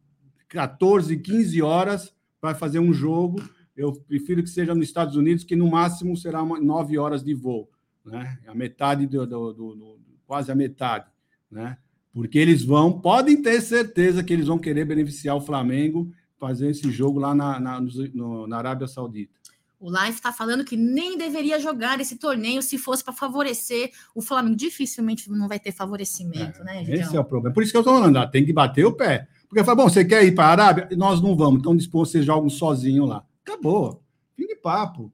14, 0.49 1.17
15 1.19 1.61
horas 1.61 2.15
para 2.41 2.55
fazer 2.55 2.79
um 2.79 2.93
jogo. 2.93 3.43
Eu 3.81 3.93
prefiro 3.93 4.43
que 4.43 4.51
seja 4.51 4.75
nos 4.75 4.85
Estados 4.85 5.17
Unidos, 5.17 5.45
que 5.45 5.57
no 5.57 5.71
máximo 5.71 6.17
será 6.17 6.43
uma, 6.43 6.61
9 6.61 6.99
horas 6.99 7.23
de 7.23 7.35
voo, 7.35 7.71
né? 8.05 8.39
A 8.47 8.55
metade 8.55 9.07
do, 9.07 9.27
do, 9.27 9.53
do, 9.53 9.75
do 9.75 10.01
quase 10.27 10.51
a 10.53 10.55
metade, 10.55 11.07
né? 11.51 11.77
porque 12.13 12.39
eles 12.39 12.65
vão, 12.65 13.01
podem 13.01 13.41
ter 13.41 13.61
certeza 13.61 14.23
que 14.23 14.33
eles 14.33 14.47
vão 14.47 14.59
querer 14.59 14.85
beneficiar 14.85 15.37
o 15.37 15.41
Flamengo 15.41 16.13
fazer 16.39 16.71
esse 16.71 16.91
jogo 16.91 17.19
lá 17.21 17.35
na, 17.35 17.61
na, 17.61 17.81
no, 18.15 18.47
na 18.47 18.57
Arábia 18.57 18.89
Saudita. 18.89 19.39
O 19.79 19.91
Life 19.91 20.17
está 20.17 20.33
falando 20.33 20.65
que 20.65 20.77
nem 20.77 21.17
deveria 21.17 21.59
jogar 21.59 22.01
esse 22.01 22.17
torneio 22.17 22.61
se 22.63 22.77
fosse 22.77 23.03
para 23.03 23.15
favorecer 23.15 23.91
o 24.15 24.21
Flamengo. 24.21 24.57
Dificilmente 24.57 25.31
não 25.31 25.49
vai 25.49 25.59
ter 25.59 25.73
favorecimento, 25.73 26.61
é, 26.61 26.65
né? 26.65 26.85
Esse 26.87 27.17
é 27.17 27.21
o 27.21 27.25
problema. 27.25 27.55
Por 27.55 27.63
isso 27.63 27.73
que 27.73 27.77
eu 27.79 27.81
estou 27.81 27.95
falando, 27.95 28.17
ah, 28.17 28.27
tem 28.27 28.45
que 28.45 28.53
bater 28.53 28.85
o 28.85 28.93
pé. 28.93 29.27
Porque 29.49 29.65
fala, 29.65 29.77
bom, 29.77 29.89
você 29.89 30.05
quer 30.05 30.25
ir 30.25 30.35
para 30.35 30.45
a 30.45 30.51
Arábia? 30.51 30.89
Nós 30.97 31.23
não 31.23 31.35
vamos, 31.35 31.61
então 31.61 31.77
dispor, 31.77 32.07
vocês 32.07 32.25
jogam 32.25 32.51
sozinho 32.51 33.07
lá. 33.07 33.25
Acabou. 33.45 34.03
Fim 34.37 34.47
de 34.47 34.57
papo. 34.57 35.13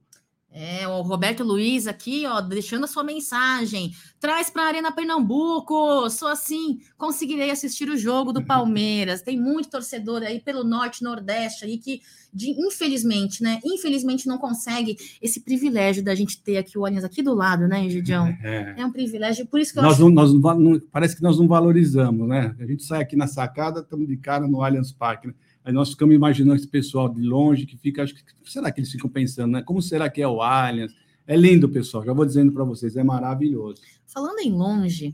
É, 0.59 0.87
o 0.87 1.03
Roberto 1.03 1.43
Luiz 1.43 1.85
aqui, 1.85 2.25
ó, 2.25 2.41
deixando 2.41 2.85
a 2.85 2.87
sua 2.87 3.03
mensagem. 3.03 3.91
Traz 4.19 4.49
para 4.49 4.63
a 4.63 4.65
Arena 4.65 4.91
Pernambuco. 4.91 6.09
Só 6.09 6.31
assim 6.31 6.79
conseguirei 6.97 7.51
assistir 7.51 7.87
o 7.89 7.95
jogo 7.95 8.33
do 8.33 8.43
Palmeiras. 8.45 9.21
Tem 9.21 9.39
muito 9.39 9.69
torcedor 9.69 10.23
aí 10.23 10.39
pelo 10.39 10.63
norte, 10.63 11.03
nordeste 11.03 11.63
aí 11.63 11.77
que, 11.77 12.01
de, 12.33 12.49
infelizmente, 12.59 13.43
né? 13.43 13.59
Infelizmente 13.63 14.25
não 14.25 14.39
consegue 14.39 14.97
esse 15.21 15.41
privilégio 15.41 16.03
da 16.03 16.15
gente 16.15 16.41
ter 16.41 16.57
aqui 16.57 16.75
o 16.75 16.85
Allianz 16.85 17.03
aqui 17.03 17.21
do 17.21 17.35
lado, 17.35 17.67
né, 17.67 17.87
Gidião? 17.87 18.27
É. 18.43 18.75
é 18.77 18.85
um 18.85 18.91
privilégio, 18.91 19.45
por 19.45 19.59
isso 19.59 19.73
que 19.73 19.81
nós 19.81 19.93
acho... 19.93 20.01
não, 20.01 20.09
nós 20.09 20.33
não, 20.33 20.79
parece 20.91 21.15
que 21.15 21.21
nós 21.21 21.37
não 21.37 21.47
valorizamos, 21.47 22.27
né? 22.27 22.55
A 22.59 22.65
gente 22.65 22.83
sai 22.83 23.01
aqui 23.01 23.15
na 23.15 23.27
sacada, 23.27 23.81
estamos 23.81 24.07
de 24.07 24.15
cara 24.15 24.47
no 24.47 24.63
Allianz 24.63 24.91
Parque, 24.91 25.27
né? 25.27 25.33
Aí 25.67 25.73
nós 25.73 25.89
ficamos 25.89 26.15
imaginando 26.15 26.55
esse 26.55 26.67
pessoal 26.67 27.09
de 27.09 27.21
longe 27.21 27.65
que 27.65 27.75
fica, 27.75 28.01
acho 28.01 28.15
que 28.15 28.23
será 28.45 28.71
que 28.71 28.79
eles 28.79 28.89
ficam 28.89 29.09
pensando, 29.09 29.51
né? 29.51 29.61
Como 29.61 29.81
será 29.81 30.09
que 30.09 30.21
é 30.21 30.27
o 30.27 30.41
Allianz? 30.41 30.93
É 31.27 31.35
lindo, 31.35 31.67
pessoal. 31.67 32.05
Já 32.05 32.13
vou 32.13 32.25
dizendo 32.25 32.53
para 32.53 32.63
vocês, 32.63 32.95
é 32.95 33.03
maravilhoso. 33.03 33.81
Falando 34.05 34.39
em 34.39 34.49
longe, 34.49 35.09
o 35.09 35.13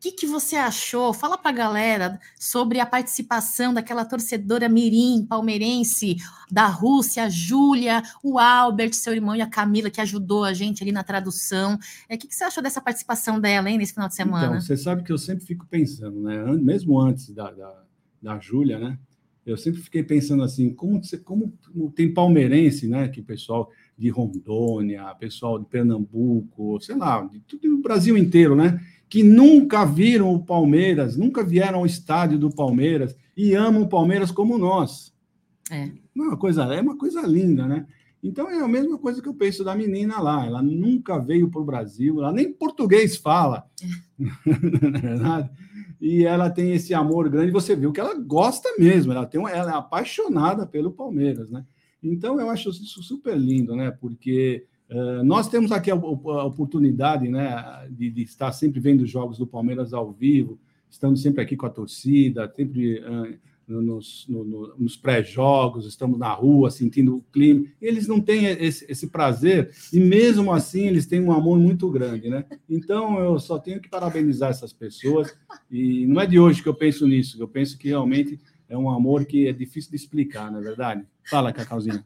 que, 0.00 0.12
que 0.12 0.26
você 0.26 0.56
achou? 0.56 1.14
Fala 1.14 1.38
para 1.38 1.50
a 1.50 1.54
galera 1.54 2.20
sobre 2.38 2.80
a 2.80 2.84
participação 2.84 3.72
daquela 3.72 4.04
torcedora 4.04 4.68
mirim 4.68 5.24
palmeirense 5.24 6.16
da 6.52 6.66
Rússia, 6.66 7.24
a 7.24 7.30
Júlia, 7.30 8.02
o 8.22 8.38
Albert, 8.38 8.92
seu 8.92 9.14
irmão 9.14 9.34
e 9.34 9.40
a 9.40 9.48
Camila, 9.48 9.88
que 9.88 10.02
ajudou 10.02 10.44
a 10.44 10.52
gente 10.52 10.82
ali 10.82 10.92
na 10.92 11.02
tradução. 11.02 11.78
É, 12.10 12.16
o 12.16 12.18
que, 12.18 12.28
que 12.28 12.34
você 12.34 12.44
achou 12.44 12.62
dessa 12.62 12.82
participação 12.82 13.40
dela, 13.40 13.70
hein, 13.70 13.78
nesse 13.78 13.94
final 13.94 14.08
de 14.08 14.16
semana? 14.16 14.48
Então, 14.48 14.60
você 14.60 14.76
sabe 14.76 15.02
que 15.02 15.10
eu 15.10 15.16
sempre 15.16 15.46
fico 15.46 15.66
pensando, 15.66 16.20
né? 16.20 16.44
Mesmo 16.60 17.00
antes 17.00 17.30
da, 17.30 17.50
da, 17.50 17.84
da 18.20 18.38
Júlia, 18.38 18.78
né? 18.78 18.98
Eu 19.46 19.56
sempre 19.56 19.80
fiquei 19.80 20.02
pensando 20.02 20.42
assim, 20.42 20.72
como, 20.72 21.00
como, 21.24 21.52
como 21.72 21.90
tem 21.90 22.12
palmeirense, 22.12 22.88
né, 22.88 23.08
que 23.08 23.20
o 23.20 23.24
pessoal 23.24 23.70
de 23.96 24.08
Rondônia, 24.08 25.14
pessoal 25.18 25.58
de 25.58 25.66
Pernambuco, 25.66 26.80
sei 26.80 26.96
lá, 26.96 27.22
de 27.24 27.40
tudo 27.40 27.74
o 27.74 27.82
Brasil 27.82 28.16
inteiro, 28.16 28.56
né, 28.56 28.80
que 29.08 29.22
nunca 29.22 29.84
viram 29.84 30.34
o 30.34 30.44
Palmeiras, 30.44 31.16
nunca 31.16 31.44
vieram 31.44 31.80
ao 31.80 31.86
estádio 31.86 32.38
do 32.38 32.50
Palmeiras 32.50 33.16
e 33.36 33.54
amam 33.54 33.82
o 33.82 33.88
Palmeiras 33.88 34.30
como 34.30 34.58
nós. 34.58 35.12
É. 35.70 35.84
é 35.84 35.92
uma 36.14 36.36
coisa, 36.36 36.62
é 36.74 36.80
uma 36.80 36.96
coisa 36.96 37.22
linda, 37.22 37.66
né? 37.66 37.86
Então 38.22 38.50
é 38.50 38.58
a 38.58 38.68
mesma 38.68 38.96
coisa 38.96 39.20
que 39.20 39.28
eu 39.28 39.34
penso 39.34 39.62
da 39.62 39.74
menina 39.74 40.18
lá. 40.18 40.46
Ela 40.46 40.62
nunca 40.62 41.18
veio 41.18 41.50
para 41.50 41.60
o 41.60 41.64
Brasil, 41.64 42.18
ela 42.20 42.32
nem 42.32 42.50
português 42.50 43.16
fala. 43.16 43.66
É. 43.82 43.86
Não 44.80 44.98
é 44.98 45.00
verdade? 45.00 45.50
E 46.04 46.26
ela 46.26 46.50
tem 46.50 46.72
esse 46.72 46.92
amor 46.92 47.30
grande. 47.30 47.50
Você 47.50 47.74
viu 47.74 47.90
que 47.90 47.98
ela 47.98 48.12
gosta 48.12 48.68
mesmo, 48.78 49.10
ela, 49.10 49.24
tem 49.24 49.40
ela 49.40 49.70
é 49.70 49.74
apaixonada 49.74 50.66
pelo 50.66 50.92
Palmeiras, 50.92 51.48
né? 51.48 51.64
Então 52.02 52.38
eu 52.38 52.50
acho 52.50 52.68
isso 52.68 53.02
super 53.02 53.34
lindo, 53.34 53.74
né? 53.74 53.90
Porque 53.90 54.66
uh, 54.90 55.24
nós 55.24 55.48
temos 55.48 55.72
aqui 55.72 55.90
a, 55.90 55.94
a 55.94 56.44
oportunidade, 56.44 57.26
né, 57.26 57.88
de, 57.90 58.10
de, 58.10 58.22
estar 58.22 58.52
sempre 58.52 58.80
vendo 58.80 59.00
os 59.00 59.08
jogos 59.08 59.38
do 59.38 59.46
Palmeiras 59.46 59.94
ao 59.94 60.12
vivo, 60.12 60.60
estamos 60.90 61.22
sempre 61.22 61.40
aqui 61.40 61.56
com 61.56 61.64
a 61.64 61.70
torcida, 61.70 62.52
sempre 62.54 62.98
uh, 62.98 63.38
nos, 63.66 64.26
no, 64.28 64.44
no, 64.44 64.74
nos 64.78 64.96
pré-jogos, 64.96 65.86
estamos 65.86 66.18
na 66.18 66.32
rua 66.32 66.70
sentindo 66.70 67.16
o 67.16 67.24
clima. 67.32 67.66
Eles 67.80 68.06
não 68.06 68.20
têm 68.20 68.44
esse, 68.46 68.84
esse, 68.90 69.06
prazer 69.06 69.70
e 69.92 69.98
mesmo 69.98 70.52
assim 70.52 70.86
eles 70.86 71.06
têm 71.06 71.20
um 71.20 71.32
amor 71.32 71.58
muito 71.58 71.90
grande, 71.90 72.28
né? 72.28 72.44
Então 72.68 73.18
eu 73.18 73.38
só 73.38 73.58
tenho 73.58 73.80
que 73.80 73.88
parabenizar 73.88 74.50
essas 74.50 74.72
pessoas 74.72 75.36
e 75.70 76.06
não 76.06 76.20
é 76.20 76.26
de 76.26 76.38
hoje 76.38 76.62
que 76.62 76.68
eu 76.68 76.74
penso 76.74 77.06
nisso. 77.06 77.40
Eu 77.40 77.48
penso 77.48 77.78
que 77.78 77.88
realmente 77.88 78.38
é 78.68 78.76
um 78.76 78.90
amor 78.90 79.24
que 79.24 79.46
é 79.48 79.52
difícil 79.52 79.90
de 79.90 79.96
explicar, 79.96 80.50
não 80.50 80.60
é 80.60 80.62
verdade? 80.62 81.04
Fala, 81.24 81.52
Cacauzinha. 81.52 82.04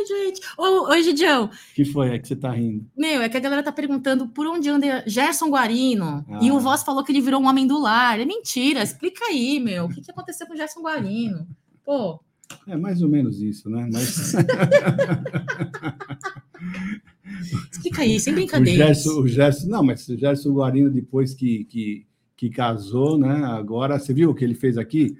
Ai, 0.00 0.06
gente. 0.06 0.40
Ô, 0.56 0.90
ô 0.90 1.02
Gidião. 1.02 1.50
que 1.74 1.84
foi? 1.84 2.14
É 2.14 2.18
que 2.18 2.28
você 2.28 2.36
tá 2.36 2.52
rindo. 2.52 2.86
Meu, 2.96 3.20
é 3.20 3.28
que 3.28 3.36
a 3.36 3.40
galera 3.40 3.62
tá 3.62 3.70
perguntando 3.70 4.26
por 4.28 4.46
onde 4.46 4.68
anda 4.68 5.04
Gerson 5.06 5.50
Guarino. 5.50 6.24
Ah. 6.28 6.40
E 6.42 6.50
o 6.50 6.58
Voz 6.58 6.82
falou 6.82 7.04
que 7.04 7.12
ele 7.12 7.20
virou 7.20 7.40
um 7.40 7.46
homem 7.46 7.66
do 7.66 7.80
lar. 7.80 8.18
É 8.18 8.24
mentira. 8.24 8.82
Explica 8.82 9.26
aí, 9.26 9.60
meu. 9.60 9.84
O 9.84 9.88
que, 9.88 10.00
que 10.00 10.10
aconteceu 10.10 10.46
com 10.46 10.54
o 10.54 10.56
Gerson 10.56 10.80
Guarino? 10.80 11.46
Pô. 11.84 12.20
É 12.66 12.76
mais 12.76 13.02
ou 13.02 13.08
menos 13.08 13.40
isso, 13.40 13.70
né? 13.70 13.88
Mas... 13.92 14.34
Explica 17.70 18.02
aí, 18.02 18.18
sem 18.18 18.34
brincadeira. 18.34 18.84
O 18.84 18.86
Gerson, 18.86 19.20
o 19.20 19.28
Gerson, 19.28 19.68
não, 19.68 19.84
mas 19.84 20.08
o 20.08 20.16
Gerson 20.16 20.52
Guarino, 20.52 20.90
depois 20.90 21.34
que, 21.34 21.64
que, 21.64 22.06
que 22.40 22.48
casou, 22.48 23.18
né? 23.18 23.44
Agora, 23.44 23.98
você 23.98 24.14
viu 24.14 24.30
o 24.30 24.34
que 24.34 24.42
ele 24.42 24.54
fez 24.54 24.78
aqui? 24.78 25.14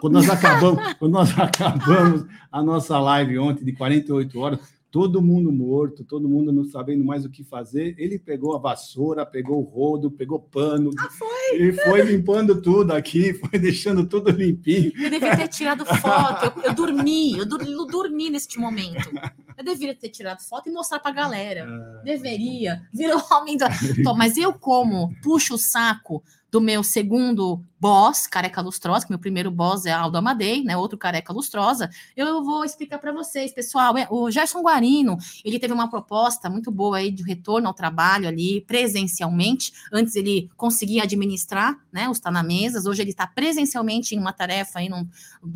Quando 0.00 0.12
nós 0.12 0.30
acabamos, 0.30 0.94
quando 1.00 1.12
nós 1.12 1.36
acabamos 1.36 2.24
a 2.52 2.62
nossa 2.62 2.96
live 2.96 3.40
ontem 3.40 3.64
de 3.64 3.72
48 3.72 4.38
horas, 4.38 4.60
todo 4.88 5.20
mundo 5.20 5.50
morto, 5.50 6.04
todo 6.04 6.28
mundo 6.28 6.52
não 6.52 6.64
sabendo 6.64 7.04
mais 7.04 7.24
o 7.24 7.28
que 7.28 7.42
fazer. 7.42 7.96
Ele 7.98 8.20
pegou 8.20 8.54
a 8.54 8.60
vassoura, 8.60 9.26
pegou 9.26 9.58
o 9.58 9.64
rodo, 9.64 10.12
pegou 10.12 10.38
pano. 10.38 10.92
Ah, 10.96 11.10
foi? 11.10 11.60
E 11.60 11.72
foi 11.72 12.02
limpando 12.02 12.62
tudo 12.62 12.92
aqui, 12.92 13.34
foi 13.34 13.58
deixando 13.58 14.06
tudo 14.06 14.30
limpinho. 14.30 14.92
Eu 14.96 15.10
deveria 15.10 15.36
ter 15.38 15.48
tirado 15.48 15.84
foto. 15.84 16.56
Eu, 16.56 16.62
eu 16.66 16.72
dormi, 16.72 17.36
eu, 17.36 17.46
dur, 17.46 17.62
eu 17.62 17.84
dormi 17.84 18.30
neste 18.30 18.60
momento. 18.60 19.10
Eu 19.58 19.64
deveria 19.64 19.96
ter 19.96 20.10
tirado 20.10 20.40
foto 20.40 20.68
e 20.68 20.72
mostrar 20.72 21.00
para 21.00 21.10
a 21.10 21.14
galera. 21.14 21.66
Ah, 21.68 22.02
deveria. 22.04 22.80
Virou 22.94 23.20
homem 23.32 23.56
do... 23.56 23.64
mas 24.16 24.36
eu 24.36 24.52
como 24.52 25.12
puxo 25.20 25.54
o 25.54 25.58
saco 25.58 26.22
do 26.50 26.60
meu 26.60 26.82
segundo 26.82 27.64
boss, 27.78 28.26
careca 28.26 28.60
lustrosa, 28.60 29.06
que 29.06 29.10
meu 29.10 29.18
primeiro 29.18 29.50
boss 29.50 29.86
é 29.86 29.92
Aldo 29.92 30.18
Amadei, 30.18 30.62
né, 30.62 30.76
outro 30.76 30.98
careca 30.98 31.32
lustrosa, 31.32 31.88
eu 32.14 32.44
vou 32.44 32.64
explicar 32.64 32.98
para 32.98 33.12
vocês, 33.12 33.52
pessoal, 33.52 33.96
é, 33.96 34.06
o 34.10 34.30
Gerson 34.30 34.60
Guarino, 34.60 35.16
ele 35.44 35.58
teve 35.58 35.72
uma 35.72 35.88
proposta 35.88 36.50
muito 36.50 36.70
boa 36.70 36.98
aí 36.98 37.10
de 37.10 37.22
retorno 37.22 37.68
ao 37.68 37.74
trabalho 37.74 38.28
ali 38.28 38.60
presencialmente, 38.62 39.72
antes 39.92 40.14
ele 40.14 40.50
conseguia 40.56 41.04
administrar, 41.04 41.78
né, 41.90 42.08
os 42.08 42.20
tá 42.20 42.30
na 42.30 42.42
mesas, 42.42 42.84
hoje 42.84 43.00
ele 43.00 43.10
está 43.10 43.26
presencialmente 43.26 44.14
em 44.14 44.18
uma 44.18 44.32
tarefa 44.32 44.80
aí 44.80 44.88
num, 44.88 45.08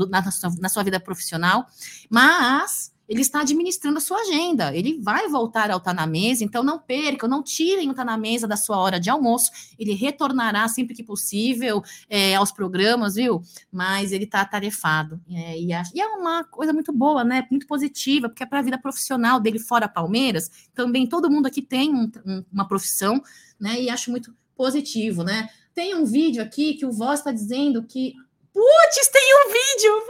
na, 0.09 0.23
na, 0.23 0.31
sua, 0.31 0.51
na 0.59 0.69
sua 0.69 0.83
vida 0.83 0.99
profissional, 0.99 1.67
mas 2.09 2.94
ele 3.09 3.21
está 3.21 3.41
administrando 3.41 3.99
a 3.99 4.01
sua 4.01 4.19
agenda. 4.21 4.75
Ele 4.75 5.01
vai 5.01 5.29
voltar 5.29 5.71
ao 5.71 5.81
Tá 5.81 5.93
na 5.93 6.07
Mesa, 6.07 6.43
então 6.43 6.63
não 6.63 6.79
percam, 6.79 7.29
não 7.29 7.43
tirem 7.43 7.91
o 7.91 7.95
Tá 7.95 8.05
na 8.05 8.17
Mesa 8.17 8.47
da 8.49 8.57
sua 8.57 8.79
hora 8.79 8.99
de 8.99 9.11
almoço. 9.11 9.51
Ele 9.79 9.93
retornará 9.95 10.67
sempre 10.69 10.95
que 10.95 11.03
possível 11.03 11.83
é, 12.09 12.35
aos 12.35 12.51
programas, 12.51 13.15
viu? 13.15 13.43
Mas 13.71 14.13
ele 14.13 14.25
está 14.25 14.41
atarefado. 14.41 15.21
É, 15.31 15.61
e, 15.61 15.73
é 15.73 16.07
uma 16.17 16.45
coisa 16.45 16.73
muito 16.73 16.93
boa, 16.93 17.23
né? 17.25 17.47
Muito 17.51 17.67
positiva, 17.67 18.29
porque 18.29 18.43
é 18.43 18.47
para 18.47 18.61
a 18.61 18.63
vida 18.63 18.79
profissional 18.79 19.39
dele 19.39 19.59
fora 19.59 19.89
Palmeiras. 19.89 20.51
Também 20.75 21.07
todo 21.07 21.31
mundo 21.31 21.47
aqui 21.47 21.61
tem 21.61 21.95
um, 21.95 22.11
um, 22.25 22.45
uma 22.53 22.67
profissão, 22.67 23.23
né? 23.61 23.81
E 23.81 23.91
acho 23.91 24.11
muito 24.11 24.35
positivo, 24.57 25.23
né? 25.23 25.49
Tem 25.75 25.95
um 25.95 26.05
vídeo 26.05 26.43
aqui 26.43 26.75
que 26.75 26.87
o 26.87 26.93
Voz 26.93 27.21
está 27.21 27.33
dizendo 27.33 27.83
que. 27.83 28.15
Putz, 28.53 29.09
tem 29.13 29.35
um 29.35 29.49
vídeo! 29.49 30.05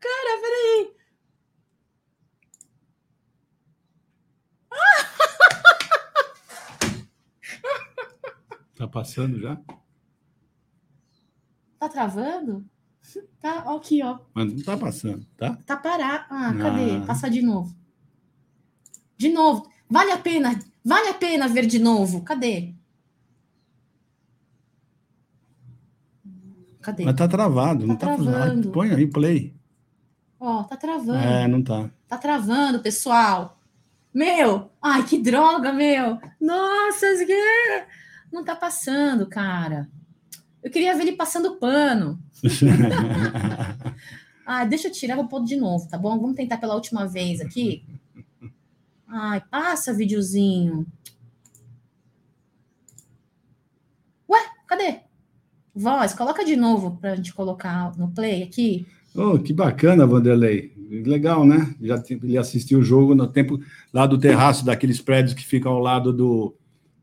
Cara, 0.00 0.40
peraí. 0.40 1.03
Tá 8.76 8.88
passando 8.88 9.38
já? 9.40 9.56
Tá 11.78 11.88
travando? 11.88 12.64
Tá, 13.40 13.62
ó, 13.66 13.76
aqui, 13.76 14.02
ó. 14.02 14.18
Mas 14.34 14.52
não 14.52 14.62
tá 14.62 14.76
passando, 14.76 15.24
tá? 15.36 15.56
Tá 15.64 15.76
parado. 15.76 16.24
Ah, 16.30 16.52
cadê? 16.54 16.96
Ah. 16.96 17.04
Passa 17.06 17.30
de 17.30 17.40
novo. 17.40 17.74
De 19.16 19.28
novo. 19.28 19.70
Vale 19.88 20.12
a 20.12 20.18
pena, 20.18 20.58
vale 20.84 21.08
a 21.08 21.14
pena 21.14 21.46
ver 21.46 21.66
de 21.66 21.78
novo. 21.78 22.22
Cadê? 22.22 22.74
Cadê? 26.80 27.04
Mas 27.04 27.14
tá 27.14 27.28
travado, 27.28 27.82
tá 27.82 27.86
não 27.86 27.96
tá 27.96 28.06
travando. 28.16 28.70
Põe 28.70 28.90
aí, 28.90 29.06
play. 29.06 29.54
Ó, 30.40 30.62
tá 30.64 30.76
travando. 30.76 31.18
É, 31.18 31.46
não 31.46 31.62
tá. 31.62 31.90
Tá 32.08 32.18
travando, 32.18 32.80
pessoal. 32.80 33.58
Meu, 34.14 34.70
ai, 34.80 35.04
que 35.04 35.18
droga, 35.18 35.72
meu. 35.72 36.20
Nossa, 36.40 37.06
que... 37.26 37.84
não 38.32 38.44
tá 38.44 38.54
passando, 38.54 39.26
cara. 39.26 39.90
Eu 40.62 40.70
queria 40.70 40.94
ver 40.94 41.02
ele 41.02 41.16
passando 41.16 41.56
pano. 41.56 42.22
ah, 44.46 44.64
deixa 44.64 44.86
eu 44.86 44.92
tirar, 44.92 45.16
vou 45.16 45.26
pôr 45.26 45.44
de 45.44 45.56
novo, 45.56 45.88
tá 45.88 45.98
bom? 45.98 46.18
Vamos 46.20 46.36
tentar 46.36 46.58
pela 46.58 46.76
última 46.76 47.08
vez 47.08 47.40
aqui. 47.40 47.84
Ai, 49.08 49.42
passa 49.50 49.92
videozinho. 49.92 50.86
Ué, 54.30 54.40
cadê? 54.66 55.00
Voz, 55.74 56.14
coloca 56.14 56.44
de 56.44 56.54
novo 56.54 56.98
para 56.98 57.12
a 57.12 57.16
gente 57.16 57.34
colocar 57.34 57.96
no 57.98 58.12
play 58.12 58.44
aqui. 58.44 58.86
Oh, 59.14 59.38
que 59.38 59.52
bacana, 59.52 60.06
Vanderlei. 60.06 60.72
Legal, 61.06 61.46
né? 61.46 61.74
Já 61.80 62.02
ele 62.10 62.36
assistiu 62.36 62.80
o 62.80 62.84
jogo 62.84 63.14
no 63.14 63.26
tempo 63.26 63.60
lá 63.92 64.06
do 64.06 64.18
terraço 64.18 64.64
daqueles 64.64 65.00
prédios 65.00 65.34
que 65.34 65.44
ficam 65.44 65.72
ao 65.72 65.78
lado 65.78 66.12
do, 66.12 66.54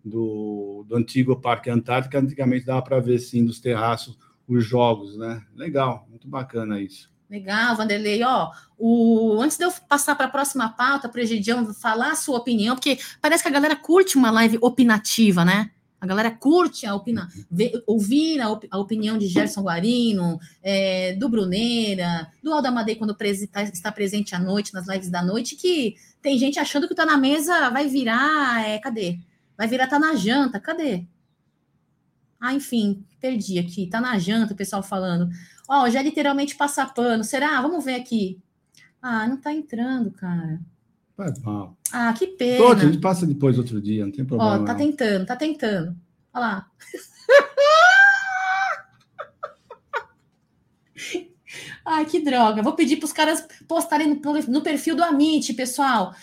do, 0.03 0.85
do 0.87 0.95
antigo 0.95 1.35
Parque 1.35 1.69
Antártica. 1.69 2.19
Antigamente 2.19 2.65
dava 2.65 2.81
para 2.81 2.99
ver, 2.99 3.19
sim, 3.19 3.45
dos 3.45 3.59
terraços 3.59 4.17
os 4.47 4.65
jogos, 4.65 5.17
né? 5.17 5.41
Legal, 5.55 6.05
muito 6.09 6.27
bacana 6.27 6.81
isso. 6.81 7.09
Legal, 7.29 7.77
Vanderlei. 7.77 8.21
Ó, 8.23 8.51
o... 8.77 9.41
antes 9.41 9.57
de 9.57 9.63
eu 9.63 9.71
passar 9.87 10.15
para 10.15 10.25
a 10.25 10.29
próxima 10.29 10.67
pauta, 10.69 11.07
para 11.07 11.23
falar 11.73 12.11
a 12.11 12.15
sua 12.15 12.37
opinião, 12.37 12.75
porque 12.75 12.99
parece 13.21 13.41
que 13.41 13.47
a 13.49 13.53
galera 13.53 13.75
curte 13.75 14.17
uma 14.17 14.29
live 14.29 14.57
opinativa, 14.61 15.45
né? 15.45 15.71
A 16.01 16.07
galera 16.07 16.31
curte 16.31 16.87
a 16.87 16.95
opina, 16.95 17.29
ver, 17.49 17.83
ouvir 17.85 18.41
a, 18.41 18.49
op, 18.49 18.67
a, 18.71 18.79
opinião 18.79 19.19
de 19.19 19.27
Gerson 19.27 19.61
Guarino, 19.61 20.39
é, 20.63 21.13
do 21.13 21.29
Bruneira, 21.29 22.27
do 22.41 22.51
Aldo 22.51 22.69
Amadei 22.69 22.95
quando 22.95 23.13
tá, 23.13 23.61
está 23.61 23.91
presente 23.91 24.33
à 24.33 24.39
noite, 24.39 24.73
nas 24.73 24.87
lives 24.87 25.11
da 25.11 25.21
noite, 25.21 25.55
que 25.55 25.95
tem 26.19 26.39
gente 26.39 26.59
achando 26.59 26.87
que 26.87 26.93
está 26.93 27.05
na 27.05 27.17
mesa 27.17 27.69
vai 27.69 27.87
virar. 27.87 28.67
É, 28.67 28.79
cadê? 28.79 29.19
Vai 29.55 29.67
virar 29.67 29.85
tá 29.85 29.99
na 29.99 30.15
janta. 30.15 30.59
Cadê? 30.59 31.05
Ah, 32.39 32.55
enfim, 32.55 33.05
perdi 33.19 33.59
aqui. 33.59 33.85
Tá 33.85 34.01
na 34.01 34.17
janta, 34.17 34.53
o 34.53 34.57
pessoal 34.57 34.81
falando. 34.81 35.29
Ó, 35.69 35.87
já 35.87 36.01
literalmente 36.01 36.55
passa 36.55 36.83
pano. 36.85 37.23
Será? 37.23 37.61
Vamos 37.61 37.85
ver 37.85 37.93
aqui. 37.93 38.41
Ah, 38.99 39.27
não 39.27 39.37
tá 39.37 39.53
entrando, 39.53 40.11
cara. 40.11 40.59
Faz 41.15 41.39
mal. 41.39 41.77
Ah, 41.91 42.13
que 42.13 42.27
pena. 42.27 42.63
Pô, 42.63 42.71
a 42.71 42.75
gente 42.75 42.99
passa 42.99 43.25
depois 43.25 43.57
outro 43.57 43.81
dia, 43.81 44.05
não 44.05 44.11
tem 44.11 44.25
problema. 44.25 44.61
Ó, 44.61 44.65
tá 44.65 44.75
tentando, 44.75 45.25
tá 45.25 45.35
tentando. 45.35 45.95
Olha 46.33 46.45
lá. 46.45 46.67
Ai, 51.85 52.05
que 52.05 52.21
droga. 52.21 52.61
Vou 52.61 52.73
pedir 52.73 52.97
para 52.97 53.05
os 53.05 53.13
caras 53.13 53.45
postarem 53.67 54.19
no, 54.47 54.61
perfil 54.61 54.95
do 54.95 55.03
Amit, 55.03 55.53
pessoal. 55.53 56.13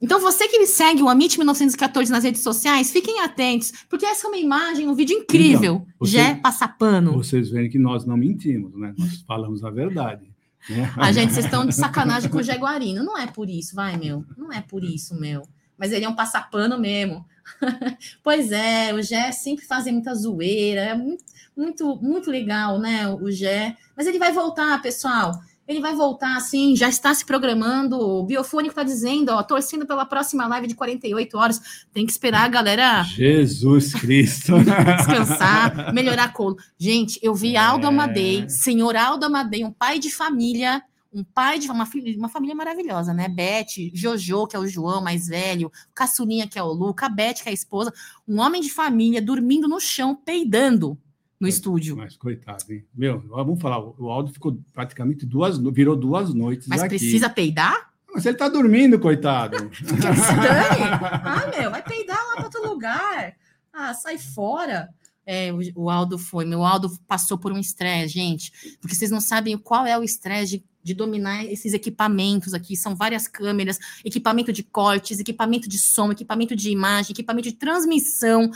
Então, 0.00 0.20
você 0.20 0.46
que 0.46 0.64
segue 0.66 1.02
o 1.02 1.08
Amit 1.08 1.36
1914 1.36 2.12
nas 2.12 2.22
redes 2.22 2.42
sociais, 2.42 2.92
fiquem 2.92 3.20
atentos, 3.20 3.72
porque 3.88 4.06
essa 4.06 4.28
é 4.28 4.30
uma 4.30 4.36
imagem, 4.36 4.86
um 4.86 4.94
vídeo 4.94 5.18
incrível. 5.18 5.82
Então, 5.82 5.94
você, 5.98 6.12
Jé 6.12 6.34
Passapano. 6.36 7.12
Vocês 7.14 7.50
veem 7.50 7.68
que 7.68 7.78
nós 7.78 8.04
não 8.06 8.16
mentimos, 8.16 8.76
né? 8.76 8.94
Nós 8.96 9.22
falamos 9.26 9.64
a 9.64 9.70
verdade. 9.70 10.30
A 10.96 11.12
gente, 11.12 11.32
vocês 11.32 11.44
estão 11.44 11.66
de 11.66 11.74
sacanagem 11.74 12.30
com 12.30 12.38
o 12.38 12.42
Jaguarino. 12.42 13.02
Não 13.02 13.16
é 13.16 13.26
por 13.26 13.48
isso, 13.48 13.74
vai, 13.74 13.96
meu. 13.96 14.24
Não 14.36 14.52
é 14.52 14.60
por 14.60 14.84
isso, 14.84 15.14
meu. 15.14 15.42
Mas 15.76 15.92
ele 15.92 16.04
é 16.04 16.08
um 16.08 16.16
passapano 16.16 16.78
mesmo. 16.78 17.24
pois 18.22 18.52
é, 18.52 18.92
o 18.92 19.02
Gé 19.02 19.32
sempre 19.32 19.64
fazem 19.64 19.92
muita 19.92 20.14
zoeira. 20.14 20.80
É 20.80 20.94
muito, 20.94 21.24
muito, 21.56 21.96
muito 21.96 22.30
legal, 22.30 22.78
né? 22.78 23.08
O 23.08 23.30
Gé. 23.30 23.76
Mas 23.96 24.06
ele 24.06 24.18
vai 24.18 24.32
voltar, 24.32 24.80
pessoal. 24.82 25.32
Ele 25.68 25.80
vai 25.80 25.94
voltar 25.94 26.34
assim, 26.34 26.74
já 26.74 26.88
está 26.88 27.12
se 27.12 27.26
programando. 27.26 28.00
O 28.00 28.24
Biofônico 28.24 28.72
está 28.72 28.82
dizendo, 28.82 29.28
ó, 29.32 29.42
torcendo 29.42 29.86
pela 29.86 30.06
próxima 30.06 30.46
live 30.46 30.66
de 30.66 30.74
48 30.74 31.36
horas. 31.36 31.60
Tem 31.92 32.06
que 32.06 32.10
esperar 32.10 32.44
a 32.44 32.48
galera. 32.48 33.02
Jesus 33.02 33.92
Cristo! 33.92 34.54
descansar, 34.64 35.92
melhorar 35.92 36.24
a 36.24 36.28
colo. 36.28 36.56
Gente, 36.78 37.20
eu 37.22 37.34
vi 37.34 37.54
Aldo 37.54 37.84
é... 37.84 37.88
Amadei, 37.90 38.48
senhor 38.48 38.96
Aldo 38.96 39.26
Amadei, 39.26 39.62
um 39.62 39.70
pai 39.70 39.98
de 39.98 40.10
família, 40.10 40.82
um 41.12 41.22
pai 41.22 41.58
de 41.58 41.70
uma, 41.70 41.86
uma 42.16 42.28
família 42.30 42.54
maravilhosa, 42.54 43.12
né? 43.12 43.28
Beth, 43.28 43.90
Jojo, 43.92 44.46
que 44.46 44.56
é 44.56 44.58
o 44.58 44.66
João 44.66 45.02
mais 45.02 45.26
velho, 45.26 45.70
Caçulinha, 45.94 46.48
que 46.48 46.58
é 46.58 46.62
o 46.62 46.72
Luca, 46.72 47.06
a 47.06 47.08
Beth, 47.10 47.42
que 47.42 47.48
é 47.48 47.50
a 47.50 47.54
esposa, 47.54 47.92
um 48.26 48.40
homem 48.40 48.62
de 48.62 48.70
família 48.70 49.20
dormindo 49.20 49.68
no 49.68 49.78
chão, 49.78 50.14
peidando 50.14 50.98
no 51.40 51.46
é, 51.46 51.50
estúdio. 51.50 51.96
Mas 51.96 52.16
coitado, 52.16 52.64
hein? 52.72 52.84
Meu, 52.94 53.20
vamos 53.28 53.60
falar, 53.60 53.80
o 53.80 54.10
Aldo 54.10 54.32
ficou 54.32 54.58
praticamente 54.72 55.24
duas, 55.24 55.58
virou 55.58 55.96
duas 55.96 56.34
noites. 56.34 56.66
Mas 56.68 56.82
aqui. 56.82 56.90
precisa 56.90 57.28
peidar? 57.28 57.88
Mas 58.12 58.26
ele 58.26 58.36
tá 58.36 58.48
dormindo, 58.48 58.98
coitado. 58.98 59.68
que 59.70 59.76
se 59.76 59.84
dane. 59.84 60.82
Ah, 61.22 61.50
meu, 61.56 61.70
vai 61.70 61.82
peidar 61.82 62.18
lá 62.28 62.34
para 62.36 62.44
outro 62.44 62.68
lugar. 62.68 63.36
Ah, 63.72 63.94
sai 63.94 64.18
fora. 64.18 64.88
É, 65.24 65.52
o, 65.52 65.84
o 65.84 65.90
Aldo 65.90 66.18
foi. 66.18 66.44
Meu 66.44 66.64
Aldo 66.64 66.90
passou 67.06 67.38
por 67.38 67.52
um 67.52 67.58
estresse, 67.58 68.14
gente. 68.14 68.50
Porque 68.80 68.96
vocês 68.96 69.10
não 69.10 69.20
sabem 69.20 69.56
qual 69.58 69.86
é 69.86 69.96
o 69.96 70.02
estresse 70.02 70.58
de, 70.58 70.64
de 70.82 70.94
dominar 70.94 71.44
esses 71.44 71.74
equipamentos 71.74 72.54
aqui. 72.54 72.76
São 72.76 72.96
várias 72.96 73.28
câmeras, 73.28 73.78
equipamento 74.04 74.52
de 74.52 74.62
cortes, 74.62 75.20
equipamento 75.20 75.68
de 75.68 75.78
som, 75.78 76.10
equipamento 76.10 76.56
de 76.56 76.70
imagem, 76.70 77.12
equipamento 77.12 77.50
de 77.50 77.56
transmissão. 77.56 78.50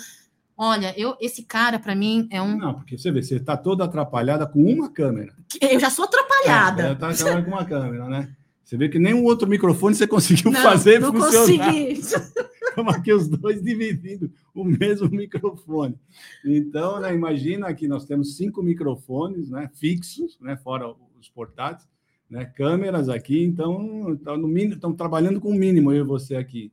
Olha, 0.56 0.94
eu, 0.98 1.16
esse 1.20 1.42
cara 1.42 1.78
para 1.78 1.94
mim 1.94 2.28
é 2.30 2.40
um. 2.40 2.56
Não, 2.56 2.74
porque 2.74 2.96
você 2.96 3.10
vê, 3.10 3.22
você 3.22 3.36
está 3.36 3.56
toda 3.56 3.84
atrapalhada 3.84 4.46
com 4.46 4.62
uma 4.62 4.90
câmera. 4.90 5.34
Eu 5.60 5.80
já 5.80 5.90
sou 5.90 6.04
atrapalhada. 6.04 6.82
É, 6.82 6.94
tá 6.94 7.08
atrapalhada 7.08 7.42
com 7.42 7.50
uma 7.50 7.64
câmera, 7.64 8.08
né? 8.08 8.36
Você 8.72 8.76
vê 8.76 8.88
que 8.88 8.98
nem 8.98 9.12
um 9.12 9.24
outro 9.24 9.46
microfone 9.48 9.94
você 9.94 10.06
conseguiu 10.06 10.50
não, 10.50 10.62
fazer 10.62 10.98
não 10.98 11.12
funcionar. 11.12 11.66
Consegui. 11.66 12.00
Estamos 12.72 12.94
aqui 12.94 13.12
os 13.12 13.28
dois 13.28 13.62
dividindo 13.62 14.32
o 14.54 14.64
mesmo 14.64 15.10
microfone. 15.10 15.94
Então, 16.42 16.98
né, 16.98 17.14
imagina 17.14 17.72
que 17.74 17.86
nós 17.86 18.06
temos 18.06 18.36
cinco 18.36 18.62
microfones 18.62 19.50
né, 19.50 19.68
fixos, 19.74 20.38
né, 20.40 20.56
fora 20.56 20.90
os 21.20 21.28
portáteis, 21.28 21.86
né, 22.30 22.46
câmeras 22.46 23.10
aqui, 23.10 23.44
então 23.44 24.16
tá 24.24 24.32
trabalhando 24.96 25.38
com 25.38 25.50
o 25.50 25.54
mínimo 25.54 25.92
eu 25.92 26.02
e 26.02 26.08
você 26.08 26.34
aqui. 26.34 26.72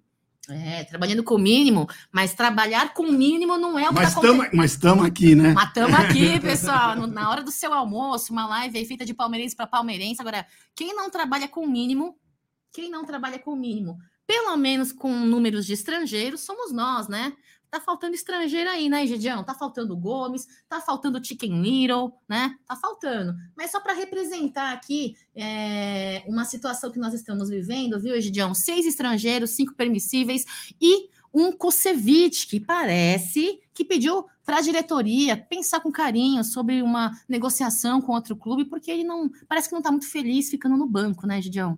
É, 0.49 0.83
trabalhando 0.83 1.23
com 1.23 1.35
o 1.35 1.39
mínimo, 1.39 1.87
mas 2.11 2.33
trabalhar 2.33 2.93
com 2.93 3.03
o 3.03 3.11
mínimo 3.11 3.57
não 3.57 3.77
é 3.77 3.89
o 3.89 3.93
que 3.93 4.01
está 4.03 4.19
acontecendo. 4.19 4.49
Mas 4.55 4.71
estamos 4.71 5.05
aqui, 5.05 5.35
né? 5.35 5.53
Mas 5.53 5.67
estamos 5.67 5.99
aqui, 5.99 6.39
pessoal, 6.41 6.95
na 7.07 7.29
hora 7.29 7.43
do 7.43 7.51
seu 7.51 7.73
almoço, 7.73 8.33
uma 8.33 8.47
live 8.47 8.77
aí 8.77 8.85
feita 8.85 9.05
de 9.05 9.13
palmeirense 9.13 9.55
para 9.55 9.67
palmeirense. 9.67 10.21
Agora, 10.21 10.45
quem 10.75 10.95
não 10.95 11.09
trabalha 11.09 11.47
com 11.47 11.61
o 11.61 11.69
mínimo, 11.69 12.17
quem 12.73 12.89
não 12.89 13.05
trabalha 13.05 13.37
com 13.39 13.51
o 13.51 13.55
mínimo, 13.55 13.97
pelo 14.25 14.55
menos 14.57 14.91
com 14.91 15.11
números 15.11 15.65
de 15.65 15.73
estrangeiros, 15.73 16.41
somos 16.41 16.71
nós, 16.71 17.07
né? 17.07 17.33
Tá 17.71 17.79
faltando 17.79 18.15
estrangeiro 18.15 18.69
aí, 18.69 18.89
né, 18.89 19.05
Gidião? 19.05 19.43
Tá 19.43 19.53
faltando 19.53 19.95
Gomes, 19.95 20.47
tá 20.67 20.81
faltando 20.81 21.23
Chicken 21.23 21.61
Little, 21.61 22.11
né? 22.27 22.55
Tá 22.67 22.75
faltando. 22.75 23.35
Mas 23.55 23.71
só 23.71 23.79
para 23.79 23.93
representar 23.93 24.73
aqui 24.73 25.15
é, 25.35 26.23
uma 26.27 26.45
situação 26.45 26.91
que 26.91 26.97
nós 26.97 27.13
estamos 27.13 27.49
vivendo, 27.49 27.99
viu, 27.99 28.19
Gidião? 28.19 28.55
Seis 28.55 28.87
estrangeiros, 28.87 29.51
cinco 29.51 29.75
permissíveis 29.75 30.45
e 30.81 31.09
um 31.31 31.51
Kusevich, 31.51 32.47
que 32.47 32.59
parece 32.59 33.59
que 33.71 33.85
pediu 33.85 34.25
para 34.43 34.57
a 34.57 34.61
diretoria 34.61 35.37
pensar 35.37 35.79
com 35.79 35.91
carinho 35.91 36.43
sobre 36.43 36.81
uma 36.81 37.11
negociação 37.27 38.01
com 38.01 38.13
outro 38.13 38.35
clube, 38.35 38.65
porque 38.65 38.89
ele 38.89 39.03
não 39.03 39.29
parece 39.47 39.69
que 39.69 39.73
não 39.73 39.79
está 39.79 39.91
muito 39.91 40.09
feliz 40.09 40.49
ficando 40.49 40.75
no 40.75 40.87
banco, 40.87 41.27
né, 41.27 41.39
Gidião? 41.39 41.77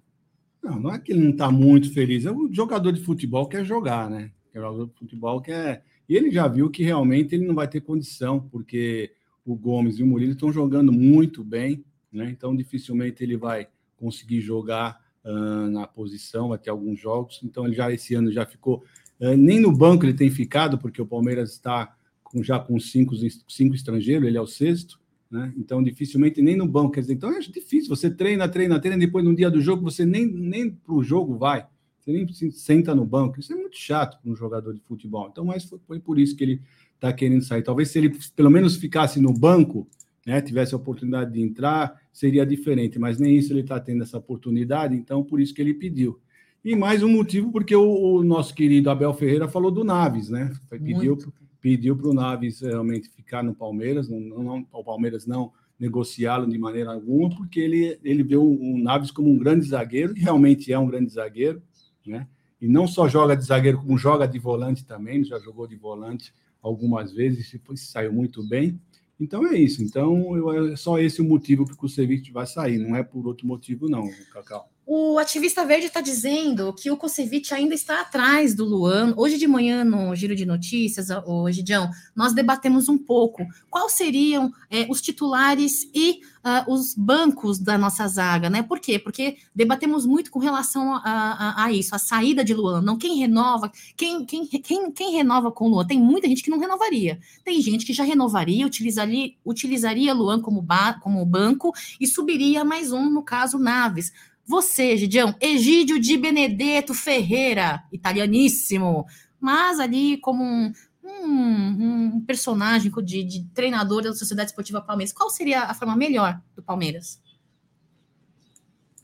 Não, 0.63 0.79
não 0.79 0.93
é 0.93 0.99
que 0.99 1.11
ele 1.11 1.21
não 1.21 1.31
está 1.31 1.51
muito 1.51 1.93
feliz. 1.93 2.25
É 2.25 2.31
o 2.31 2.47
jogador 2.49 2.93
de 2.93 3.03
futebol 3.03 3.47
quer 3.47 3.65
jogar, 3.65 4.09
né? 4.09 4.31
O 4.53 4.59
jogador 4.59 4.87
de 4.87 4.93
futebol 4.93 5.41
quer. 5.41 5.83
E 6.07 6.15
ele 6.15 6.29
já 6.29 6.47
viu 6.47 6.69
que 6.69 6.83
realmente 6.83 7.35
ele 7.35 7.45
não 7.45 7.55
vai 7.55 7.67
ter 7.67 7.81
condição, 7.81 8.39
porque 8.39 9.11
o 9.45 9.55
Gomes 9.55 9.97
e 9.97 10.03
o 10.03 10.07
Murilo 10.07 10.33
estão 10.33 10.51
jogando 10.51 10.91
muito 10.91 11.43
bem, 11.43 11.83
né? 12.11 12.29
Então 12.29 12.55
dificilmente 12.55 13.23
ele 13.23 13.37
vai 13.37 13.67
conseguir 13.97 14.41
jogar 14.41 14.99
uh, 15.23 15.69
na 15.69 15.87
posição, 15.87 16.49
vai 16.49 16.57
ter 16.57 16.69
alguns 16.69 16.99
jogos. 16.99 17.39
Então 17.43 17.65
ele 17.65 17.75
já 17.75 17.91
esse 17.91 18.13
ano 18.13 18.31
já 18.31 18.45
ficou. 18.45 18.83
Uh, 19.19 19.37
nem 19.37 19.59
no 19.59 19.71
banco 19.71 20.05
ele 20.05 20.13
tem 20.13 20.29
ficado, 20.29 20.77
porque 20.77 21.01
o 21.01 21.07
Palmeiras 21.07 21.51
está 21.51 21.95
com, 22.23 22.43
já 22.43 22.59
com 22.59 22.79
cinco, 22.79 23.13
cinco 23.47 23.75
estrangeiros, 23.75 24.27
ele 24.27 24.37
é 24.37 24.41
o 24.41 24.47
sexto. 24.47 24.99
Né? 25.31 25.53
Então, 25.57 25.81
dificilmente 25.81 26.41
nem 26.41 26.57
no 26.57 26.67
banco. 26.67 26.91
Quer 26.91 27.01
dizer, 27.01 27.13
então 27.13 27.31
é 27.31 27.39
difícil. 27.39 27.87
Você 27.87 28.09
treina, 28.09 28.49
treina, 28.49 28.79
treina, 28.79 28.97
depois 28.97 29.23
no 29.23 29.33
dia 29.33 29.49
do 29.49 29.61
jogo 29.61 29.81
você 29.81 30.05
nem, 30.05 30.25
nem 30.25 30.69
para 30.69 30.93
o 30.93 31.01
jogo 31.01 31.37
vai. 31.37 31.65
Você 32.01 32.11
nem 32.11 32.27
se 32.33 32.51
senta 32.51 32.95
no 32.95 33.05
banco. 33.05 33.39
Isso 33.39 33.53
é 33.53 33.55
muito 33.55 33.77
chato 33.77 34.19
para 34.19 34.31
um 34.31 34.35
jogador 34.35 34.73
de 34.73 34.81
futebol. 34.81 35.29
Então, 35.31 35.45
mas 35.45 35.63
foi, 35.65 35.79
foi 35.85 35.99
por 35.99 36.19
isso 36.19 36.35
que 36.35 36.43
ele 36.43 36.61
está 36.95 37.13
querendo 37.13 37.43
sair. 37.43 37.61
Talvez 37.61 37.89
se 37.89 37.99
ele 37.99 38.17
pelo 38.35 38.49
menos 38.49 38.75
ficasse 38.75 39.19
no 39.19 39.31
banco, 39.33 39.87
né, 40.25 40.41
tivesse 40.41 40.73
a 40.73 40.77
oportunidade 40.77 41.31
de 41.31 41.41
entrar, 41.41 41.95
seria 42.11 42.45
diferente. 42.45 42.97
Mas 42.97 43.19
nem 43.19 43.37
isso 43.37 43.53
ele 43.53 43.61
está 43.61 43.79
tendo 43.79 44.03
essa 44.03 44.17
oportunidade. 44.17 44.95
Então, 44.95 45.23
por 45.23 45.39
isso 45.39 45.53
que 45.53 45.61
ele 45.61 45.75
pediu. 45.75 46.19
E 46.63 46.75
mais 46.75 47.01
um 47.01 47.09
motivo, 47.09 47.51
porque 47.51 47.75
o, 47.75 48.17
o 48.17 48.23
nosso 48.23 48.53
querido 48.53 48.89
Abel 48.89 49.13
Ferreira 49.13 49.47
falou 49.47 49.71
do 49.71 49.83
Naves, 49.83 50.29
né? 50.29 50.51
Pediu, 50.69 51.17
pediu 51.59 51.95
para 51.95 52.07
o 52.07 52.13
Naves 52.13 52.61
realmente 52.61 53.09
ficar 53.09 53.43
no 53.43 53.55
Palmeiras, 53.55 54.07
não, 54.07 54.19
não, 54.19 54.67
o 54.71 54.83
Palmeiras 54.83 55.25
não 55.25 55.51
negociá-lo 55.79 56.47
de 56.47 56.59
maneira 56.59 56.91
alguma, 56.91 57.35
porque 57.35 57.59
ele, 57.59 57.97
ele 58.03 58.21
vê 58.21 58.35
o, 58.35 58.43
o 58.43 58.77
Naves 58.77 59.09
como 59.09 59.31
um 59.31 59.37
grande 59.39 59.65
zagueiro, 59.65 60.15
e 60.15 60.19
realmente 60.19 60.71
é 60.71 60.77
um 60.77 60.85
grande 60.85 61.11
zagueiro, 61.11 61.63
né? 62.05 62.27
E 62.61 62.67
não 62.67 62.87
só 62.87 63.07
joga 63.07 63.35
de 63.35 63.43
zagueiro, 63.43 63.79
como 63.79 63.97
joga 63.97 64.27
de 64.27 64.37
volante 64.37 64.85
também, 64.85 65.23
já 65.23 65.39
jogou 65.39 65.65
de 65.65 65.75
volante 65.75 66.33
algumas 66.61 67.11
vezes 67.11 67.53
e 67.53 67.77
saiu 67.77 68.13
muito 68.13 68.47
bem. 68.47 68.79
Então 69.19 69.45
é 69.47 69.55
isso. 69.55 69.83
Então 69.83 70.35
eu, 70.35 70.71
é 70.71 70.75
só 70.75 70.99
esse 70.99 71.21
o 71.21 71.25
motivo 71.25 71.65
que 71.65 71.73
o 71.73 71.77
Kusevich 71.77 72.31
vai 72.31 72.45
sair, 72.45 72.77
não 72.77 72.95
é 72.95 73.03
por 73.03 73.25
outro 73.25 73.47
motivo, 73.47 73.89
não, 73.89 74.09
Cacau. 74.31 74.69
O 74.93 75.17
ativista 75.17 75.65
verde 75.65 75.85
está 75.85 76.01
dizendo 76.01 76.73
que 76.73 76.91
o 76.91 76.97
Kusevich 76.97 77.53
ainda 77.53 77.73
está 77.73 78.01
atrás 78.01 78.53
do 78.53 78.65
Luan. 78.65 79.13
Hoje 79.15 79.37
de 79.37 79.47
manhã, 79.47 79.85
no 79.85 80.13
Giro 80.13 80.35
de 80.35 80.45
Notícias, 80.45 81.07
hoje, 81.25 81.59
Gidião, 81.59 81.89
nós 82.13 82.33
debatemos 82.33 82.89
um 82.89 82.97
pouco 82.97 83.47
quais 83.69 83.93
seriam 83.93 84.51
é, 84.69 84.85
os 84.89 84.99
titulares 85.01 85.89
e 85.95 86.19
uh, 86.43 86.73
os 86.73 86.93
bancos 86.93 87.57
da 87.57 87.77
nossa 87.77 88.05
zaga, 88.05 88.49
né? 88.49 88.61
Por 88.61 88.81
quê? 88.81 88.99
Porque 88.99 89.37
debatemos 89.55 90.05
muito 90.05 90.29
com 90.29 90.39
relação 90.39 90.93
a, 90.93 90.99
a, 91.05 91.63
a, 91.63 91.71
isso, 91.71 91.95
a 91.95 91.97
saída 91.97 92.43
de 92.43 92.53
Luan. 92.53 92.81
Não 92.81 92.97
quem 92.97 93.17
renova, 93.17 93.71
quem, 93.95 94.25
quem, 94.25 94.45
quem, 94.45 94.91
quem 94.91 95.11
renova 95.13 95.53
com 95.53 95.69
Luan? 95.69 95.87
Tem 95.87 96.01
muita 96.01 96.27
gente 96.27 96.43
que 96.43 96.51
não 96.51 96.59
renovaria. 96.59 97.17
Tem 97.45 97.61
gente 97.61 97.85
que 97.85 97.93
já 97.93 98.03
renovaria, 98.03 98.65
utilizaria, 98.65 99.31
utilizaria 99.45 100.13
Luan 100.13 100.41
como, 100.41 100.61
ba, 100.61 100.99
como 100.99 101.25
banco 101.25 101.71
e 101.97 102.05
subiria 102.05 102.65
mais 102.65 102.91
um, 102.91 103.09
no 103.09 103.23
caso, 103.23 103.57
Naves 103.57 104.11
você, 104.51 104.97
Gidião, 104.97 105.33
Egídio 105.39 105.97
de 105.97 106.17
Benedetto 106.17 106.93
Ferreira, 106.93 107.83
italianíssimo, 107.91 109.05
mas 109.39 109.79
ali 109.79 110.17
como 110.17 110.43
um, 110.43 110.73
um, 111.01 112.15
um 112.15 112.21
personagem 112.27 112.91
de, 113.03 113.23
de, 113.23 113.43
treinador 113.53 114.03
da 114.03 114.13
Sociedade 114.13 114.49
Esportiva 114.49 114.81
Palmeiras, 114.81 115.13
qual 115.13 115.29
seria 115.29 115.63
a 115.63 115.73
forma 115.73 115.95
melhor 115.95 116.39
do 116.53 116.61
Palmeiras? 116.61 117.21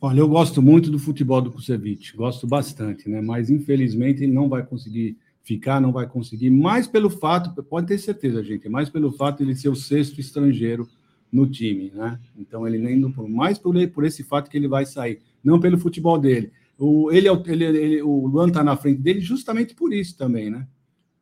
Olha, 0.02 0.20
eu 0.20 0.28
gosto 0.28 0.62
muito 0.62 0.92
do 0.92 1.00
futebol 1.00 1.42
do 1.42 1.52
Kusevich, 1.52 2.16
gosto 2.16 2.46
bastante, 2.46 3.10
né? 3.10 3.22
Mas 3.22 3.50
infelizmente 3.50 4.24
ele 4.24 4.34
não 4.34 4.50
vai 4.50 4.64
conseguir 4.64 5.18
ficar, 5.42 5.80
não 5.80 5.94
vai 5.94 6.06
conseguir, 6.06 6.50
mais 6.50 6.88
pelo 6.88 7.10
fato, 7.10 7.64
pode 7.64 7.88
ter 7.88 7.98
certeza, 7.98 8.44
gente, 8.44 8.68
mais 8.68 8.90
pelo 8.90 9.12
fato 9.14 9.38
de 9.38 9.46
ele 9.46 9.56
ser 9.56 9.70
o 9.70 9.76
sexto 9.76 10.20
estrangeiro 10.20 10.88
no 11.32 11.48
time, 11.48 11.92
né? 11.94 12.20
Então 12.38 12.68
ele 12.68 12.78
nem 12.78 13.00
mais 13.30 13.58
por, 13.58 13.76
por 13.90 14.06
esse 14.06 14.24
fato 14.24 14.50
que 14.50 14.58
ele 14.58 14.68
vai 14.68 14.86
sair 14.86 15.20
não 15.44 15.60
pelo 15.60 15.78
futebol 15.78 16.18
dele. 16.18 16.52
O, 16.78 17.12
ele, 17.12 17.28
é 17.28 17.32
ele, 17.48 17.64
ele, 17.66 18.02
o 18.02 18.28
Luan 18.28 18.50
está 18.50 18.64
na 18.64 18.76
frente 18.76 19.02
dele 19.02 19.20
justamente 19.20 19.74
por 19.74 19.94
isso 19.94 20.16
também, 20.18 20.50
né? 20.50 20.68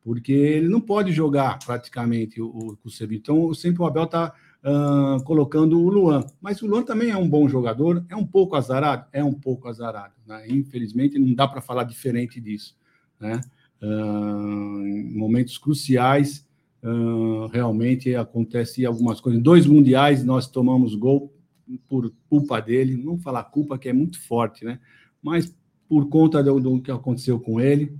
Porque 0.02 0.32
ele 0.32 0.68
não 0.68 0.80
pode 0.80 1.12
jogar 1.12 1.58
praticamente 1.64 2.40
o, 2.40 2.78
o 2.84 2.90
Sevilla. 2.90 3.20
Então, 3.20 3.52
sempre 3.54 3.82
o 3.82 3.86
Abel 3.86 4.04
está 4.04 4.32
uh, 4.62 5.22
colocando 5.24 5.80
o 5.80 5.88
Luan. 5.88 6.24
Mas 6.40 6.62
o 6.62 6.66
Luan 6.66 6.82
também 6.82 7.10
é 7.10 7.16
um 7.16 7.28
bom 7.28 7.48
jogador, 7.48 8.04
é 8.08 8.14
um 8.14 8.26
pouco 8.26 8.54
azarado? 8.54 9.06
É 9.12 9.24
um 9.24 9.34
pouco 9.34 9.68
azarado. 9.68 10.14
Né? 10.24 10.46
Infelizmente, 10.48 11.18
não 11.18 11.34
dá 11.34 11.48
para 11.48 11.60
falar 11.60 11.84
diferente 11.84 12.40
disso. 12.40 12.76
Né? 13.18 13.40
Uh, 13.82 15.18
momentos 15.18 15.58
cruciais, 15.58 16.45
uh, 16.86 17.46
realmente 17.48 18.14
acontece 18.14 18.86
algumas 18.86 19.20
coisas. 19.20 19.42
Dois 19.42 19.66
mundiais, 19.66 20.24
nós 20.24 20.46
tomamos 20.46 20.94
gol 20.94 21.32
por 21.88 22.12
culpa 22.28 22.60
dele, 22.60 22.96
não 22.96 23.18
falar 23.18 23.42
culpa 23.44 23.76
que 23.76 23.88
é 23.88 23.92
muito 23.92 24.20
forte, 24.20 24.64
né? 24.64 24.78
Mas 25.20 25.54
por 25.88 26.08
conta 26.08 26.42
do, 26.42 26.60
do 26.60 26.80
que 26.80 26.90
aconteceu 26.90 27.40
com 27.40 27.60
ele. 27.60 27.96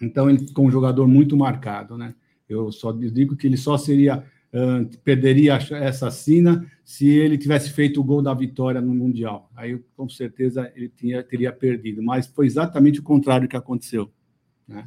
Então 0.00 0.30
ele 0.30 0.38
ficou 0.38 0.66
um 0.66 0.70
jogador 0.70 1.08
muito 1.08 1.36
marcado, 1.36 1.98
né? 1.98 2.14
Eu 2.48 2.70
só 2.70 2.92
digo 2.92 3.36
que 3.36 3.46
ele 3.46 3.56
só 3.56 3.76
seria 3.76 4.24
uh, 4.52 4.98
perderia 5.02 5.54
essa 5.54 6.10
sina 6.10 6.64
se 6.84 7.08
ele 7.08 7.36
tivesse 7.36 7.70
feito 7.70 8.00
o 8.00 8.04
gol 8.04 8.22
da 8.22 8.32
vitória 8.32 8.80
no 8.80 8.94
mundial. 8.94 9.50
Aí 9.56 9.82
com 9.96 10.08
certeza 10.08 10.70
ele 10.76 10.88
tinha, 10.88 11.24
teria 11.24 11.52
perdido, 11.52 12.02
mas 12.02 12.28
foi 12.28 12.46
exatamente 12.46 13.00
o 13.00 13.02
contrário 13.02 13.48
que 13.48 13.56
aconteceu, 13.56 14.08
né? 14.68 14.86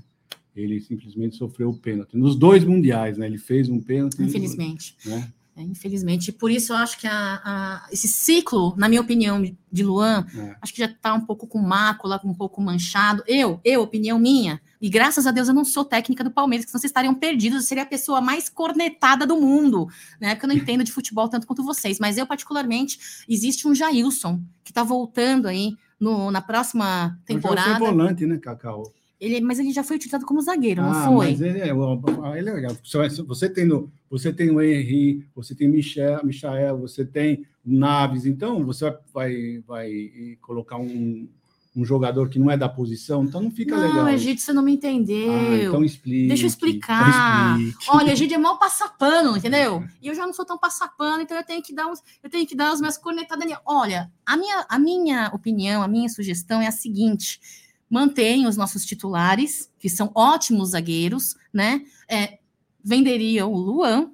Ele 0.59 0.79
simplesmente 0.79 1.35
sofreu 1.35 1.69
o 1.69 1.77
pênalti 1.77 2.17
nos 2.17 2.35
dois 2.35 2.63
mundiais, 2.63 3.17
né? 3.17 3.25
Ele 3.25 3.37
fez 3.37 3.69
um 3.69 3.79
pênalti. 3.79 4.21
Infelizmente. 4.21 4.95
Né? 5.05 5.31
É, 5.59 5.61
infelizmente. 5.61 6.31
Por 6.31 6.49
isso 6.49 6.71
eu 6.71 6.77
acho 6.77 6.97
que 6.97 7.05
a, 7.05 7.41
a, 7.43 7.87
esse 7.91 8.07
ciclo, 8.07 8.73
na 8.77 8.87
minha 8.87 9.01
opinião, 9.01 9.43
de 9.69 9.83
Luan, 9.83 10.25
é. 10.33 10.55
acho 10.61 10.73
que 10.73 10.79
já 10.79 10.85
está 10.85 11.13
um 11.13 11.19
pouco 11.19 11.45
com 11.45 11.59
mácula, 11.59 12.19
um 12.23 12.33
pouco 12.33 12.61
manchado. 12.61 13.21
Eu, 13.27 13.59
eu, 13.65 13.81
opinião 13.81 14.17
minha, 14.17 14.61
e 14.81 14.89
graças 14.89 15.27
a 15.27 15.31
Deus 15.31 15.49
eu 15.49 15.53
não 15.53 15.65
sou 15.65 15.83
técnica 15.83 16.23
do 16.23 16.31
Palmeiras, 16.31 16.65
que 16.65 16.71
vocês 16.71 16.85
estariam 16.85 17.13
perdidos, 17.13 17.61
eu 17.61 17.67
seria 17.67 17.83
a 17.83 17.85
pessoa 17.85 18.21
mais 18.21 18.47
cornetada 18.47 19.27
do 19.27 19.35
mundo, 19.35 19.87
né? 20.19 20.33
Porque 20.33 20.45
eu 20.45 20.49
não 20.49 20.55
entendo 20.55 20.83
de 20.83 20.93
futebol 20.93 21.27
tanto 21.27 21.45
quanto 21.45 21.61
vocês. 21.61 21.99
Mas 21.99 22.17
eu, 22.17 22.25
particularmente, 22.25 23.25
existe 23.27 23.67
um 23.67 23.75
Jailson 23.75 24.41
que 24.63 24.71
está 24.71 24.81
voltando 24.81 25.47
aí 25.47 25.75
no, 25.99 26.31
na 26.31 26.41
próxima 26.41 27.19
temporada. 27.25 27.71
Ele 27.71 27.79
volante, 27.79 28.25
né, 28.25 28.37
Cacau? 28.37 28.93
Ele, 29.19 29.41
mas 29.41 29.59
ele 29.59 29.73
já 29.73 29.83
foi 29.83 29.97
utilizado 29.97 30.25
como 30.25 30.41
zagueiro, 30.41 30.81
não 30.81 30.91
ah, 30.91 31.07
foi? 31.07 31.31
Mas 31.31 31.41
ele 31.41 31.59
é, 31.59 31.69
ele 32.37 32.49
é 32.49 32.53
legal. 32.53 32.77
Você 33.27 33.49
tem, 33.49 33.65
no, 33.65 33.91
você 34.09 34.31
tem 34.31 34.49
o 34.49 34.61
Henry, 34.61 35.27
você 35.35 35.53
tem 35.53 35.67
Michel, 35.67 36.21
Michael, 36.23 36.77
você 36.77 37.03
tem 37.03 37.45
Naves, 37.65 38.25
então 38.25 38.65
você 38.65 38.95
vai, 39.13 39.61
vai 39.67 40.37
colocar 40.41 40.77
um, 40.77 41.27
um 41.75 41.85
jogador 41.85 42.29
que 42.29 42.39
não 42.39 42.49
é 42.49 42.57
da 42.57 42.67
posição, 42.67 43.23
então 43.23 43.41
não 43.41 43.51
fica 43.51 43.75
não, 43.75 43.87
legal. 43.87 44.05
Não, 44.05 44.09
Egídio, 44.09 44.41
você 44.41 44.53
não 44.53 44.63
me 44.63 44.73
entendeu. 44.73 45.31
Ah, 45.31 45.57
então 45.57 45.83
explique. 45.83 46.27
Deixa 46.27 46.43
eu 46.43 46.47
explicar. 46.47 47.57
Olha, 47.89 48.13
Egídio 48.13 48.35
é 48.35 48.37
mal 48.37 48.57
passapano, 48.57 49.37
entendeu? 49.37 49.83
E 50.01 50.07
eu 50.07 50.15
já 50.15 50.25
não 50.25 50.33
sou 50.33 50.45
tão 50.45 50.57
passapano, 50.57 51.21
então 51.21 51.37
eu 51.37 51.43
tenho 51.43 51.61
que 51.61 51.73
dar 51.73 51.87
uns, 51.87 52.01
eu 52.23 52.29
tenho 52.29 52.47
que 52.47 52.55
dar 52.55 52.73
os 52.73 52.81
meus 52.81 52.97
cornetadas. 52.97 53.45
Olha, 53.65 54.11
a 54.25 54.35
minha, 54.35 54.65
a 54.69 54.79
minha 54.79 55.31
opinião, 55.33 55.83
a 55.83 55.87
minha 55.87 56.09
sugestão 56.09 56.61
é 56.61 56.67
a 56.67 56.71
seguinte: 56.71 57.39
mantém 57.89 58.45
os 58.45 58.55
nossos 58.55 58.85
titulares, 58.85 59.69
que 59.79 59.89
são 59.89 60.11
ótimos 60.13 60.69
zagueiros, 60.69 61.35
né? 61.51 61.81
É, 62.07 62.39
venderia 62.83 63.47
o 63.47 63.57
Luan, 63.57 64.11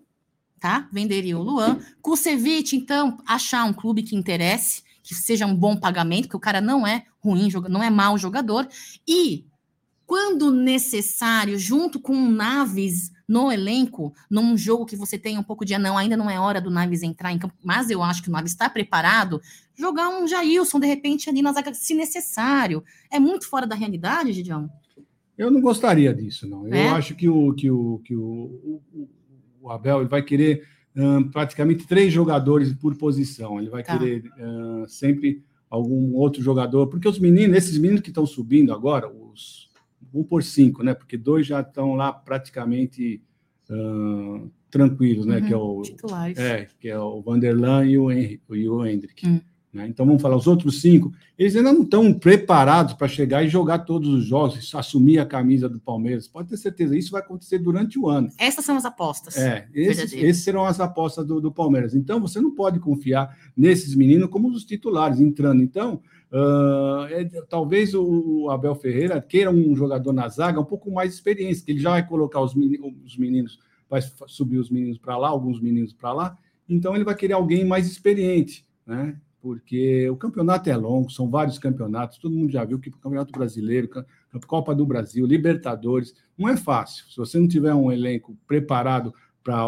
tá? 0.60 0.88
Venderia 0.92 1.38
o 1.38 1.44
Luan. 1.44 1.80
Kusevich, 2.02 2.76
então, 2.76 3.18
achar 3.28 3.66
um 3.66 3.74
clube 3.74 4.04
que 4.04 4.16
interesse, 4.16 4.84
que 5.04 5.14
seja 5.14 5.46
um 5.46 5.56
bom 5.56 5.76
pagamento, 5.76 6.30
que 6.30 6.36
o 6.36 6.40
cara 6.40 6.62
não 6.62 6.88
é 6.88 7.06
ruim, 7.20 7.50
não 7.70 7.84
é 7.84 7.90
mau 7.90 8.18
jogador. 8.18 8.68
E, 9.08 9.46
quando 10.06 10.52
necessário, 10.52 11.60
junto 11.60 12.00
com 12.00 12.16
o 12.16 12.32
Naves 12.32 13.12
no 13.28 13.52
elenco, 13.52 14.14
num 14.30 14.58
jogo 14.58 14.86
que 14.86 14.96
você 14.96 15.18
tem 15.18 15.38
um 15.38 15.44
pouco 15.44 15.66
de 15.66 15.78
não, 15.78 15.98
ainda 15.98 16.16
não 16.16 16.30
é 16.30 16.40
hora 16.40 16.62
do 16.62 16.70
Naves 16.70 17.04
entrar 17.04 17.32
em 17.32 17.40
campo, 17.40 17.56
mas 17.64 17.90
eu 17.90 18.04
acho 18.04 18.22
que 18.22 18.30
o 18.30 18.32
Naves 18.32 18.52
está 18.52 18.70
preparado, 18.70 19.42
jogar 19.78 20.10
um 20.10 20.28
Jailson, 20.28 20.80
de 20.80 20.88
repente, 20.88 21.30
ali 21.30 21.42
na 21.42 21.54
zaga, 21.54 21.74
se 21.74 21.94
necessário. 21.94 22.84
É 23.12 23.20
muito 23.20 23.48
fora 23.48 23.66
da 23.66 23.76
realidade, 23.76 24.34
Gideon? 24.34 24.68
Eu 25.38 25.52
não 25.52 25.60
gostaria 25.60 26.14
disso, 26.14 26.48
não. 26.48 26.68
Eu 26.68 26.74
é? 26.74 26.90
acho 26.90 27.16
que 27.16 27.28
o, 27.28 27.54
que 27.54 27.70
o, 27.70 28.00
que 28.00 28.16
o, 28.16 28.82
o, 28.94 29.10
o 29.62 29.70
Abel 29.70 30.00
ele 30.00 30.10
vai 30.10 30.22
querer 30.22 30.66
um, 30.96 31.30
praticamente 31.30 31.86
três 31.86 32.14
jogadores 32.14 32.72
por 32.74 32.96
posição. 32.96 33.60
Ele 33.60 33.70
vai 33.70 33.84
tá. 33.84 33.98
querer 33.98 34.24
uh, 34.40 34.88
sempre 34.88 35.44
algum 35.70 36.14
outro 36.14 36.42
jogador, 36.42 36.88
porque 36.88 37.08
os 37.08 37.20
meninos, 37.20 37.58
esses 37.58 37.78
meninos 37.78 38.02
que 38.02 38.10
estão 38.10 38.26
subindo 38.26 38.74
agora, 38.74 39.12
os 39.12 39.65
um 40.14 40.24
por 40.24 40.44
cinco, 40.44 40.84
né? 40.84 40.94
Porque 40.94 41.18
dois 41.18 41.46
já 41.46 41.62
estão 41.62 41.96
lá 41.96 42.12
praticamente 42.12 43.22
uh, 43.70 44.50
tranquilos, 44.70 45.26
né? 45.26 45.38
Uhum, 45.38 45.46
que 45.46 45.54
é 45.54 45.58
o 45.58 45.82
titulares. 45.82 46.38
é 46.38 46.68
que 46.80 46.90
é 46.90 47.00
o 47.00 47.22
Vanderlan 47.22 47.86
e 47.86 47.98
o 47.98 48.12
Henry, 48.12 48.42
e 48.52 48.70
o 48.70 48.86
Hendrick. 48.86 49.26
Uhum 49.26 49.42
Né? 49.76 49.90
Então, 49.90 50.06
vamos 50.06 50.22
falar, 50.22 50.38
os 50.38 50.48
outros 50.48 50.80
cinco, 50.80 51.12
eles 51.38 51.54
ainda 51.54 51.74
não 51.74 51.84
estão 51.84 52.14
preparados 52.14 52.94
para 52.94 53.10
chegar 53.10 53.44
e 53.44 53.50
jogar 53.50 53.80
todos 53.80 54.08
os 54.08 54.26
jogos, 54.26 54.74
assumir 54.74 55.20
a 55.20 55.26
camisa 55.26 55.68
do 55.68 55.82
Palmeiras. 55.82 56.30
Pode 56.30 56.48
ter 56.48 56.56
certeza, 56.56 56.98
isso 56.98 57.12
vai 57.12 57.22
acontecer 57.22 57.60
durante 57.60 58.00
o 58.00 58.08
ano. 58.08 58.30
Essas 58.38 58.64
são 58.64 58.78
as 58.78 58.86
apostas. 58.86 59.36
É, 59.36 59.68
esses, 59.74 60.14
esses 60.14 60.44
serão 60.44 60.64
as 60.64 60.80
apostas 60.80 61.28
do, 61.28 61.42
do, 61.42 61.52
Palmeiras. 61.52 61.94
Então, 61.94 62.22
você 62.22 62.40
não 62.40 62.56
pode 62.56 62.80
confiar 62.80 63.38
nesses 63.56 63.94
meninos 63.96 64.30
como 64.30 64.48
os 64.48 64.64
titulares 64.64 65.20
entrando. 65.20 65.62
Então, 65.62 66.02
uh, 66.36 67.06
é, 67.10 67.24
talvez 67.50 67.94
o 67.94 68.50
Abel 68.50 68.76
Ferreira 68.76 69.22
queira 69.22 69.50
um 69.50 69.76
jogador 69.76 70.12
na 70.12 70.28
zaga 70.28 70.60
um 70.60 70.66
pouco 70.66 70.92
mais 70.92 71.14
experiente, 71.14 71.64
que 71.64 71.72
ele 71.72 71.80
já 71.80 71.92
vai 71.92 72.06
colocar 72.06 72.42
os 72.42 72.54
meninos, 72.54 72.94
os 73.06 73.18
meninos 73.18 73.60
vai 73.90 74.02
subir 74.28 74.58
os 74.58 74.70
meninos 74.70 74.98
para 74.98 75.18
lá, 75.18 75.30
alguns 75.30 75.62
meninos 75.62 75.94
para 75.94 76.12
lá. 76.12 76.38
Então, 76.68 76.96
ele 76.96 77.04
vai 77.04 77.16
querer 77.16 77.34
alguém 77.34 77.64
mais 77.64 77.88
experiente, 77.88 78.66
né? 78.86 79.16
porque 79.46 80.10
o 80.10 80.18
campeonato 80.18 80.68
é 80.72 80.76
longo, 80.76 81.12
são 81.12 81.30
vários 81.30 81.60
campeonatos, 81.60 82.18
todo 82.18 82.36
mundo 82.36 82.52
já 82.52 82.66
viu 82.66 82.80
que 82.80 82.90
o 82.90 82.94
Campeonato 82.94 83.32
Brasileiro, 83.32 83.88
Copa 84.48 84.74
do 84.74 84.88
Brasil, 84.88 85.24
Libertadores, 85.24 86.16
não 86.36 86.50
é 86.50 86.58
fácil. 86.58 87.06
Se 87.12 87.16
você 87.16 87.40
não 87.40 87.48
tiver 87.48 87.72
um 87.72 87.92
elenco 87.92 88.36
preparado 88.48 89.14
para 89.44 89.62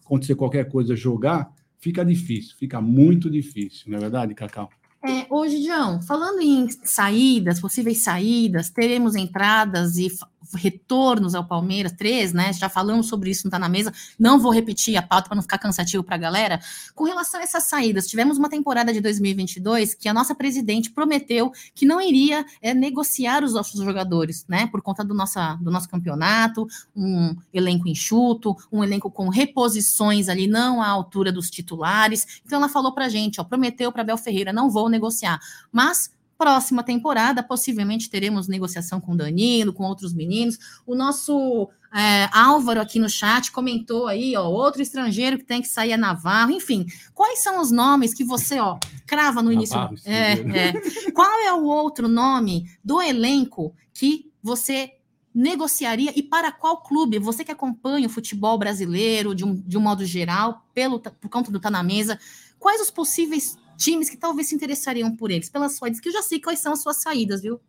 acontecer 0.00 0.36
qualquer 0.36 0.68
coisa, 0.68 0.94
jogar, 0.94 1.52
fica 1.76 2.04
difícil, 2.04 2.54
fica 2.56 2.80
muito 2.80 3.28
difícil, 3.28 3.90
não 3.90 3.98
é 3.98 4.00
verdade, 4.02 4.32
Cacau? 4.32 4.70
É, 5.08 5.24
hoje, 5.30 5.62
João, 5.62 6.02
falando 6.02 6.40
em 6.40 6.68
saídas, 6.82 7.60
possíveis 7.60 8.02
saídas, 8.02 8.70
teremos 8.70 9.14
entradas 9.14 9.96
e 9.98 10.10
retornos 10.54 11.34
ao 11.34 11.44
Palmeiras, 11.44 11.92
três, 11.92 12.32
né? 12.32 12.52
Já 12.52 12.68
falamos 12.68 13.08
sobre 13.08 13.30
isso, 13.30 13.44
não 13.44 13.48
está 13.48 13.58
na 13.58 13.68
mesa. 13.68 13.92
Não 14.18 14.38
vou 14.38 14.52
repetir 14.52 14.96
a 14.96 15.02
pauta 15.02 15.28
para 15.28 15.36
não 15.36 15.42
ficar 15.42 15.58
cansativo 15.58 16.02
para 16.02 16.16
a 16.16 16.18
galera. 16.18 16.60
Com 16.94 17.04
relação 17.04 17.40
a 17.40 17.42
essas 17.42 17.64
saídas, 17.64 18.06
tivemos 18.06 18.38
uma 18.38 18.48
temporada 18.48 18.92
de 18.92 19.00
2022 19.00 19.94
que 19.94 20.08
a 20.08 20.14
nossa 20.14 20.34
presidente 20.34 20.90
prometeu 20.90 21.52
que 21.74 21.86
não 21.86 22.00
iria 22.00 22.44
é, 22.60 22.74
negociar 22.74 23.44
os 23.44 23.54
nossos 23.54 23.80
jogadores, 23.82 24.44
né? 24.48 24.66
Por 24.66 24.82
conta 24.82 25.04
do, 25.04 25.14
nossa, 25.14 25.54
do 25.56 25.70
nosso 25.70 25.88
campeonato, 25.88 26.66
um 26.94 27.36
elenco 27.52 27.88
enxuto, 27.88 28.56
um 28.70 28.82
elenco 28.82 29.10
com 29.10 29.28
reposições 29.28 30.28
ali, 30.28 30.46
não 30.46 30.82
à 30.82 30.88
altura 30.88 31.32
dos 31.32 31.50
titulares. 31.50 32.40
Então 32.44 32.58
ela 32.58 32.68
falou 32.68 32.92
para 32.92 33.08
gente, 33.08 33.40
ó, 33.40 33.44
prometeu 33.44 33.90
para 33.92 34.04
Bel 34.04 34.18
Ferreira, 34.18 34.52
não 34.52 34.70
vou 34.70 34.88
negociar. 34.88 35.38
Mas 35.72 36.10
Próxima 36.38 36.82
temporada, 36.82 37.42
possivelmente 37.42 38.10
teremos 38.10 38.46
negociação 38.46 39.00
com 39.00 39.16
Danilo, 39.16 39.72
com 39.72 39.84
outros 39.84 40.12
meninos. 40.12 40.58
O 40.86 40.94
nosso 40.94 41.70
é, 41.94 42.28
Álvaro 42.30 42.80
aqui 42.80 42.98
no 42.98 43.08
chat 43.08 43.50
comentou 43.50 44.06
aí, 44.06 44.36
ó, 44.36 44.46
outro 44.46 44.82
estrangeiro 44.82 45.38
que 45.38 45.44
tem 45.44 45.62
que 45.62 45.68
sair 45.68 45.92
é 45.92 45.96
Navarro. 45.96 46.50
Enfim, 46.50 46.84
quais 47.14 47.42
são 47.42 47.60
os 47.60 47.70
nomes 47.70 48.12
que 48.12 48.22
você, 48.22 48.60
ó, 48.60 48.78
crava 49.06 49.42
no 49.42 49.50
início? 49.50 49.76
Navarro, 49.76 49.96
é, 50.04 50.32
é. 50.32 51.10
Qual 51.12 51.40
é 51.40 51.52
o 51.54 51.64
outro 51.64 52.06
nome 52.06 52.68
do 52.84 53.00
elenco 53.00 53.74
que 53.94 54.30
você 54.42 54.92
negociaria 55.34 56.12
e 56.14 56.22
para 56.22 56.52
qual 56.52 56.82
clube? 56.82 57.18
Você 57.18 57.44
que 57.44 57.52
acompanha 57.52 58.06
o 58.06 58.10
futebol 58.10 58.58
brasileiro 58.58 59.34
de 59.34 59.44
um, 59.44 59.54
de 59.54 59.78
um 59.78 59.80
modo 59.80 60.04
geral, 60.04 60.66
pelo, 60.74 61.00
por 61.00 61.30
conta 61.30 61.50
do 61.50 61.60
Tá 61.60 61.70
na 61.70 61.82
Mesa, 61.82 62.18
quais 62.58 62.80
os 62.80 62.90
possíveis 62.90 63.56
times 63.76 64.10
que 64.10 64.16
talvez 64.16 64.48
se 64.48 64.54
interessariam 64.54 65.14
por 65.14 65.30
eles, 65.30 65.48
pelas 65.48 65.72
saídas, 65.72 66.00
que 66.00 66.08
eu 66.08 66.12
já 66.12 66.22
sei 66.22 66.40
quais 66.40 66.60
são 66.60 66.72
as 66.72 66.82
suas 66.82 66.98
saídas, 66.98 67.42
viu? 67.42 67.60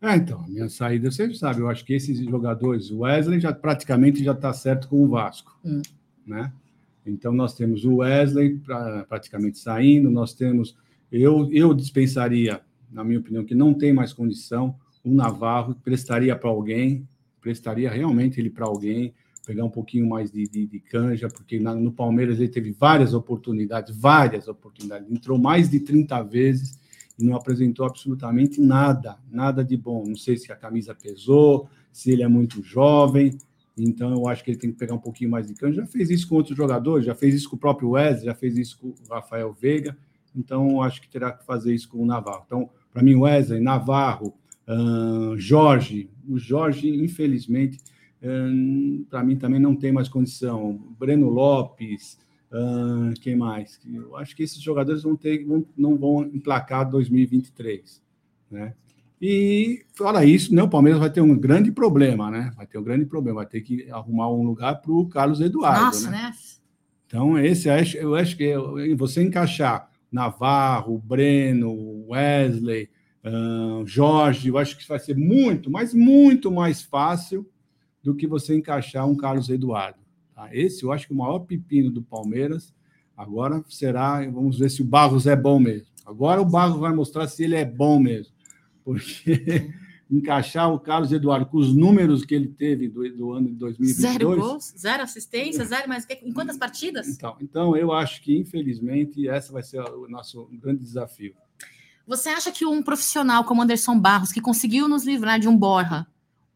É, 0.00 0.16
então, 0.16 0.44
a 0.44 0.46
minha 0.46 0.68
saída, 0.68 1.10
você 1.10 1.32
sabe, 1.34 1.60
eu 1.60 1.68
acho 1.68 1.84
que 1.84 1.94
esses 1.94 2.18
jogadores, 2.18 2.90
o 2.90 3.00
Wesley 3.00 3.40
já 3.40 3.52
praticamente 3.52 4.22
já 4.22 4.32
está 4.32 4.52
certo 4.52 4.88
com 4.88 5.02
o 5.02 5.08
Vasco, 5.08 5.58
hum. 5.64 5.80
né? 6.26 6.52
Então, 7.06 7.32
nós 7.32 7.54
temos 7.54 7.84
o 7.84 7.96
Wesley 7.96 8.58
pra, 8.58 9.04
praticamente 9.04 9.58
saindo, 9.58 10.10
nós 10.10 10.34
temos, 10.34 10.76
eu, 11.10 11.50
eu 11.52 11.72
dispensaria, 11.72 12.60
na 12.90 13.02
minha 13.02 13.18
opinião, 13.18 13.44
que 13.44 13.54
não 13.54 13.72
tem 13.72 13.92
mais 13.92 14.12
condição, 14.12 14.76
o 15.02 15.14
Navarro 15.14 15.74
prestaria 15.82 16.36
para 16.36 16.50
alguém, 16.50 17.06
prestaria 17.40 17.90
realmente 17.90 18.40
ele 18.40 18.50
para 18.50 18.66
alguém, 18.66 19.14
pegar 19.44 19.64
um 19.64 19.70
pouquinho 19.70 20.08
mais 20.08 20.30
de, 20.30 20.48
de, 20.48 20.66
de 20.66 20.80
canja, 20.80 21.28
porque 21.28 21.60
na, 21.60 21.74
no 21.74 21.92
Palmeiras 21.92 22.38
ele 22.38 22.48
teve 22.48 22.72
várias 22.72 23.14
oportunidades, 23.14 23.94
várias 23.94 24.48
oportunidades, 24.48 25.10
entrou 25.10 25.38
mais 25.38 25.70
de 25.70 25.80
30 25.80 26.22
vezes 26.22 26.80
e 27.18 27.24
não 27.24 27.36
apresentou 27.36 27.86
absolutamente 27.86 28.60
nada, 28.60 29.18
nada 29.30 29.64
de 29.64 29.76
bom. 29.76 30.04
Não 30.06 30.16
sei 30.16 30.36
se 30.36 30.50
a 30.50 30.56
camisa 30.56 30.94
pesou, 30.94 31.68
se 31.92 32.10
ele 32.10 32.22
é 32.22 32.28
muito 32.28 32.62
jovem, 32.62 33.36
então 33.76 34.12
eu 34.12 34.28
acho 34.28 34.42
que 34.42 34.50
ele 34.50 34.58
tem 34.58 34.70
que 34.72 34.78
pegar 34.78 34.94
um 34.94 35.00
pouquinho 35.00 35.30
mais 35.30 35.46
de 35.46 35.54
canja. 35.54 35.82
Já 35.82 35.86
fez 35.86 36.10
isso 36.10 36.28
com 36.28 36.36
outros 36.36 36.56
jogadores, 36.56 37.04
já 37.04 37.14
fez 37.14 37.34
isso 37.34 37.48
com 37.50 37.56
o 37.56 37.58
próprio 37.58 37.90
Wesley, 37.90 38.24
já 38.24 38.34
fez 38.34 38.56
isso 38.56 38.78
com 38.78 38.88
o 38.88 38.94
Rafael 39.12 39.52
Veiga, 39.52 39.96
então 40.34 40.70
eu 40.70 40.82
acho 40.82 41.00
que 41.00 41.08
terá 41.08 41.32
que 41.32 41.44
fazer 41.44 41.74
isso 41.74 41.88
com 41.88 41.98
o 41.98 42.06
Navarro. 42.06 42.44
Então, 42.46 42.70
para 42.92 43.02
mim, 43.02 43.14
Wesley, 43.14 43.60
Navarro, 43.60 44.34
Jorge, 45.36 46.08
o 46.26 46.38
Jorge, 46.38 46.88
infelizmente, 46.88 47.78
para 49.10 49.22
mim 49.22 49.36
também 49.36 49.60
não 49.60 49.76
tem 49.76 49.92
mais 49.92 50.08
condição. 50.08 50.80
Breno 50.98 51.28
Lopes, 51.28 52.18
quem 53.20 53.36
mais? 53.36 53.80
Eu 53.92 54.16
acho 54.16 54.34
que 54.34 54.42
esses 54.42 54.60
jogadores 54.60 55.02
vão 55.02 55.16
ter, 55.16 55.44
vão, 55.44 55.64
não 55.76 55.96
vão 55.96 56.22
emplacar 56.22 56.88
2023, 56.88 58.02
né? 58.50 58.74
E 59.20 59.84
fora 59.94 60.24
isso, 60.24 60.54
né, 60.54 60.62
o 60.62 60.68
Palmeiras 60.68 61.00
vai 61.00 61.08
ter 61.08 61.20
um 61.20 61.38
grande 61.38 61.72
problema, 61.72 62.30
né? 62.30 62.52
Vai 62.56 62.66
ter 62.66 62.78
um 62.78 62.82
grande 62.82 63.06
problema, 63.06 63.40
vai 63.40 63.46
ter 63.46 63.60
que 63.62 63.90
arrumar 63.90 64.30
um 64.30 64.42
lugar 64.42 64.82
para 64.82 64.92
o 64.92 65.06
Carlos 65.08 65.40
Eduardo. 65.40 65.86
Nossa, 65.86 66.10
né? 66.10 66.22
né? 66.22 66.32
Então, 67.06 67.38
esse 67.38 67.68
eu 67.96 68.14
acho 68.14 68.36
que 68.36 68.54
você 68.96 69.22
encaixar 69.22 69.88
Navarro, 70.10 70.98
Breno, 70.98 72.06
Wesley, 72.08 72.90
Jorge, 73.86 74.48
eu 74.48 74.58
acho 74.58 74.76
que 74.76 74.86
vai 74.86 74.98
ser 74.98 75.16
muito, 75.16 75.70
mas 75.70 75.94
muito 75.94 76.50
mais 76.50 76.82
fácil 76.82 77.48
do 78.04 78.14
que 78.14 78.26
você 78.26 78.54
encaixar 78.54 79.08
um 79.08 79.16
Carlos 79.16 79.48
Eduardo. 79.48 79.98
Tá? 80.34 80.54
Esse 80.54 80.84
eu 80.84 80.92
acho 80.92 81.06
que 81.06 81.14
o 81.14 81.16
maior 81.16 81.40
pepino 81.40 81.90
do 81.90 82.02
Palmeiras 82.02 82.72
agora 83.16 83.64
será, 83.68 84.20
vamos 84.30 84.58
ver 84.58 84.70
se 84.70 84.82
o 84.82 84.84
Barros 84.84 85.26
é 85.26 85.34
bom 85.34 85.58
mesmo. 85.58 85.88
Agora 86.04 86.42
o 86.42 86.44
Barros 86.44 86.78
vai 86.78 86.92
mostrar 86.92 87.26
se 87.26 87.42
ele 87.42 87.54
é 87.54 87.64
bom 87.64 87.98
mesmo, 87.98 88.34
porque 88.84 89.72
encaixar 90.10 90.70
o 90.70 90.78
Carlos 90.78 91.12
Eduardo 91.12 91.46
com 91.46 91.56
os 91.56 91.74
números 91.74 92.26
que 92.26 92.34
ele 92.34 92.48
teve 92.48 92.88
do, 92.88 93.08
do 93.16 93.32
ano 93.32 93.48
de 93.48 93.54
2022... 93.54 94.12
Zero 94.12 94.36
gols, 94.36 94.74
zero 94.78 95.02
assistência, 95.02 95.64
zero 95.64 95.88
mais... 95.88 96.06
Em 96.22 96.32
quantas 96.32 96.58
partidas? 96.58 97.08
Então, 97.08 97.36
então, 97.40 97.74
eu 97.74 97.90
acho 97.90 98.20
que, 98.20 98.36
infelizmente, 98.36 99.26
essa 99.26 99.50
vai 99.50 99.62
ser 99.62 99.80
o 99.80 100.06
nosso 100.08 100.46
grande 100.60 100.84
desafio. 100.84 101.34
Você 102.06 102.28
acha 102.28 102.52
que 102.52 102.66
um 102.66 102.82
profissional 102.82 103.44
como 103.44 103.62
Anderson 103.62 103.98
Barros, 103.98 104.30
que 104.30 104.42
conseguiu 104.42 104.86
nos 104.86 105.06
livrar 105.06 105.40
de 105.40 105.48
um 105.48 105.56
Borra, 105.56 106.06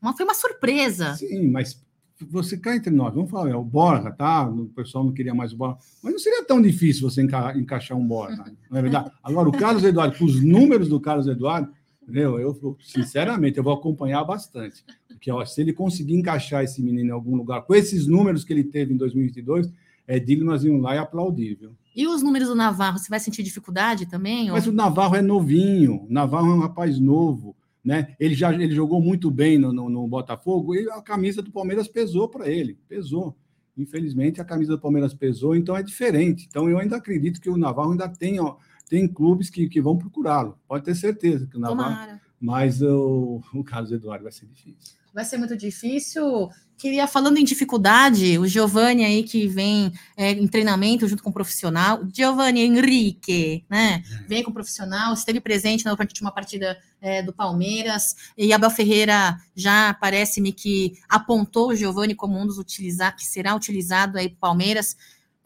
uma, 0.01 0.17
foi 0.17 0.25
uma 0.25 0.35
surpresa. 0.35 1.15
Sim, 1.15 1.49
mas 1.49 1.81
você 2.21 2.57
cai 2.57 2.77
entre 2.77 2.91
nós, 2.91 3.15
vamos 3.15 3.31
falar, 3.31 3.51
é 3.51 3.55
o 3.55 3.63
Borja, 3.63 4.11
tá? 4.11 4.49
O 4.49 4.67
pessoal 4.67 5.05
não 5.05 5.13
queria 5.13 5.35
mais 5.35 5.53
o 5.53 5.57
Borja, 5.57 5.79
mas 6.03 6.13
não 6.13 6.19
seria 6.19 6.45
tão 6.45 6.61
difícil 6.61 7.09
você 7.09 7.23
enca 7.23 7.57
encaixar 7.57 7.97
um 7.97 8.07
Borja, 8.07 8.45
não 8.71 8.79
é 8.79 8.83
verdade? 8.83 9.11
Agora, 9.23 9.49
o 9.49 9.53
Carlos 9.53 9.85
Eduardo, 9.85 10.19
com 10.19 10.25
os 10.25 10.43
números 10.43 10.89
do 10.89 11.01
Carlos 11.01 11.27
Eduardo, 11.27 11.73
eu, 12.13 12.41
eu 12.41 12.77
sinceramente, 12.81 13.59
eu 13.59 13.65
vou 13.65 13.73
acompanhar 13.73 14.25
bastante, 14.25 14.85
porque 15.09 15.31
ó, 15.31 15.45
se 15.45 15.61
ele 15.61 15.73
conseguir 15.73 16.15
encaixar 16.15 16.65
esse 16.65 16.83
menino 16.83 17.11
em 17.11 17.13
algum 17.13 17.37
lugar, 17.37 17.63
com 17.63 17.75
esses 17.75 18.07
números 18.07 18.45
que 18.45 18.53
ele 18.53 18.65
teve 18.65 18.95
em 18.95 18.97
2022, 18.97 19.71
é 20.07 20.19
digno 20.19 20.47
nós 20.47 20.65
irmos 20.65 20.83
lá 20.83 20.95
e 20.95 20.99
aplaudir, 20.99 21.55
viu? 21.55 21.77
E 21.95 22.07
os 22.07 22.23
números 22.23 22.49
do 22.49 22.55
Navarro, 22.55 22.99
você 22.99 23.11
vai 23.11 23.21
sentir 23.21 23.43
dificuldade 23.43 24.07
também? 24.07 24.51
Mas 24.51 24.67
ou... 24.67 24.73
o 24.73 24.77
Navarro 24.77 25.17
é 25.17 25.23
novinho, 25.23 26.07
o 26.09 26.13
Navarro 26.13 26.51
é 26.51 26.55
um 26.55 26.61
rapaz 26.61 26.99
novo, 26.99 27.55
né? 27.89 28.15
Ele 28.21 28.35
já 28.35 28.53
ele 28.53 28.75
jogou 28.75 29.01
muito 29.01 29.31
bem 29.31 29.57
no, 29.57 29.73
no, 29.73 29.89
no 29.89 30.07
Botafogo 30.07 30.75
e 30.75 30.91
a 30.91 31.01
camisa 31.01 31.41
do 31.41 31.51
Palmeiras 31.51 31.89
pesou 31.89 32.29
para 32.29 32.47
ele, 32.47 32.79
pesou. 32.87 33.35
Infelizmente, 33.79 34.43
a 34.43 34.45
camisa 34.45 34.73
do 34.73 34.79
Palmeiras 34.79 35.15
pesou, 35.15 35.57
então 35.57 35.75
é 35.75 35.83
diferente. 35.83 36.47
Então, 36.51 36.69
eu 36.69 36.79
ainda 36.79 36.97
acredito 36.97 37.41
que 37.41 37.49
o 37.49 37.57
Navarro 37.57 37.93
ainda 37.93 38.07
tem, 38.07 38.39
ó, 38.41 38.57
tem 38.91 39.09
clubes 39.09 39.49
que, 39.49 39.71
que 39.71 39.81
vão 39.81 39.97
procurá-lo. 39.97 40.59
Pode 40.69 40.85
ter 40.85 40.95
certeza 40.95 41.47
que 41.47 41.57
o 41.57 41.61
Navarro. 41.61 41.95
Tomara. 41.95 42.21
Mas 42.39 42.83
o, 42.83 43.41
o 43.55 43.65
Carlos 43.65 43.91
Eduardo 43.91 44.25
vai 44.25 44.33
ser 44.33 44.45
difícil 44.45 44.99
vai 45.19 45.25
ser 45.25 45.37
muito 45.37 45.57
difícil. 45.57 46.49
Queria, 46.79 47.09
falando 47.09 47.39
em 47.39 47.45
dificuldade, 47.45 48.39
o 48.39 48.47
Giovanni 48.47 49.05
aí 49.05 49.25
que 49.25 49.49
vem 49.49 49.93
é, 50.17 50.31
em 50.31 50.47
treinamento 50.47 51.09
junto 51.09 51.25
com 51.25 51.31
o 51.31 51.33
profissional, 51.33 52.01
Giovanni 52.15 52.61
Henrique, 52.61 53.65
né? 53.69 54.05
Vem 54.29 54.45
com 54.45 54.53
o 54.53 54.55
profissional, 54.55 55.13
esteve 55.13 55.41
presente 55.41 55.85
na 55.85 55.91
última 55.91 56.31
partida 56.31 56.79
é, 57.01 57.21
do 57.21 57.33
Palmeiras, 57.33 58.15
e 58.37 58.53
Abel 58.53 58.71
Ferreira 58.71 59.37
já 59.57 59.93
parece-me 59.95 60.53
que 60.53 60.93
apontou 61.09 61.71
o 61.71 61.75
Giovanni 61.75 62.15
como 62.15 62.39
um 62.39 62.47
dos 62.47 62.59
utilizados, 62.59 63.25
que 63.25 63.29
será 63.29 63.57
utilizado 63.57 64.17
aí 64.17 64.29
para 64.29 64.39
Palmeiras. 64.39 64.97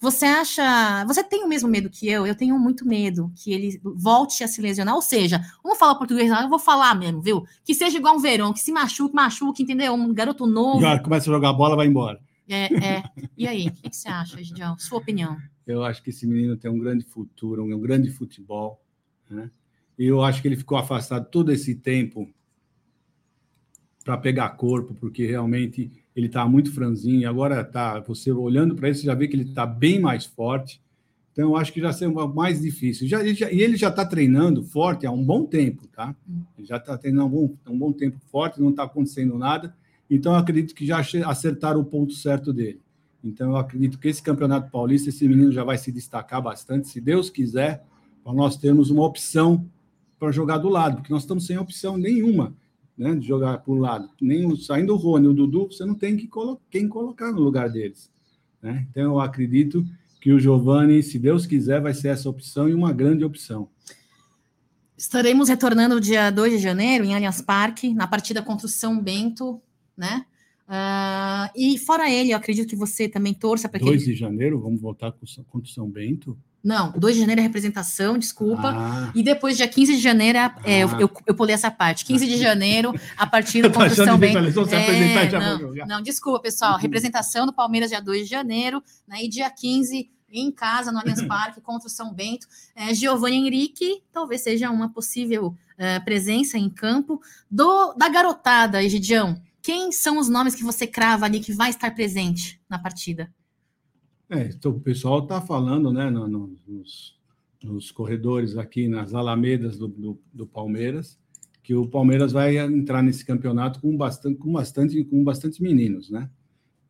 Você 0.03 0.27
acha. 0.27 1.05
Você 1.07 1.23
tem 1.23 1.45
o 1.45 1.49
mesmo 1.49 1.69
medo 1.69 1.89
que 1.89 2.09
eu? 2.09 2.27
Eu 2.27 2.35
tenho 2.35 2.59
muito 2.59 2.85
medo 2.85 3.31
que 3.37 3.53
ele 3.53 3.81
volte 3.85 4.43
a 4.43 4.49
se 4.49 4.61
lesionar. 4.61 4.97
Ou 4.97 5.01
seja, 5.01 5.41
vamos 5.63 5.79
falar 5.79 5.95
português, 5.95 6.29
eu 6.29 6.49
vou 6.49 6.59
falar 6.59 6.93
mesmo, 6.97 7.23
viu? 7.23 7.47
Que 7.65 7.73
seja 7.73 7.99
igual 7.99 8.17
um 8.17 8.19
verão, 8.19 8.53
que 8.53 8.59
se 8.59 8.73
machuque, 8.73 9.15
machuque, 9.15 9.63
entendeu? 9.63 9.95
Um 9.95 10.13
garoto 10.13 10.45
novo. 10.45 10.81
Já 10.81 10.99
começa 10.99 11.31
a 11.31 11.33
jogar 11.33 11.53
bola, 11.53 11.77
vai 11.77 11.87
embora. 11.87 12.21
É, 12.49 12.65
é. 12.85 13.03
E 13.39 13.47
aí, 13.47 13.69
o 13.69 13.73
que, 13.73 13.97
você 13.97 14.09
acha, 14.09 14.43
Gidião? 14.43 14.77
Sua 14.77 14.99
opinião? 14.99 15.37
Eu 15.65 15.85
acho 15.85 16.03
que 16.03 16.11
esse 16.11 16.27
menino 16.27 16.57
tem 16.57 16.69
um 16.69 16.81
grande 16.81 17.05
futuro, 17.05 17.63
um 17.63 17.81
grande 17.81 18.11
futebol. 18.11 18.83
Né? 19.31 19.53
E 19.97 20.07
eu 20.07 20.21
acho 20.25 20.43
que 20.43 20.49
ele 20.49 20.57
ficou 20.57 20.77
afastado 20.77 21.31
todo 21.31 21.53
esse 21.53 21.77
tempo 21.77 22.29
para 24.05 24.19
pegar 24.19 24.49
corpo, 24.51 24.95
porque 24.95 25.25
realmente 25.25 26.02
ele 26.15 26.27
está 26.27 26.47
muito 26.47 26.73
franzinho. 26.73 27.29
Agora 27.29 27.65
tá, 27.65 28.01
você 28.01 28.31
olhando 28.31 28.75
para 28.75 28.89
ele, 28.89 28.97
você 28.97 29.07
já 29.07 29.15
vê 29.15 29.27
que 29.29 29.37
ele 29.37 29.49
está 29.49 29.67
bem 29.67 30.01
mais 30.01 30.25
forte. 30.25 30.81
Então, 31.33 31.51
eu 31.51 31.57
acho 31.57 31.73
que 31.73 31.81
já 31.81 31.93
será 31.93 32.27
mais 32.27 32.61
difícil. 32.61 33.09
Já, 33.09 33.21
ele 33.21 33.35
já, 33.35 33.51
e 33.51 33.63
ele 33.63 33.77
já 33.77 33.89
está 33.89 34.05
treinando 34.05 34.63
forte 34.63 35.07
há 35.07 35.11
um 35.11 35.25
bom 35.25 35.47
tempo, 35.47 35.87
tá? 35.89 36.15
Ele 36.59 36.67
já 36.67 36.77
está 36.77 36.97
treinando 36.99 37.27
um 37.27 37.31
bom, 37.31 37.55
um 37.71 37.79
bom 37.79 37.93
tempo 37.93 38.19
forte, 38.31 38.61
não 38.61 38.69
está 38.69 38.83
acontecendo 38.83 39.39
nada. 39.39 39.75
Então, 40.11 40.33
eu 40.33 40.39
acredito 40.39 40.75
que 40.75 40.85
já 40.85 41.01
acertaram 41.25 41.81
o 41.81 41.85
ponto 41.85 42.13
certo 42.13 42.53
dele. 42.53 42.81
Então, 43.25 43.51
eu 43.51 43.57
acredito 43.57 43.99
que 43.99 44.09
esse 44.09 44.23
campeonato 44.23 44.71
paulista, 44.71 45.09
esse 45.09 45.27
menino 45.27 45.51
já 45.51 45.65
vai 45.65 45.79
se 45.79 45.91
destacar 45.91 46.43
bastante, 46.43 46.89
se 46.89 47.01
Deus 47.01 47.31
quiser, 47.31 47.83
para 48.23 48.35
nós 48.35 48.57
termos 48.59 48.91
uma 48.91 49.05
opção 49.05 49.67
para 50.19 50.31
jogar 50.31 50.59
do 50.59 50.69
lado, 50.69 50.97
porque 50.97 51.13
nós 51.13 51.23
estamos 51.23 51.47
sem 51.47 51.57
opção 51.57 51.97
nenhuma 51.97 52.55
né, 53.03 53.15
de 53.15 53.27
jogar 53.27 53.59
por 53.59 53.77
um 53.77 53.81
lado. 53.81 54.09
Nem 54.21 54.57
saindo 54.57 54.95
o 54.95 54.97
Rony, 54.97 55.27
o 55.27 55.35
Dudu, 55.35 55.67
você 55.67 55.85
não 55.85 55.95
tem 55.95 56.17
que 56.17 56.29
colo 56.29 56.61
quem 56.71 56.89
colocar 56.89 57.33
no 57.33 57.41
lugar 57.41 57.69
deles. 57.69 58.11
Né? 58.63 58.87
Então, 58.91 59.03
eu 59.03 59.21
acredito 59.21 59.85
que 60.21 60.33
o 60.33 60.39
Giovani, 60.39 61.03
se 61.03 61.19
Deus 61.19 61.45
quiser, 61.45 61.81
vai 61.81 61.93
ser 61.93 62.09
essa 62.09 62.31
opção 62.31 62.69
e 62.69 62.75
uma 62.75 62.93
grande 62.93 63.25
opção. 63.25 63.69
Estaremos 64.97 65.49
retornando 65.49 66.01
dia 66.01 66.31
2 66.31 66.53
de 66.53 66.59
janeiro 66.59 67.05
em 67.05 67.13
Allianz 67.13 67.43
Parque, 67.43 67.93
na 67.93 68.07
partida 68.07 68.41
contra 68.41 68.67
o 68.67 68.71
São 68.71 69.01
Bento, 69.01 69.61
né? 69.97 70.25
Uh, 70.69 71.51
e 71.57 71.77
fora 71.77 72.09
ele, 72.09 72.33
eu 72.33 72.37
acredito 72.37 72.69
que 72.69 72.77
você 72.77 73.09
também 73.09 73.35
torça 73.35 73.69
para 73.69 73.81
que. 73.81 73.85
2 73.85 74.05
de 74.05 74.15
janeiro, 74.15 74.61
vamos 74.61 74.81
voltar 74.81 75.11
contra 75.11 75.69
o 75.69 75.73
São 75.73 75.91
Bento? 75.91 76.39
Não, 76.63 76.93
2 76.93 77.15
de 77.15 77.21
janeiro 77.21 77.41
é 77.41 77.45
representação, 77.45 78.17
desculpa. 78.17 78.73
Ah. 78.77 79.13
E 79.15 79.23
depois, 79.23 79.57
dia 79.57 79.67
15 79.67 79.97
de 79.97 80.01
janeiro, 80.01 80.39
é, 80.39 80.55
é, 80.65 80.79
eu, 80.85 80.89
eu, 81.01 81.11
eu, 81.27 81.35
pulei 81.35 81.55
essa 81.55 81.71
parte. 81.71 82.05
15 82.05 82.27
de 82.27 82.39
janeiro, 82.39 82.95
a 83.17 83.27
partida 83.27 83.69
contra 83.69 83.93
o 83.93 83.97
São 83.97 84.17
Bento. 84.17 84.39
É, 84.39 85.31
não, 85.33 85.87
não, 85.87 86.03
desculpa, 86.03 86.41
pessoal. 86.41 86.79
Representação 86.79 87.47
do 87.47 87.53
Palmeiras, 87.53 87.91
dia 87.91 88.01
2 88.01 88.25
de 88.25 88.31
janeiro, 88.31 88.83
né, 89.09 89.25
e 89.25 89.29
dia 89.29 89.51
15 89.51 90.09
em 90.33 90.51
casa, 90.51 90.91
no 90.93 90.99
Allianz 90.99 91.23
Parque, 91.27 91.61
contra 91.61 91.89
o 91.89 91.91
São 91.91 92.15
Bento. 92.15 92.47
É, 92.75 92.95
Giovanni 92.95 93.37
Henrique 93.37 94.03
talvez 94.13 94.41
seja 94.43 94.71
uma 94.71 94.89
possível 94.89 95.49
uh, 95.49 96.05
presença 96.05 96.57
em 96.57 96.71
campo. 96.71 97.21
Do, 97.51 97.93
da 97.95 98.09
garotada, 98.09 98.83
Egidião, 98.83 99.41
quem 99.61 99.93
são 99.93 100.19
os 100.19 100.29
nomes 100.29 100.55
que 100.55 100.65
você 100.65 100.87
crava 100.87 101.27
ali 101.27 101.41
que 101.41 101.53
vai 101.53 101.71
estar 101.71 101.91
presente 101.95 102.61
na 102.69 102.79
partida? 102.79 103.33
É, 104.31 104.47
então, 104.47 104.73
o 104.73 104.81
pessoal 104.81 105.21
está 105.21 105.41
falando, 105.41 105.93
né, 105.93 106.09
no, 106.11 106.27
no, 106.27 106.59
nos, 106.67 107.19
nos, 107.63 107.91
corredores 107.91 108.57
aqui, 108.57 108.89
nas 108.89 109.15
alamedas 109.15 109.77
do, 109.77 109.89
do, 109.89 110.19
do, 110.33 110.47
Palmeiras, 110.47 111.19
que 111.63 111.75
o 111.75 111.87
Palmeiras 111.87 112.33
vai 112.33 112.57
entrar 112.59 113.03
nesse 113.03 113.25
campeonato 113.25 113.81
com 113.81 113.97
bastante, 113.97 114.39
com 114.39 114.53
bastante, 114.53 115.05
com 115.05 115.23
bastante 115.23 115.63
meninos, 115.63 116.11
né? 116.11 116.31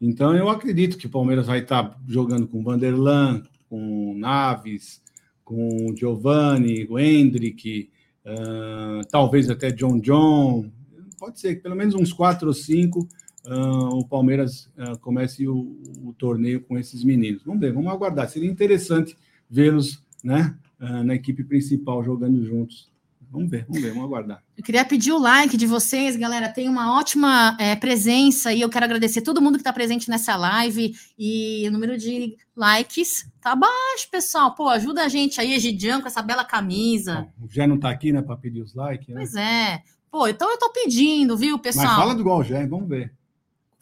Então, 0.01 0.35
eu 0.35 0.49
acredito 0.49 0.97
que 0.99 1.07
o 1.07 1.11
Palmeiras 1.11 1.47
vai 1.47 1.61
estar 1.61 1.85
tá 1.85 2.01
jogando 2.09 2.49
com 2.49 2.62
Vanderlan, 2.62 3.43
com 3.68 4.14
Naves, 4.16 5.03
com 5.45 5.95
Giovanni, 5.97 6.87
o 6.89 6.99
Hendrick, 6.99 7.91
uh, 8.24 9.07
talvez 9.11 9.49
até 9.49 9.70
John 9.70 10.01
John, 10.01 10.70
pode 11.18 11.39
ser 11.39 11.55
que 11.55 11.62
pelo 11.62 11.76
menos 11.76 11.95
uns 11.95 12.12
quatro 12.12 12.49
ou 12.49 12.55
cinco 12.55 13.07
uh, 13.47 13.99
o 13.99 14.07
Palmeiras 14.07 14.70
uh, 14.76 14.99
comece 15.01 15.47
o, 15.47 15.76
o, 16.03 16.12
torneio 16.12 16.61
com 16.61 16.78
esses 16.78 17.05
meninos. 17.05 17.43
Vamos 17.45 17.61
ver, 17.61 17.72
vamos 17.72 17.93
aguardar. 17.93 18.28
Seria 18.28 18.51
interessante 18.51 19.16
vê-los 19.49 20.03
né, 20.22 20.57
uh, 20.80 21.03
na 21.03 21.14
equipe 21.14 21.45
principal 21.45 22.03
jogando 22.05 22.45
juntos. 22.45 22.90
Vamos 23.30 23.49
ver, 23.49 23.64
vamos 23.66 23.82
ver, 23.82 23.88
vamos 23.93 24.05
aguardar. 24.05 24.43
Eu 24.55 24.62
queria 24.62 24.84
pedir 24.84 25.11
o 25.11 25.18
like 25.18 25.57
de 25.57 25.66
vocês, 25.66 26.16
galera. 26.16 26.51
Tem 26.51 26.68
uma 26.68 26.99
ótima 26.99 27.57
é, 27.59 27.74
presença 27.74 28.53
e 28.53 28.61
eu 28.61 28.68
quero 28.68 28.84
agradecer 28.84 29.22
todo 29.22 29.40
mundo 29.40 29.55
que 29.55 29.62
está 29.62 29.72
presente 29.72 30.11
nessa 30.11 30.36
live. 30.36 30.95
E 31.18 31.66
o 31.66 31.72
número 31.72 31.97
de 31.97 32.36
likes 32.55 33.26
tá 33.40 33.57
baixo, 33.57 34.11
pessoal. 34.11 34.55
Pô, 34.55 34.68
ajuda 34.68 35.03
a 35.03 35.09
gente 35.09 35.40
aí, 35.40 35.55
Egidião, 35.55 36.03
com 36.03 36.09
essa 36.09 36.20
bela 36.20 36.45
camisa. 36.45 37.26
Já 37.49 37.66
não 37.66 37.76
está 37.76 37.88
aqui, 37.88 38.12
né, 38.12 38.20
para 38.20 38.36
pedir 38.36 38.61
os 38.61 38.74
likes, 38.74 39.09
né? 39.09 39.14
Pois 39.14 39.34
é. 39.34 39.82
Pô, 40.11 40.28
então 40.28 40.51
eu 40.51 40.59
tô 40.59 40.70
pedindo, 40.70 41.34
viu, 41.34 41.59
pessoal? 41.59 41.86
Mas 41.86 41.97
fala 41.97 42.14
do 42.14 42.20
igual 42.20 42.45
já, 42.45 42.66
vamos 42.66 42.86
ver. 42.86 43.14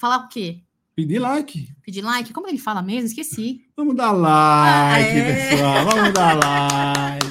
Falar 0.00 0.16
o 0.16 0.28
quê? 0.28 0.62
Pedir 0.96 1.18
like. 1.18 1.68
Pedir 1.82 2.00
like? 2.00 2.32
Como 2.32 2.48
ele 2.48 2.56
fala 2.56 2.80
mesmo? 2.80 3.08
Esqueci. 3.08 3.66
Vamos 3.76 3.94
dar 3.94 4.12
like, 4.12 4.30
ah, 4.30 4.98
é. 4.98 5.50
pessoal. 5.50 5.84
Vamos 5.84 6.14
dar 6.14 6.34
like. 6.38 7.26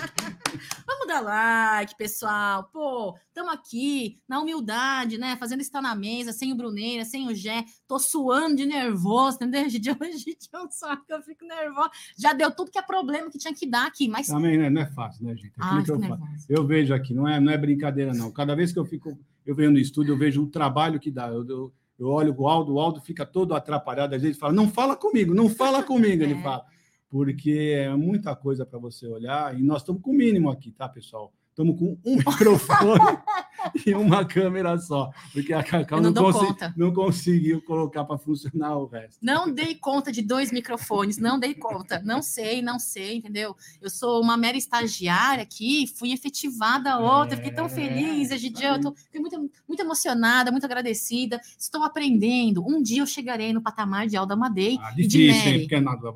Vamos 0.85 1.07
dar 1.07 1.19
like, 1.21 1.97
pessoal. 1.97 2.69
Pô, 2.71 3.17
estamos 3.27 3.51
aqui 3.51 4.19
na 4.27 4.39
humildade, 4.39 5.17
né? 5.17 5.35
Fazendo 5.37 5.61
estar 5.61 5.81
na 5.81 5.95
mesa, 5.95 6.31
sem 6.31 6.53
o 6.53 6.55
Bruneira, 6.55 7.03
sem 7.05 7.27
o 7.27 7.33
Gé. 7.33 7.65
Tô 7.87 7.97
suando 7.97 8.57
de 8.57 8.67
nervoso, 8.67 9.37
entendeu? 9.37 9.65
Gente, 9.73 9.89
hoje 9.99 10.37
não 10.53 10.69
sabe 10.69 11.01
que 11.07 11.13
eu 11.13 11.23
fico 11.23 11.43
nervosa. 11.45 11.89
Já 12.19 12.33
deu 12.33 12.51
tudo 12.51 12.69
que 12.69 12.77
é 12.77 12.83
problema 12.83 13.31
que 13.31 13.39
tinha 13.39 13.53
que 13.55 13.65
dar 13.65 13.87
aqui, 13.87 14.07
mas. 14.07 14.27
Também 14.27 14.59
né? 14.59 14.69
não 14.69 14.83
é 14.83 14.85
fácil, 14.85 15.25
né, 15.25 15.35
gente? 15.35 15.53
Ah, 15.59 15.83
eu, 15.87 16.57
eu, 16.57 16.67
vejo 16.67 16.93
aqui, 16.93 17.15
não 17.15 17.27
é, 17.27 17.39
não 17.39 17.51
é 17.51 17.57
brincadeira, 17.57 18.13
não. 18.13 18.31
Cada 18.31 18.53
vez 18.53 18.71
que 18.71 18.77
eu 18.77 18.85
fico, 18.85 19.17
eu 19.43 19.55
venho 19.55 19.71
no 19.71 19.79
estúdio, 19.79 20.13
eu 20.13 20.17
vejo 20.19 20.43
o 20.43 20.47
trabalho 20.47 20.99
que 20.99 21.09
dá. 21.09 21.29
Eu, 21.29 21.43
eu, 21.47 21.73
eu 21.99 22.07
olho 22.07 22.33
o 22.37 22.47
Aldo, 22.47 22.73
o 22.73 22.79
Aldo 22.79 23.01
fica 23.01 23.25
todo 23.25 23.53
atrapalhado, 23.53 24.15
às 24.15 24.21
vezes 24.21 24.37
fala: 24.37 24.53
não 24.53 24.69
fala 24.69 24.95
comigo, 24.95 25.33
não 25.33 25.49
fala 25.49 25.83
comigo, 25.83 26.23
ele 26.23 26.35
é. 26.39 26.41
fala 26.41 26.65
porque 27.09 27.73
é 27.75 27.95
muita 27.95 28.35
coisa 28.35 28.65
para 28.65 28.77
você 28.77 29.07
olhar, 29.07 29.59
e 29.59 29.63
nós 29.63 29.81
estamos 29.81 30.01
com 30.01 30.11
o 30.11 30.13
mínimo 30.13 30.49
aqui, 30.49 30.71
tá, 30.71 30.87
pessoal? 30.87 31.33
Estamos 31.49 31.77
com 31.77 31.97
um 32.05 32.15
microfone 32.23 33.17
e 33.85 33.93
uma 33.93 34.25
câmera 34.25 34.77
só, 34.77 35.11
porque 35.33 35.53
a 35.53 35.63
Cacau 35.63 36.01
não, 36.01 36.11
não, 36.11 36.23
consegui, 36.23 36.73
não, 36.77 36.93
conseguiu 36.93 37.61
colocar 37.61 38.03
para 38.03 38.17
funcionar 38.17 38.77
o 38.77 38.85
resto. 38.85 39.17
Não 39.21 39.51
dei 39.51 39.75
conta 39.75 40.11
de 40.11 40.21
dois 40.21 40.51
microfones, 40.51 41.17
não 41.17 41.39
dei 41.39 41.53
conta, 41.53 42.01
não 42.03 42.21
sei, 42.21 42.61
não 42.61 42.79
sei, 42.79 43.17
entendeu? 43.17 43.55
Eu 43.81 43.89
sou 43.89 44.21
uma 44.21 44.37
mera 44.37 44.57
estagiária 44.57 45.43
aqui, 45.43 45.87
fui 45.87 46.11
efetivada 46.11 46.97
outra, 46.97 47.35
é, 47.35 47.37
fiquei 47.37 47.51
tão 47.51 47.69
feliz, 47.69 48.31
Egidião, 48.31 48.75
eu 48.75 48.81
tô, 48.81 48.95
fiquei 48.95 49.19
muito, 49.19 49.51
muito 49.67 49.79
emocionada, 49.79 50.51
muito 50.51 50.65
agradecida, 50.65 51.39
estou 51.57 51.83
aprendendo. 51.83 52.65
Um 52.65 52.81
dia 52.81 53.01
eu 53.01 53.07
chegarei 53.07 53.53
no 53.53 53.61
patamar 53.61 54.07
de 54.07 54.17
Alda 54.17 54.35
Madei 54.35 54.77
ah, 54.81 54.93
e 54.97 55.07
de 55.07 55.31
Mary. 55.31 55.59
Porque 55.59 55.79
nada, 55.79 56.11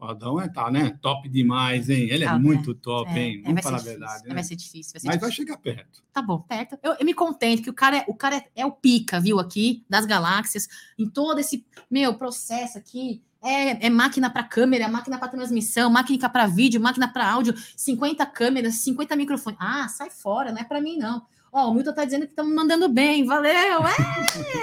o 0.00 0.04
Adão 0.04 0.40
é, 0.40 0.48
tá, 0.48 0.70
né? 0.70 0.96
Top 1.02 1.28
demais, 1.28 1.90
hein? 1.90 2.08
Ele 2.08 2.22
é 2.22 2.28
ah, 2.28 2.38
muito 2.38 2.70
é. 2.70 2.74
top, 2.74 3.10
é, 3.10 3.18
hein? 3.18 3.42
Vamos 3.44 3.62
falar 3.62 3.78
a 3.78 3.82
verdade. 3.82 4.28
Né? 4.28 4.34
Vai 4.34 4.44
ser 4.44 4.54
difícil. 4.54 4.92
Vai 4.92 5.00
ser 5.00 5.06
Mas 5.08 5.18
difícil. 5.18 5.20
vai 5.20 5.32
chegar 5.32 5.56
perto. 5.58 6.02
Tá 6.12 6.22
bom, 6.22 6.38
perto. 6.38 6.78
Eu, 6.82 6.94
eu, 7.00 7.04
me 7.04 7.12
contento 7.12 7.62
que 7.62 7.70
o 7.70 7.74
cara, 7.74 7.98
é, 7.98 8.04
o 8.06 8.14
cara 8.14 8.36
é, 8.36 8.44
é, 8.56 8.66
o 8.66 8.70
pica, 8.70 9.18
viu, 9.18 9.40
aqui, 9.40 9.84
das 9.90 10.06
galáxias, 10.06 10.68
em 10.96 11.08
todo 11.08 11.40
esse, 11.40 11.66
meu, 11.90 12.14
processo 12.14 12.78
aqui. 12.78 13.20
É, 13.42 13.86
é 13.86 13.90
máquina 13.90 14.30
para 14.30 14.44
câmera, 14.44 14.88
máquina 14.88 15.18
para 15.18 15.28
transmissão, 15.28 15.90
máquina 15.90 16.28
para 16.28 16.46
vídeo, 16.46 16.80
máquina 16.80 17.06
para 17.12 17.28
áudio, 17.28 17.54
50 17.76 18.24
câmeras, 18.26 18.74
50 18.76 19.16
microfones. 19.16 19.58
Ah, 19.60 19.88
sai 19.88 20.10
fora, 20.10 20.52
não 20.52 20.58
é 20.58 20.64
para 20.64 20.80
mim, 20.80 20.96
não. 20.96 21.24
Ó, 21.50 21.70
o 21.70 21.74
Milton 21.74 21.94
tá 21.94 22.04
dizendo 22.04 22.26
que 22.26 22.32
estão 22.32 22.54
mandando 22.54 22.88
bem, 22.88 23.24
valeu! 23.24 23.82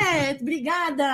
É, 0.02 0.05
obrigada! 0.42 1.06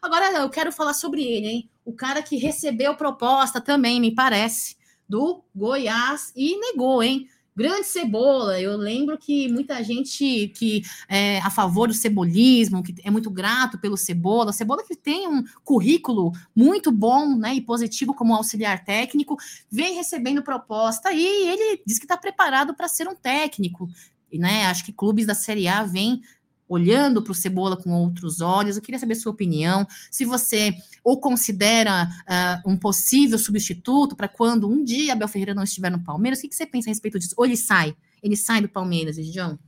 Agora 0.00 0.32
eu 0.32 0.50
quero 0.50 0.72
falar 0.72 0.94
sobre 0.94 1.22
ele, 1.22 1.46
hein? 1.46 1.70
o 1.84 1.92
cara 1.92 2.22
que 2.22 2.36
recebeu 2.36 2.94
proposta 2.94 3.60
também, 3.60 4.00
me 4.00 4.14
parece, 4.14 4.76
do 5.08 5.42
Goiás 5.54 6.32
e 6.36 6.58
negou, 6.58 7.02
hein? 7.02 7.26
Grande 7.54 7.84
cebola, 7.84 8.58
eu 8.58 8.78
lembro 8.78 9.18
que 9.18 9.46
muita 9.52 9.84
gente 9.84 10.48
que 10.56 10.82
é 11.06 11.38
a 11.40 11.50
favor 11.50 11.86
do 11.86 11.92
cebolismo, 11.92 12.82
que 12.82 12.94
é 13.04 13.10
muito 13.10 13.30
grato 13.30 13.78
pelo 13.78 13.94
cebola, 13.94 14.54
cebola 14.54 14.82
que 14.82 14.96
tem 14.96 15.28
um 15.28 15.44
currículo 15.62 16.32
muito 16.56 16.90
bom 16.90 17.36
né, 17.36 17.54
e 17.54 17.60
positivo 17.60 18.14
como 18.14 18.34
auxiliar 18.34 18.82
técnico, 18.82 19.36
vem 19.70 19.94
recebendo 19.94 20.42
proposta 20.42 21.12
e 21.12 21.22
ele 21.22 21.82
diz 21.84 21.98
que 21.98 22.06
está 22.06 22.16
preparado 22.16 22.74
para 22.74 22.88
ser 22.88 23.06
um 23.06 23.14
técnico. 23.14 23.86
E, 24.30 24.38
né, 24.38 24.64
acho 24.64 24.82
que 24.86 24.92
clubes 24.92 25.26
da 25.26 25.34
Série 25.34 25.68
A 25.68 25.82
vêm 25.82 26.22
olhando 26.68 27.22
para 27.22 27.32
o 27.32 27.34
Cebola 27.34 27.76
com 27.76 27.90
outros 27.90 28.40
olhos. 28.40 28.76
Eu 28.76 28.82
queria 28.82 28.98
saber 28.98 29.14
sua 29.14 29.32
opinião, 29.32 29.86
se 30.10 30.24
você 30.24 30.74
o 31.04 31.16
considera 31.18 32.04
uh, 32.04 32.70
um 32.70 32.76
possível 32.76 33.38
substituto 33.38 34.16
para 34.16 34.28
quando 34.28 34.68
um 34.68 34.82
dia 34.82 35.12
Abel 35.12 35.28
Ferreira 35.28 35.54
não 35.54 35.64
estiver 35.64 35.90
no 35.90 36.02
Palmeiras. 36.02 36.38
O 36.38 36.42
que, 36.42 36.48
que 36.48 36.54
você 36.54 36.66
pensa 36.66 36.88
a 36.88 36.92
respeito 36.92 37.18
disso? 37.18 37.34
Ou 37.36 37.44
ele 37.44 37.56
sai? 37.56 37.94
Ele 38.22 38.36
sai 38.36 38.62
do 38.62 38.68
Palmeiras, 38.68 39.16
João? 39.26 39.58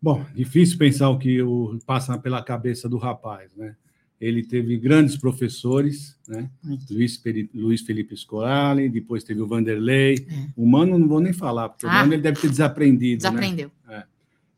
Bom, 0.00 0.24
difícil 0.34 0.76
pensar 0.76 1.08
o 1.08 1.18
que 1.18 1.40
o, 1.40 1.78
passa 1.86 2.18
pela 2.18 2.42
cabeça 2.42 2.88
do 2.88 2.98
rapaz, 2.98 3.50
né? 3.56 3.74
Ele 4.20 4.42
teve 4.42 4.76
grandes 4.78 5.16
professores, 5.16 6.16
né? 6.28 6.48
Luiz, 6.90 7.20
Luiz 7.52 7.80
Felipe 7.82 8.16
Scolari, 8.16 8.88
depois 8.88 9.24
teve 9.24 9.40
o 9.40 9.46
Vanderlei. 9.46 10.26
É. 10.30 10.48
O 10.56 10.66
Mano 10.66 10.98
não 10.98 11.08
vou 11.08 11.20
nem 11.20 11.32
falar, 11.32 11.68
porque 11.68 11.84
ah, 11.84 11.88
o 11.88 11.92
Mano 11.92 12.14
ele 12.14 12.22
deve 12.22 12.40
ter 12.40 12.48
desaprendido. 12.48 13.22
Né? 13.22 13.30
Desaprendeu. 13.30 13.70
Né? 13.86 13.96
É 13.96 14.13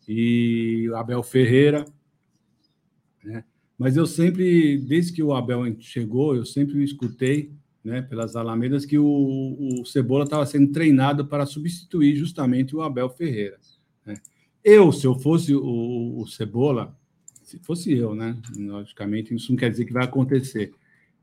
e 0.09 0.91
Abel 0.95 1.23
Ferreira. 1.23 1.85
Né? 3.25 3.45
Mas 3.79 3.97
eu 3.97 4.07
sempre, 4.07 4.79
desde 4.79 5.13
que 5.13 5.23
o 5.23 5.35
Abel 5.35 5.63
chegou, 5.81 6.35
eu 6.35 6.45
sempre 6.45 6.83
escutei 6.83 7.53
né, 7.87 8.03
pelas 8.03 8.35
Alamedas, 8.35 8.85
que 8.85 8.99
o, 8.99 9.07
o 9.81 9.87
Cebola 9.87 10.25
estava 10.25 10.45
sendo 10.45 10.73
treinado 10.73 11.25
para 11.27 11.47
substituir 11.47 12.17
justamente 12.17 12.75
o 12.75 12.83
Abel 12.83 13.09
Ferreira. 13.09 13.59
Né? 14.05 14.15
Eu, 14.65 14.91
se 14.91 15.07
eu 15.07 15.15
fosse 15.15 15.55
o, 15.55 16.19
o, 16.19 16.27
Cebola, 16.27 16.99
se 17.45 17.61
fosse 17.61 17.93
eu, 17.93 18.13
né, 18.13 18.37
logicamente, 18.57 19.33
isso 19.33 19.53
não 19.53 19.57
quer 19.57 19.71
dizer 19.71 19.85
que 19.85 19.93
vai 19.93 20.05
acontecer. 20.05 20.73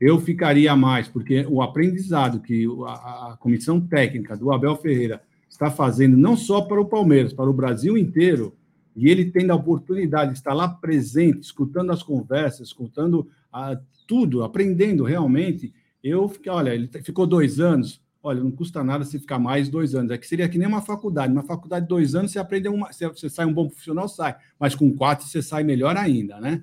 Eu 0.00 0.18
ficaria 0.18 0.74
mais, 0.74 1.06
porque 1.06 1.44
o 1.46 1.60
aprendizado 1.60 2.40
que 2.40 2.66
a, 2.86 3.32
a 3.32 3.36
comissão 3.38 3.78
técnica 3.78 4.34
do 4.34 4.50
Abel 4.50 4.74
Ferreira 4.76 5.22
está 5.48 5.70
fazendo, 5.70 6.16
não 6.16 6.34
só 6.34 6.62
para 6.62 6.80
o 6.80 6.86
Palmeiras, 6.86 7.34
para 7.34 7.48
o 7.48 7.52
Brasil 7.52 7.98
inteiro, 7.98 8.56
e 8.94 9.08
ele 9.08 9.30
tendo 9.30 9.50
a 9.50 9.56
oportunidade 9.56 10.32
de 10.32 10.38
estar 10.38 10.54
lá 10.54 10.68
presente, 10.68 11.40
escutando 11.40 11.90
as 11.90 12.02
conversas, 12.02 12.68
escutando 12.68 13.28
a, 13.52 13.72
ah, 13.72 13.80
tudo, 14.06 14.44
aprendendo 14.44 15.04
realmente, 15.04 15.72
eu 16.02 16.28
fiquei, 16.28 16.52
olha, 16.52 16.74
ele 16.74 16.88
ficou 17.02 17.26
dois 17.26 17.58
anos. 17.58 18.02
Olha, 18.22 18.42
não 18.42 18.50
custa 18.50 18.82
nada 18.82 19.04
se 19.04 19.18
ficar 19.18 19.38
mais 19.38 19.68
dois 19.68 19.94
anos. 19.94 20.10
É 20.10 20.18
que 20.18 20.26
seria 20.26 20.48
que 20.48 20.58
nem 20.58 20.68
uma 20.68 20.80
faculdade. 20.80 21.32
Uma 21.32 21.42
faculdade 21.42 21.84
de 21.84 21.88
dois 21.88 22.14
anos, 22.14 22.30
você 22.30 22.38
aprende 22.38 22.68
uma. 22.68 22.90
Você 22.90 23.28
sai 23.28 23.44
um 23.46 23.52
bom 23.52 23.68
profissional, 23.68 24.08
sai. 24.08 24.36
Mas 24.58 24.74
com 24.74 24.94
quatro 24.94 25.26
você 25.26 25.42
sai 25.42 25.62
melhor 25.62 25.96
ainda, 25.96 26.40
né? 26.40 26.62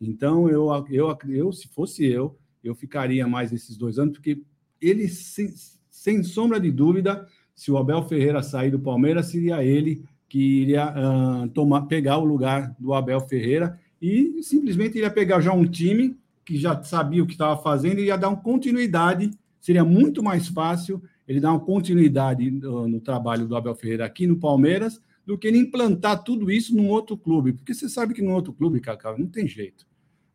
Então, 0.00 0.48
eu, 0.48 0.68
eu, 0.90 1.16
eu 1.28 1.52
se 1.52 1.68
fosse 1.68 2.04
eu, 2.04 2.38
eu 2.62 2.74
ficaria 2.74 3.26
mais 3.26 3.52
esses 3.52 3.76
dois 3.76 3.98
anos, 3.98 4.14
porque 4.14 4.42
ele, 4.80 5.08
sem, 5.08 5.52
sem 5.90 6.22
sombra 6.22 6.58
de 6.58 6.70
dúvida, 6.70 7.26
se 7.54 7.70
o 7.70 7.76
Abel 7.76 8.02
Ferreira 8.08 8.42
sair 8.42 8.70
do 8.70 8.80
Palmeiras, 8.80 9.26
seria 9.26 9.62
ele 9.62 10.04
que 10.32 10.62
iria 10.62 10.88
uh, 10.88 11.46
tomar, 11.50 11.82
pegar 11.82 12.16
o 12.16 12.24
lugar 12.24 12.74
do 12.78 12.94
Abel 12.94 13.20
Ferreira 13.20 13.78
e 14.00 14.42
simplesmente 14.42 14.96
iria 14.96 15.10
pegar 15.10 15.42
já 15.42 15.52
um 15.52 15.66
time 15.66 16.16
que 16.42 16.56
já 16.56 16.82
sabia 16.82 17.22
o 17.22 17.26
que 17.26 17.34
estava 17.34 17.60
fazendo 17.60 18.00
e 18.00 18.06
ia 18.06 18.16
dar 18.16 18.30
uma 18.30 18.40
continuidade. 18.40 19.30
Seria 19.60 19.84
muito 19.84 20.22
mais 20.22 20.48
fácil 20.48 21.02
ele 21.28 21.38
dar 21.38 21.50
uma 21.50 21.60
continuidade 21.60 22.50
no, 22.50 22.88
no 22.88 22.98
trabalho 22.98 23.46
do 23.46 23.54
Abel 23.54 23.74
Ferreira 23.74 24.06
aqui 24.06 24.26
no 24.26 24.36
Palmeiras 24.36 25.02
do 25.26 25.36
que 25.36 25.46
ele 25.46 25.58
implantar 25.58 26.24
tudo 26.24 26.50
isso 26.50 26.74
num 26.74 26.88
outro 26.88 27.14
clube. 27.14 27.52
Porque 27.52 27.74
você 27.74 27.86
sabe 27.86 28.14
que 28.14 28.22
num 28.22 28.32
outro 28.32 28.54
clube, 28.54 28.80
Cacau, 28.80 29.18
não 29.18 29.26
tem 29.26 29.46
jeito. 29.46 29.86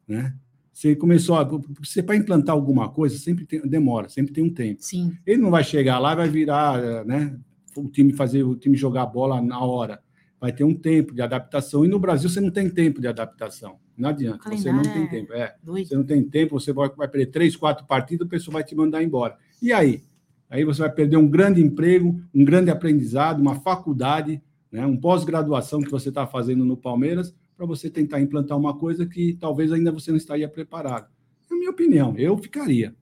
Né? 0.07 0.31
Você 0.71 0.95
começou 0.95 1.37
a. 1.37 1.43
Você 1.79 2.03
para 2.03 2.15
implantar 2.15 2.53
alguma 2.53 2.87
coisa 2.87 3.17
sempre 3.17 3.47
tem, 3.47 3.61
demora, 3.61 4.09
sempre 4.09 4.31
tem 4.31 4.43
um 4.43 4.53
tempo. 4.53 4.77
Sim. 4.79 5.17
Ele 5.25 5.41
não 5.41 5.49
vai 5.49 5.63
chegar 5.63 5.97
lá 5.97 6.13
e 6.13 6.17
vai 6.17 6.29
virar, 6.29 7.03
né? 7.03 7.35
O 7.79 7.87
time 7.89 8.13
fazer 8.13 8.43
o 8.43 8.55
time 8.55 8.75
jogar 8.75 9.05
bola 9.05 9.41
na 9.41 9.59
hora. 9.59 10.01
Vai 10.39 10.51
ter 10.51 10.63
um 10.63 10.73
tempo 10.73 11.13
de 11.13 11.21
adaptação. 11.21 11.83
E 11.83 11.87
no 11.87 11.99
Brasil 11.99 12.29
você 12.29 12.39
não 12.39 12.51
tem 12.51 12.69
tempo 12.69 13.01
de 13.01 13.07
adaptação. 13.07 13.79
Não 13.97 14.09
adianta, 14.09 14.49
você 14.49 14.71
não 14.71 14.83
tem 14.83 15.07
tempo. 15.07 15.33
É, 15.33 15.55
você 15.63 15.95
não 15.95 16.03
tem 16.03 16.23
tempo, 16.23 16.59
você 16.59 16.71
vai, 16.71 16.89
vai 16.89 17.07
perder 17.07 17.31
três, 17.31 17.55
quatro 17.55 17.85
partidas, 17.85 18.27
o 18.27 18.29
pessoal 18.29 18.53
vai 18.53 18.63
te 18.63 18.75
mandar 18.75 19.01
embora. 19.01 19.35
E 19.61 19.73
aí? 19.73 20.03
Aí 20.49 20.63
você 20.63 20.81
vai 20.81 20.91
perder 20.91 21.17
um 21.17 21.27
grande 21.27 21.61
emprego, 21.61 22.21
um 22.33 22.45
grande 22.45 22.69
aprendizado, 22.69 23.39
uma 23.39 23.55
faculdade, 23.55 24.41
né, 24.71 24.85
um 24.85 24.95
pós-graduação 24.95 25.81
que 25.81 25.89
você 25.89 26.09
está 26.09 26.25
fazendo 26.27 26.63
no 26.63 26.77
Palmeiras, 26.77 27.35
para 27.55 27.65
você 27.65 27.89
tentar 27.89 28.21
implantar 28.21 28.57
uma 28.57 28.77
coisa 28.77 29.05
que 29.05 29.33
talvez 29.33 29.71
ainda 29.71 29.91
você 29.91 30.11
não 30.11 30.17
estaria 30.17 30.47
preparado. 30.47 31.07
É 31.49 31.53
a 31.53 31.57
minha 31.57 31.71
opinião, 31.71 32.15
eu 32.17 32.37
ficaria. 32.37 32.95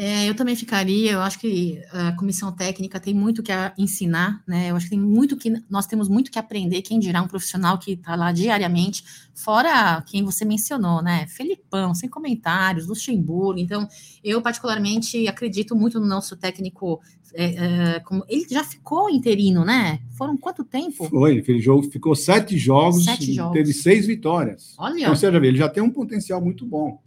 É, 0.00 0.28
eu 0.28 0.34
também 0.36 0.54
ficaria, 0.54 1.10
eu 1.10 1.20
acho 1.20 1.40
que 1.40 1.82
a 1.90 2.12
comissão 2.12 2.52
técnica 2.52 3.00
tem 3.00 3.12
muito 3.12 3.42
que 3.42 3.50
ensinar, 3.76 4.40
né? 4.46 4.70
Eu 4.70 4.76
acho 4.76 4.86
que 4.86 4.90
tem 4.90 5.00
muito 5.00 5.36
que 5.36 5.52
nós 5.68 5.88
temos 5.88 6.08
muito 6.08 6.30
que 6.30 6.38
aprender, 6.38 6.82
quem 6.82 7.00
dirá 7.00 7.20
um 7.20 7.26
profissional 7.26 7.76
que 7.80 7.94
está 7.94 8.14
lá 8.14 8.30
diariamente, 8.30 9.02
fora 9.34 10.00
quem 10.06 10.22
você 10.22 10.44
mencionou, 10.44 11.02
né? 11.02 11.26
Felipão, 11.26 11.96
sem 11.96 12.08
comentários, 12.08 12.86
Luxemburgo. 12.86 13.58
Então, 13.58 13.88
eu 14.22 14.40
particularmente 14.40 15.26
acredito 15.26 15.74
muito 15.74 15.98
no 15.98 16.06
nosso 16.06 16.36
técnico. 16.36 17.00
É, 17.34 17.96
é, 17.96 18.00
como, 18.00 18.24
ele 18.28 18.46
já 18.48 18.62
ficou 18.62 19.10
interino, 19.10 19.64
né? 19.64 19.98
Foram 20.16 20.36
quanto 20.36 20.62
tempo? 20.62 21.08
Foi, 21.08 21.42
ele 21.44 21.60
jogo, 21.60 21.90
ficou 21.90 22.14
sete 22.14 22.56
jogos, 22.56 23.04
sete 23.04 23.32
jogos. 23.32 23.52
teve 23.52 23.72
seis 23.72 24.06
vitórias. 24.06 24.76
Olha. 24.78 25.00
Então, 25.00 25.16
você 25.16 25.28
já 25.30 25.38
vê, 25.40 25.48
ele 25.48 25.58
já 25.58 25.68
tem 25.68 25.82
um 25.82 25.90
potencial 25.90 26.40
muito 26.40 26.64
bom. 26.64 27.00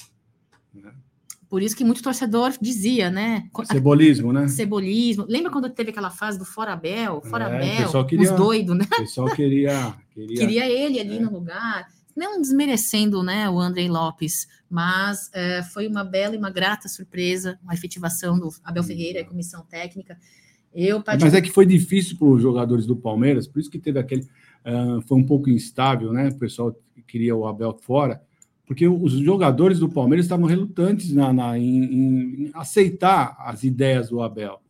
Por 1.52 1.62
isso 1.62 1.76
que 1.76 1.84
muito 1.84 2.02
torcedor 2.02 2.54
dizia, 2.62 3.10
né? 3.10 3.49
Cebolismo, 3.66 4.32
né? 4.32 4.47
Cebolismo. 4.47 5.26
Lembra 5.28 5.52
quando 5.52 5.70
teve 5.70 5.89
aquela 5.89 6.10
fase 6.10 6.39
do 6.39 6.45
Fora 6.45 6.78
Bel? 6.78 7.22
Fora 7.24 7.54
é, 7.58 7.86
queria, 8.06 8.32
os 8.32 8.32
doidos, 8.32 8.78
né? 8.78 8.86
O 8.86 9.02
pessoal 9.02 9.36
queria, 9.36 9.93
queria... 10.14 10.38
queria 10.38 10.70
ele 10.70 10.97
ali 10.97 11.18
é. 11.18 11.20
no 11.20 11.30
lugar. 11.30 11.89
Não 12.16 12.39
desmerecendo 12.39 13.22
né, 13.22 13.49
o 13.49 13.60
André 13.60 13.89
Lopes, 13.89 14.47
mas 14.70 15.30
é, 15.34 15.62
foi 15.62 15.89
uma 15.89 16.06
bela 16.06 16.36
e 16.36 16.38
uma 16.38 16.49
grata 16.49 16.88
surpresa 16.88 17.60
a 17.68 17.74
efetivação 17.74 18.39
do 18.39 18.49
Abel 18.64 18.84
Ferreira 18.84 19.20
e 19.20 19.26
comissão 19.26 19.66
técnica. 19.70 20.18
Eu, 20.74 21.04
Mas 21.06 21.34
é 21.34 21.41
que 21.41 21.52
foi 21.52 21.66
difícil 21.66 22.18
para 22.18 22.30
os 22.30 22.41
jogadores 22.41 22.86
do 22.86 22.95
Palmeiras, 22.95 23.45
por 23.45 23.60
isso 23.60 23.70
que 23.70 23.78
teve 23.78 23.99
aquele. 23.99 24.22
Uh, 24.66 25.02
foi 25.02 25.18
um 25.18 25.26
pouco 25.26 25.49
instável, 25.49 26.14
né? 26.14 26.30
O 26.30 26.39
pessoal 26.39 26.74
queria 27.06 27.36
o 27.36 27.45
Abel 27.45 27.78
fora 27.82 28.22
porque 28.72 28.88
os 28.88 29.11
jogadores 29.11 29.80
do 29.80 29.89
Palmeiras 29.89 30.26
estavam 30.26 30.45
relutantes 30.45 31.13
na, 31.13 31.34
na 31.34 31.59
em, 31.59 31.84
em, 31.84 32.51
aceitar 32.53 33.36
as 33.38 33.65
ideias 33.65 34.07
do 34.07 34.22
Abel. 34.22 34.61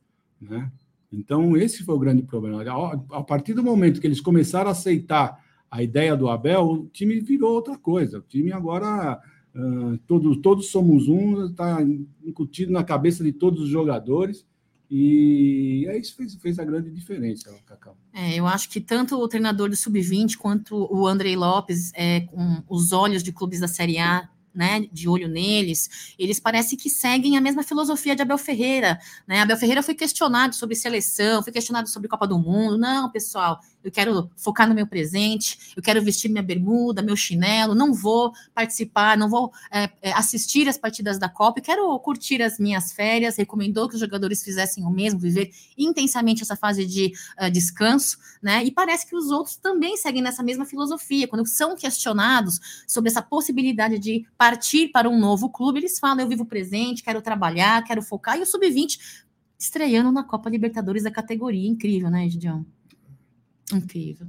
Né? 0.41 0.72
Então, 1.14 1.56
esse 1.56 1.84
foi 1.84 1.93
o 1.93 1.99
grande 1.99 2.24
problema. 2.24 2.64
A 3.12 3.22
partir 3.22 3.54
do 3.54 3.62
momento 3.62 4.02
que 4.02 4.08
eles 4.08 4.20
começaram 4.20 4.70
a 4.70 4.72
aceitar 4.72 5.39
a 5.70 5.84
ideia 5.84 6.18
do 6.18 6.30
Abel, 6.30 6.64
o 6.64 6.88
time 6.88 7.20
virou 7.20 7.54
outra 7.54 7.78
coisa. 7.78 8.18
O 8.18 8.24
time 8.24 8.52
agora, 8.52 9.22
uh, 9.56 9.95
todos, 10.08 10.36
todos 10.38 10.72
somos 10.72 11.08
um, 11.08 11.45
está 11.45 11.78
incutido 12.26 12.72
na 12.72 12.84
cabeça 12.84 13.24
de 13.24 13.32
todos 13.32 13.62
os 13.62 13.70
jogadores. 13.70 14.47
E 14.94 15.86
é 15.88 15.98
isso 15.98 16.14
fez, 16.18 16.36
fez 16.36 16.60
a 16.60 16.66
grande 16.66 16.92
diferença, 16.92 17.50
Cacau. 17.66 17.96
É, 18.12 18.36
eu 18.36 18.46
acho 18.46 18.70
que 18.70 18.82
tanto 18.82 19.16
o 19.18 19.26
treinador 19.26 19.70
do 19.70 19.76
Sub-20 19.78 20.36
quanto 20.36 20.76
o 20.94 21.08
Andrei 21.08 21.34
Lopes, 21.34 21.94
é, 21.96 22.20
com 22.22 22.62
os 22.68 22.92
olhos 22.92 23.24
de 23.24 23.32
clubes 23.32 23.62
da 23.62 23.70
Série 23.70 23.98
A, 23.98 24.28
né, 24.54 24.82
de 24.92 25.08
olho 25.08 25.30
neles, 25.30 26.14
eles 26.20 26.42
parecem 26.42 26.78
que 26.78 26.89
seguem 26.89 27.38
a 27.38 27.42
mesma 27.42 27.64
filosofia 27.64 28.14
de 28.14 28.22
Abel 28.22 28.38
Ferreira, 28.38 29.00
né? 29.26 29.39
Abel 29.39 29.56
Ferreira 29.56 29.82
foi 29.82 29.96
questionado 29.96 30.54
sobre 30.56 30.76
seleção, 30.76 31.42
foi 31.42 31.54
questionado 31.54 31.88
sobre 31.88 32.10
Copa 32.10 32.28
do 32.28 32.38
Mundo. 32.38 32.78
Não, 32.78 33.10
pessoal, 33.10 33.62
eu 33.84 33.92
quero 33.92 34.30
focar 34.36 34.68
no 34.68 34.76
meu 34.76 34.88
presente, 34.88 35.74
eu 35.76 35.82
quero 35.82 36.02
vestir 36.02 36.30
minha 36.30 36.44
bermuda, 36.44 37.02
meu 37.02 37.16
chinelo, 37.16 37.74
não 37.74 37.94
vou 37.94 38.32
participar, 38.54 39.18
não 39.18 39.30
vou 39.30 39.52
é, 39.72 39.90
é, 40.02 40.12
assistir 40.14 40.68
as 40.68 40.78
partidas 40.78 41.18
da 41.18 41.30
Copa, 41.30 41.60
eu 41.60 41.64
quero 41.64 42.00
curtir 42.00 42.42
as 42.42 42.60
minhas 42.60 42.92
férias. 42.92 43.38
Recomendou 43.38 43.88
que 43.88 43.96
os 43.96 44.00
jogadores 44.00 44.44
fizessem 44.44 44.84
o 44.86 44.90
mesmo, 44.90 45.20
viver 45.20 45.52
intensamente 45.78 46.42
essa 46.42 46.56
fase 46.56 46.86
de 46.86 47.12
uh, 47.42 47.50
descanso, 47.50 48.18
né? 48.42 48.64
E 48.64 48.72
parece 48.72 49.08
que 49.08 49.16
os 49.16 49.32
outros 49.32 49.56
também 49.56 49.98
seguem 49.98 50.22
nessa 50.22 50.44
mesma 50.44 50.66
filosofia. 50.66 51.28
Quando 51.28 51.48
são 51.48 51.76
questionados 51.76 52.60
sobre 52.88 53.10
essa 53.10 53.22
possibilidade 53.22 53.98
de 54.00 54.26
partir 54.38 54.90
para 54.90 55.10
um 55.10 55.20
novo 55.20 55.50
clube, 55.50 55.80
eles 55.80 56.00
falam: 56.00 56.22
eu 56.22 56.28
vivo 56.28 56.46
presente, 56.46 57.04
quero 57.04 57.22
trabalhar, 57.22 57.84
quero 57.84 58.02
focar. 58.02 58.38
E 58.38 58.42
o 58.42 58.46
sub-20 58.46 59.00
estreando 59.58 60.12
na 60.12 60.24
Copa 60.24 60.50
Libertadores 60.50 61.04
da 61.04 61.12
categoria. 61.12 61.68
Incrível, 61.68 62.10
né, 62.10 62.28
Gideon? 62.28 62.64
Incrível. 63.74 64.28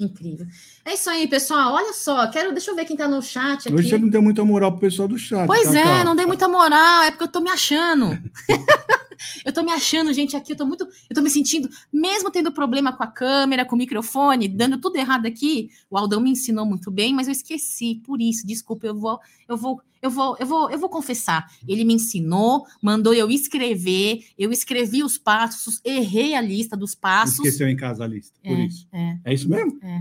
Incrível. 0.00 0.46
É 0.82 0.94
isso 0.94 1.10
aí, 1.10 1.28
pessoal. 1.28 1.74
Olha 1.74 1.92
só, 1.92 2.26
quero. 2.30 2.52
Deixa 2.52 2.70
eu 2.70 2.74
ver 2.74 2.86
quem 2.86 2.96
tá 2.96 3.06
no 3.06 3.20
chat 3.20 3.68
aqui. 3.68 3.74
Hoje 3.74 3.90
você 3.90 3.98
não 3.98 4.08
deu 4.08 4.22
muita 4.22 4.42
moral 4.42 4.72
pro 4.72 4.80
pessoal 4.80 5.06
do 5.06 5.18
chat. 5.18 5.46
Pois 5.46 5.74
é, 5.74 6.02
não 6.02 6.16
dei 6.16 6.24
muita 6.24 6.48
moral, 6.48 7.02
é 7.02 7.10
porque 7.10 7.24
eu 7.24 7.28
tô 7.28 7.40
me 7.40 7.50
achando. 7.50 8.18
eu 9.44 9.52
tô 9.52 9.62
me 9.62 9.70
achando, 9.70 10.10
gente, 10.14 10.34
aqui, 10.34 10.52
eu 10.52 10.56
tô 10.56 10.64
muito. 10.64 10.88
Eu 11.08 11.14
tô 11.14 11.20
me 11.20 11.28
sentindo, 11.28 11.68
mesmo 11.92 12.30
tendo 12.30 12.50
problema 12.50 12.94
com 12.94 13.02
a 13.02 13.06
câmera, 13.06 13.66
com 13.66 13.74
o 13.74 13.78
microfone, 13.78 14.48
dando 14.48 14.78
tudo 14.78 14.96
errado 14.96 15.26
aqui. 15.26 15.68
O 15.90 15.98
Aldão 15.98 16.20
me 16.20 16.30
ensinou 16.30 16.64
muito 16.64 16.90
bem, 16.90 17.14
mas 17.14 17.26
eu 17.26 17.32
esqueci. 17.32 18.00
Por 18.02 18.22
isso, 18.22 18.46
desculpa, 18.46 18.86
eu 18.86 18.94
vou, 18.94 19.20
eu 19.46 19.56
vou 19.58 19.82
eu 20.02 20.10
vou, 20.10 20.36
eu 20.38 20.46
vou, 20.46 20.70
eu 20.70 20.78
vou 20.78 20.88
confessar. 20.88 21.50
Ele 21.68 21.84
me 21.84 21.94
ensinou, 21.94 22.66
mandou 22.82 23.12
eu 23.12 23.30
escrever, 23.30 24.24
eu 24.38 24.50
escrevi 24.50 25.02
os 25.02 25.18
passos, 25.18 25.80
errei 25.84 26.34
a 26.34 26.40
lista 26.40 26.76
dos 26.76 26.94
passos. 26.94 27.38
Esqueceu 27.38 27.68
em 27.68 27.76
casa 27.76 28.04
a 28.04 28.06
lista, 28.06 28.38
por 28.42 28.58
é, 28.58 28.66
isso. 28.66 28.88
É, 28.92 29.18
é 29.24 29.34
isso 29.34 29.48
mesmo? 29.48 29.78
É. 29.82 30.00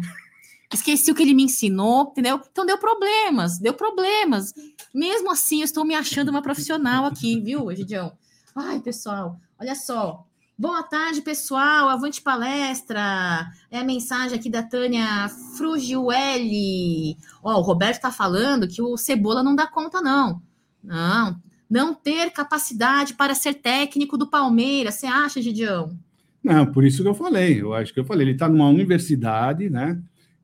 Esqueci 0.71 1.11
o 1.11 1.15
que 1.15 1.23
ele 1.23 1.33
me 1.33 1.43
ensinou, 1.43 2.09
entendeu? 2.11 2.39
Então 2.51 2.65
deu 2.65 2.77
problemas, 2.77 3.57
deu 3.57 3.73
problemas. 3.73 4.53
Mesmo 4.93 5.31
assim, 5.31 5.59
eu 5.59 5.65
estou 5.65 5.83
me 5.83 5.95
achando 5.95 6.29
uma 6.29 6.43
profissional 6.43 7.05
aqui, 7.05 7.39
viu, 7.41 7.71
Egidião? 7.71 8.13
Ai, 8.55 8.79
pessoal, 8.79 9.39
olha 9.59 9.73
só. 9.73 10.28
Boa 10.59 10.83
tarde, 10.83 11.21
pessoal. 11.21 11.87
Avante 11.87 12.21
palestra. 12.21 13.49
É 13.71 13.79
a 13.79 13.83
mensagem 13.85 14.37
aqui 14.37 14.49
da 14.49 14.61
Tânia 14.61 15.29
Frugiueli. 15.55 17.15
Ó, 17.41 17.57
o 17.57 17.61
Roberto 17.61 17.95
está 17.95 18.11
falando 18.11 18.67
que 18.67 18.81
o 18.81 18.97
Cebola 18.97 19.41
não 19.41 19.55
dá 19.55 19.65
conta, 19.65 20.01
não. 20.01 20.41
Não. 20.83 21.41
Não 21.69 21.95
ter 21.95 22.31
capacidade 22.31 23.13
para 23.13 23.33
ser 23.35 23.53
técnico 23.53 24.17
do 24.17 24.29
Palmeiras. 24.29 24.95
Você 24.95 25.07
acha, 25.07 25.41
Gidião? 25.41 25.97
Não, 26.43 26.65
por 26.65 26.83
isso 26.83 27.03
que 27.03 27.07
eu 27.07 27.15
falei. 27.15 27.61
Eu 27.61 27.73
acho 27.73 27.93
que 27.93 27.99
eu 28.01 28.05
falei. 28.05 28.25
Ele 28.25 28.33
está 28.33 28.49
numa 28.49 28.67
universidade, 28.67 29.69
né? 29.69 29.97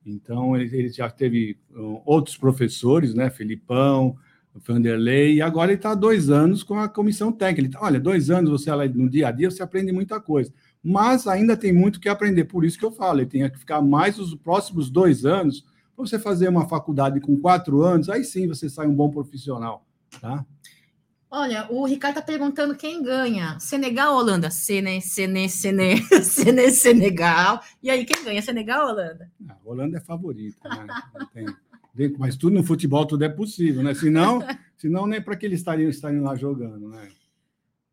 Então, 0.05 0.55
ele, 0.55 0.74
ele 0.78 0.89
já 0.93 1.09
teve 1.09 1.57
uh, 1.76 2.01
outros 2.05 2.38
professores, 2.38 3.13
né? 3.13 3.30
Felipão, 3.30 4.16
o 4.56 4.60
Vanderlei, 4.60 5.36
e 5.36 5.41
agora 5.41 5.72
ele 5.72 5.78
está 5.78 5.91
há 5.91 5.95
dois 5.95 6.30
anos 6.30 6.64
com 6.64 6.80
a 6.80 6.88
comissão 6.88 7.30
técnica. 7.30 7.78
Olha, 7.82 7.99
dois 7.99 8.30
anos 8.30 8.49
você 8.49 8.72
no 8.88 9.10
dia 9.10 9.28
a 9.28 9.32
dia 9.32 9.51
você 9.51 9.62
aprende 9.62 9.91
muita 9.91 10.20
coisa, 10.20 10.53
mas 10.82 11.28
ainda 11.28 11.58
tem 11.58 11.74
muito 11.74 11.99
que 11.99 12.08
aprender. 12.08 12.45
Por 12.45 12.64
isso 12.64 12.80
que 12.80 12.86
eu 12.86 12.91
falo, 12.91 13.20
ele 13.20 13.30
tem 13.30 13.49
que 13.49 13.60
ficar 13.60 13.82
mais 13.82 14.18
os 14.18 14.34
próximos 14.34 14.89
dois 14.89 15.26
anos 15.26 15.66
para 15.93 16.06
você 16.06 16.18
fazer 16.18 16.47
uma 16.47 16.68
faculdade 16.70 17.20
com 17.20 17.38
quatro 17.38 17.82
anos, 17.82 18.10
aí 18.10 18.24
sim 18.24 18.47
você 18.47 18.70
sai 18.70 18.88
um 18.88 18.95
bom 18.95 19.10
profissional, 19.10 19.86
tá? 20.22 20.45
Olha, 21.30 21.68
o 21.70 21.86
Ricardo 21.86 22.20
está 22.20 22.26
perguntando 22.26 22.78
quem 22.78 23.03
ganha. 23.03 23.60
Senegal 23.60 24.14
ou 24.14 24.20
Holanda? 24.20 24.49
Sene, 24.49 25.01
Sene, 25.01 25.49
Sene, 25.49 26.01
Sene, 26.24 26.72
Senegal. 26.72 27.62
E 27.84 27.89
aí, 27.89 28.06
quem 28.06 28.24
ganha? 28.24 28.41
Senegal 28.41 28.86
ou 28.86 28.91
Holanda? 28.93 29.30
A 29.49 29.51
ah, 29.51 29.58
Holanda 29.66 29.97
é 29.97 29.99
favorita, 29.99 30.70
né? 30.70 30.88
Tem, 31.34 31.45
mas 32.17 32.35
tudo 32.35 32.53
no 32.53 32.63
futebol 32.63 33.05
tudo 33.05 33.23
é 33.23 33.29
possível, 33.29 33.81
né? 33.81 33.93
Senão, 33.93 34.39
senão 34.77 35.07
nem 35.07 35.21
para 35.21 35.35
que 35.35 35.45
eles 35.45 35.59
estariam, 35.59 35.89
estariam 35.89 36.23
lá 36.23 36.35
jogando, 36.35 36.89
né? 36.89 37.09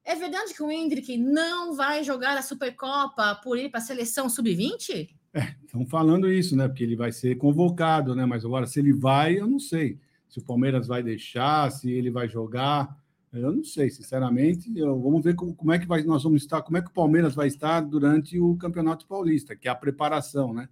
É 0.04 0.16
verdade 0.16 0.52
que 0.52 0.62
o 0.62 0.70
Hendrick 0.70 1.16
não 1.16 1.74
vai 1.76 2.02
jogar 2.02 2.36
a 2.36 2.42
Supercopa 2.42 3.36
por 3.36 3.56
ir 3.56 3.70
para 3.70 3.78
a 3.78 3.82
seleção 3.82 4.28
sub-20? 4.28 5.10
É, 5.32 5.54
estão 5.64 5.86
falando 5.86 6.30
isso, 6.30 6.56
né? 6.56 6.66
Porque 6.66 6.82
ele 6.82 6.96
vai 6.96 7.12
ser 7.12 7.36
convocado, 7.36 8.14
né? 8.14 8.26
Mas 8.26 8.44
agora, 8.44 8.66
se 8.66 8.80
ele 8.80 8.92
vai, 8.92 9.38
eu 9.38 9.46
não 9.46 9.60
sei. 9.60 9.98
Se 10.28 10.38
o 10.38 10.44
Palmeiras 10.44 10.86
vai 10.86 11.02
deixar, 11.02 11.70
se 11.70 11.90
ele 11.90 12.10
vai 12.10 12.28
jogar. 12.28 12.96
Eu 13.32 13.52
não 13.52 13.64
sei, 13.64 13.88
sinceramente. 13.88 14.70
Eu, 14.76 15.00
vamos 15.00 15.22
ver 15.22 15.34
como, 15.34 15.54
como, 15.54 15.72
é 15.72 15.78
que 15.78 15.86
vai, 15.86 16.02
nós 16.02 16.22
vamos 16.22 16.42
estar, 16.42 16.60
como 16.62 16.76
é 16.76 16.82
que 16.82 16.88
o 16.88 16.92
Palmeiras 16.92 17.34
vai 17.34 17.46
estar 17.46 17.80
durante 17.80 18.38
o 18.38 18.56
Campeonato 18.56 19.06
Paulista, 19.06 19.56
que 19.56 19.68
é 19.68 19.70
a 19.70 19.74
preparação, 19.74 20.52
né? 20.52 20.68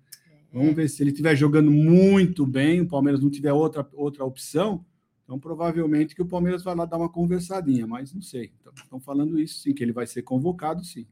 Vamos 0.52 0.74
ver 0.74 0.88
se 0.88 1.02
ele 1.02 1.10
estiver 1.10 1.36
jogando 1.36 1.70
muito 1.70 2.44
bem, 2.44 2.80
o 2.80 2.88
Palmeiras 2.88 3.20
não 3.20 3.30
tiver 3.30 3.52
outra, 3.52 3.88
outra 3.92 4.24
opção, 4.24 4.84
então 5.22 5.38
provavelmente 5.38 6.14
que 6.14 6.22
o 6.22 6.26
Palmeiras 6.26 6.62
vai 6.62 6.74
lá 6.74 6.84
dar 6.84 6.96
uma 6.96 7.08
conversadinha, 7.08 7.86
mas 7.86 8.12
não 8.12 8.20
sei. 8.20 8.52
Então, 8.60 8.72
estão 8.76 9.00
falando 9.00 9.38
isso 9.38 9.60
sim, 9.60 9.72
que 9.72 9.82
ele 9.82 9.92
vai 9.92 10.06
ser 10.06 10.22
convocado, 10.22 10.84
sim. 10.84 11.06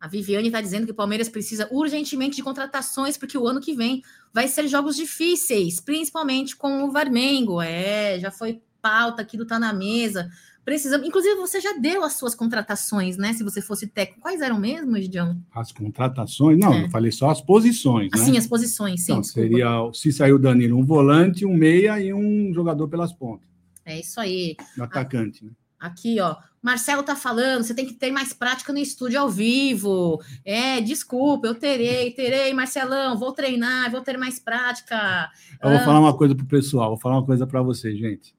A 0.00 0.08
Viviane 0.08 0.46
está 0.46 0.62
dizendo 0.62 0.86
que 0.86 0.92
o 0.92 0.94
Palmeiras 0.94 1.28
precisa 1.28 1.68
urgentemente 1.70 2.36
de 2.36 2.42
contratações, 2.42 3.18
porque 3.18 3.36
o 3.36 3.46
ano 3.46 3.60
que 3.60 3.74
vem 3.74 4.00
vai 4.32 4.48
ser 4.48 4.66
jogos 4.66 4.96
difíceis, 4.96 5.78
principalmente 5.78 6.56
com 6.56 6.84
o 6.84 6.90
Varmengo. 6.90 7.60
É, 7.60 8.18
já 8.18 8.30
foi 8.30 8.62
pauta 8.80 9.20
aqui 9.20 9.36
do 9.36 9.44
Tá 9.44 9.58
na 9.58 9.74
Mesa. 9.74 10.30
Precisamos. 10.64 11.06
Inclusive, 11.06 11.36
você 11.36 11.60
já 11.60 11.72
deu 11.74 12.02
as 12.04 12.14
suas 12.14 12.34
contratações, 12.34 13.16
né? 13.16 13.32
Se 13.32 13.42
você 13.42 13.60
fosse 13.60 13.86
técnico. 13.86 14.20
Quais 14.20 14.40
eram 14.40 14.58
mesmo, 14.58 14.96
Gidião? 15.00 15.40
As 15.54 15.72
contratações? 15.72 16.58
Não, 16.58 16.72
é. 16.72 16.84
eu 16.84 16.90
falei 16.90 17.10
só 17.10 17.30
as 17.30 17.40
posições. 17.40 18.10
Né? 18.12 18.18
Sim, 18.24 18.36
as 18.36 18.46
posições, 18.46 19.02
sim. 19.02 19.12
Então, 19.12 19.24
seria, 19.24 19.68
se 19.92 20.12
saiu 20.12 20.36
o 20.36 20.38
Danilo, 20.38 20.78
um 20.78 20.84
volante, 20.84 21.46
um 21.46 21.54
meia 21.54 22.00
e 22.00 22.12
um 22.12 22.52
jogador 22.52 22.88
pelas 22.88 23.12
pontas. 23.12 23.48
É 23.84 23.98
isso 23.98 24.20
aí. 24.20 24.56
Um 24.78 24.84
atacante, 24.84 25.44
né? 25.44 25.50
Aqui, 25.78 26.20
ó. 26.20 26.36
Marcelo 26.62 27.02
tá 27.02 27.16
falando, 27.16 27.64
você 27.64 27.72
tem 27.72 27.86
que 27.86 27.94
ter 27.94 28.10
mais 28.10 28.34
prática 28.34 28.70
no 28.70 28.78
estúdio 28.78 29.18
ao 29.18 29.30
vivo. 29.30 30.20
É, 30.44 30.78
desculpa, 30.80 31.46
eu 31.46 31.54
terei, 31.54 32.10
terei, 32.10 32.52
Marcelão, 32.52 33.18
vou 33.18 33.32
treinar, 33.32 33.90
vou 33.90 34.02
ter 34.02 34.18
mais 34.18 34.38
prática. 34.38 35.30
Eu 35.62 35.70
vou 35.70 35.78
ah. 35.78 35.84
falar 35.84 36.00
uma 36.00 36.14
coisa 36.14 36.34
pro 36.34 36.44
pessoal, 36.44 36.90
vou 36.90 36.98
falar 36.98 37.16
uma 37.16 37.24
coisa 37.24 37.46
para 37.46 37.62
você, 37.62 37.96
gente. 37.96 38.34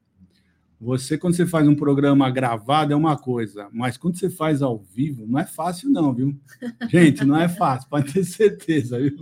Você, 0.82 1.16
quando 1.16 1.36
você 1.36 1.46
faz 1.46 1.68
um 1.68 1.76
programa 1.76 2.28
gravado, 2.32 2.92
é 2.92 2.96
uma 2.96 3.16
coisa, 3.16 3.70
mas 3.72 3.98
quando 3.98 4.18
você 4.18 4.32
faz 4.32 4.64
ao 4.64 4.80
vivo, 4.80 5.28
não 5.28 5.40
é 5.40 5.46
fácil, 5.46 5.92
não, 5.92 6.12
viu? 6.12 6.36
Gente, 6.90 7.24
não 7.24 7.40
é 7.40 7.48
fácil, 7.48 7.88
pode 7.88 8.12
ter 8.12 8.24
certeza, 8.24 8.98
viu? 8.98 9.16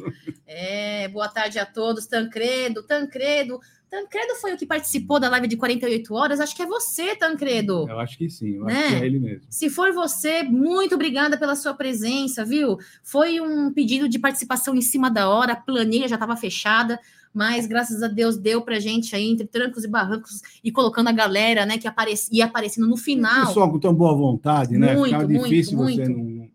É, 0.48 1.10
boa 1.10 1.28
tarde 1.28 1.60
a 1.60 1.66
todos. 1.66 2.08
Tancredo, 2.08 2.82
Tancredo, 2.84 3.60
Tancredo 3.90 4.36
foi 4.36 4.54
o 4.54 4.58
que 4.58 4.66
participou 4.66 5.20
da 5.20 5.30
live 5.30 5.48
de 5.48 5.58
48 5.58 6.14
horas. 6.14 6.40
Acho 6.40 6.56
que 6.56 6.62
é 6.62 6.66
você, 6.66 7.14
Tancredo. 7.16 7.90
Eu 7.90 8.00
acho 8.00 8.18
que 8.18 8.30
sim, 8.30 8.56
eu 8.56 8.64
né? 8.64 8.74
acho 8.74 8.88
que 8.88 8.96
é 8.96 9.06
ele 9.06 9.20
mesmo. 9.20 9.48
Se 9.50 9.70
for 9.70 9.92
você, 9.92 10.44
muito 10.44 10.96
obrigada 10.96 11.38
pela 11.38 11.56
sua 11.56 11.74
presença, 11.74 12.46
viu? 12.46 12.78
Foi 13.04 13.42
um 13.42 13.74
pedido 13.74 14.08
de 14.08 14.20
participação 14.20 14.76
em 14.76 14.82
cima 14.82 15.10
da 15.10 15.28
hora, 15.28 15.54
a 15.54 15.58
planilha 15.58 16.08
já 16.08 16.16
estava 16.16 16.38
fechada, 16.38 17.00
mas 17.34 17.68
graças 17.68 18.02
a 18.04 18.08
Deus 18.08 18.38
deu 18.38 18.62
pra 18.62 18.80
gente 18.80 19.16
aí, 19.16 19.30
entre 19.30 19.48
trancos 19.48 19.84
e 19.84 19.88
barrancos, 19.88 20.42
e 20.64 20.72
colocando 20.72 21.10
a 21.10 21.14
galera, 21.14 21.66
né, 21.66 21.78
que 21.78 21.88
aparecia, 21.88 22.40
ia 22.40 22.46
aparecendo 22.46 22.88
no 22.88 22.98
final. 22.98 23.44
O 23.44 23.48
pessoal 23.48 23.72
com 23.72 23.80
tão 23.80 23.94
boa 23.94 24.14
vontade, 24.16 24.78
né? 24.78 24.94
Muito, 24.94 25.06
Ficava 25.06 25.28
muito, 25.28 25.44
difícil 25.44 25.78
muito. 25.78 25.96
você 25.96 26.10
não, 26.10 26.50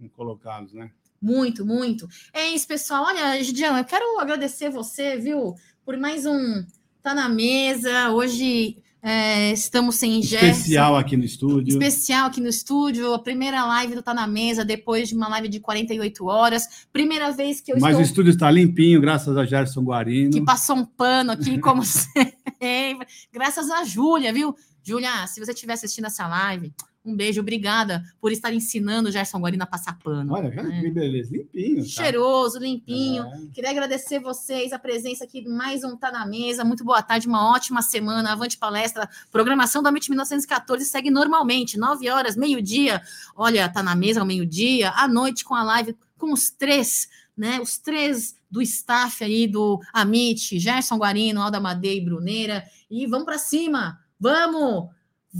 não 0.00 0.08
colocá-los, 0.10 0.72
né? 0.72 0.90
Muito, 1.20 1.66
muito. 1.66 2.08
É 2.32 2.48
isso, 2.50 2.66
pessoal. 2.68 3.04
Olha, 3.04 3.42
Gidião, 3.42 3.76
eu 3.76 3.84
quero 3.84 4.20
agradecer 4.20 4.70
você, 4.70 5.16
viu? 5.16 5.56
por 5.88 5.96
mais 5.96 6.26
um 6.26 6.62
Tá 7.02 7.14
na 7.14 7.30
Mesa. 7.30 8.10
Hoje 8.10 8.76
é, 9.00 9.52
estamos 9.52 9.96
sem 9.96 10.20
Gerson. 10.20 10.46
Especial 10.46 10.96
aqui 10.96 11.16
no 11.16 11.24
estúdio. 11.24 11.68
Especial 11.68 12.26
aqui 12.26 12.40
no 12.40 12.48
estúdio. 12.48 13.14
A 13.14 13.18
primeira 13.18 13.64
live 13.64 13.94
do 13.94 14.02
Tá 14.02 14.12
na 14.12 14.26
Mesa, 14.26 14.64
depois 14.64 15.08
de 15.08 15.14
uma 15.14 15.28
live 15.28 15.48
de 15.48 15.60
48 15.60 16.26
horas. 16.26 16.86
Primeira 16.92 17.30
vez 17.30 17.60
que 17.60 17.72
eu 17.72 17.76
Mas 17.80 17.90
estou... 17.90 18.00
o 18.00 18.04
estúdio 18.04 18.30
está 18.30 18.50
limpinho, 18.50 19.00
graças 19.00 19.36
a 19.36 19.44
Gerson 19.44 19.82
Guarino. 19.82 20.32
Que 20.32 20.40
passou 20.40 20.76
um 20.76 20.84
pano 20.84 21.30
aqui, 21.30 21.58
como 21.58 21.82
sempre. 21.86 23.06
graças 23.32 23.70
a 23.70 23.84
Júlia, 23.84 24.32
viu? 24.32 24.54
Júlia, 24.82 25.26
se 25.26 25.38
você 25.38 25.52
estiver 25.52 25.74
assistindo 25.74 26.06
essa 26.06 26.26
live, 26.26 26.72
um 27.08 27.16
beijo, 27.16 27.40
obrigada 27.40 28.04
por 28.20 28.30
estar 28.30 28.52
ensinando 28.52 29.08
o 29.08 29.12
Gerson 29.12 29.38
Guarino 29.38 29.62
a 29.62 29.66
passar 29.66 29.98
pano. 29.98 30.34
Olha, 30.34 30.50
né? 30.50 30.80
que 30.80 30.90
beleza, 30.90 31.36
limpinho. 31.36 31.82
Tá? 31.82 31.88
Cheiroso, 31.88 32.58
limpinho. 32.58 33.24
É. 33.24 33.40
Queria 33.52 33.70
agradecer 33.70 34.20
vocês, 34.20 34.72
a 34.72 34.78
presença 34.78 35.24
aqui, 35.24 35.46
mais 35.48 35.84
um 35.84 35.96
Tá 35.96 36.12
na 36.12 36.26
Mesa. 36.26 36.64
Muito 36.64 36.84
boa 36.84 37.02
tarde, 37.02 37.26
uma 37.26 37.50
ótima 37.50 37.82
semana. 37.82 38.32
Avante 38.32 38.58
palestra. 38.58 39.08
Programação 39.30 39.82
da 39.82 39.90
MIT 39.90 40.10
1914 40.10 40.84
segue 40.84 41.10
normalmente, 41.10 41.78
9 41.78 42.08
horas, 42.10 42.36
meio-dia. 42.36 43.00
Olha, 43.34 43.68
tá 43.68 43.82
na 43.82 43.94
mesa 43.94 44.20
ao 44.20 44.26
meio-dia, 44.26 44.90
à 44.90 45.08
noite 45.08 45.44
com 45.44 45.54
a 45.54 45.62
live 45.62 45.96
com 46.18 46.32
os 46.32 46.50
três, 46.50 47.08
né? 47.36 47.60
Os 47.60 47.78
três 47.78 48.36
do 48.50 48.60
staff 48.60 49.22
aí 49.22 49.46
do 49.46 49.80
Amit, 49.92 50.58
Gerson 50.58 50.96
Guarino, 50.98 51.40
Alda 51.40 51.60
Madeira 51.60 51.96
e 51.96 52.04
Bruneira. 52.04 52.64
E 52.90 53.06
vamos 53.06 53.24
para 53.24 53.38
cima! 53.38 54.00
Vamos! 54.18 54.90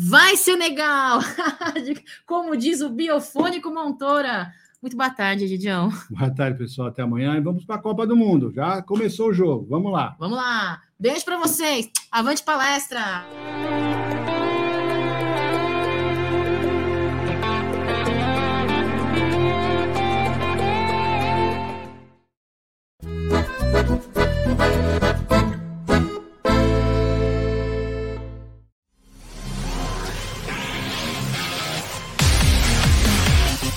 Vai, 0.01 0.37
Senegal! 0.37 1.19
Como 2.25 2.57
diz 2.57 2.81
o 2.81 2.89
biofônico 2.89 3.69
Montora. 3.69 4.53
Muito 4.81 4.97
boa 4.97 5.11
tarde, 5.11 5.49
Didião. 5.49 5.91
Boa 6.09 6.33
tarde, 6.33 6.57
pessoal. 6.57 6.87
Até 6.87 7.03
amanhã 7.03 7.37
e 7.37 7.41
vamos 7.41 7.65
para 7.65 7.77
a 7.77 7.83
Copa 7.83 8.07
do 8.07 8.17
Mundo. 8.17 8.53
Já 8.55 8.81
começou 8.81 9.31
o 9.31 9.33
jogo. 9.33 9.67
Vamos 9.69 9.91
lá. 9.91 10.15
Vamos 10.21 10.37
lá. 10.37 10.81
Beijo 11.01 11.25
para 11.25 11.39
vocês. 11.39 11.91
Avante 12.13 12.45
palestra! 12.45 13.27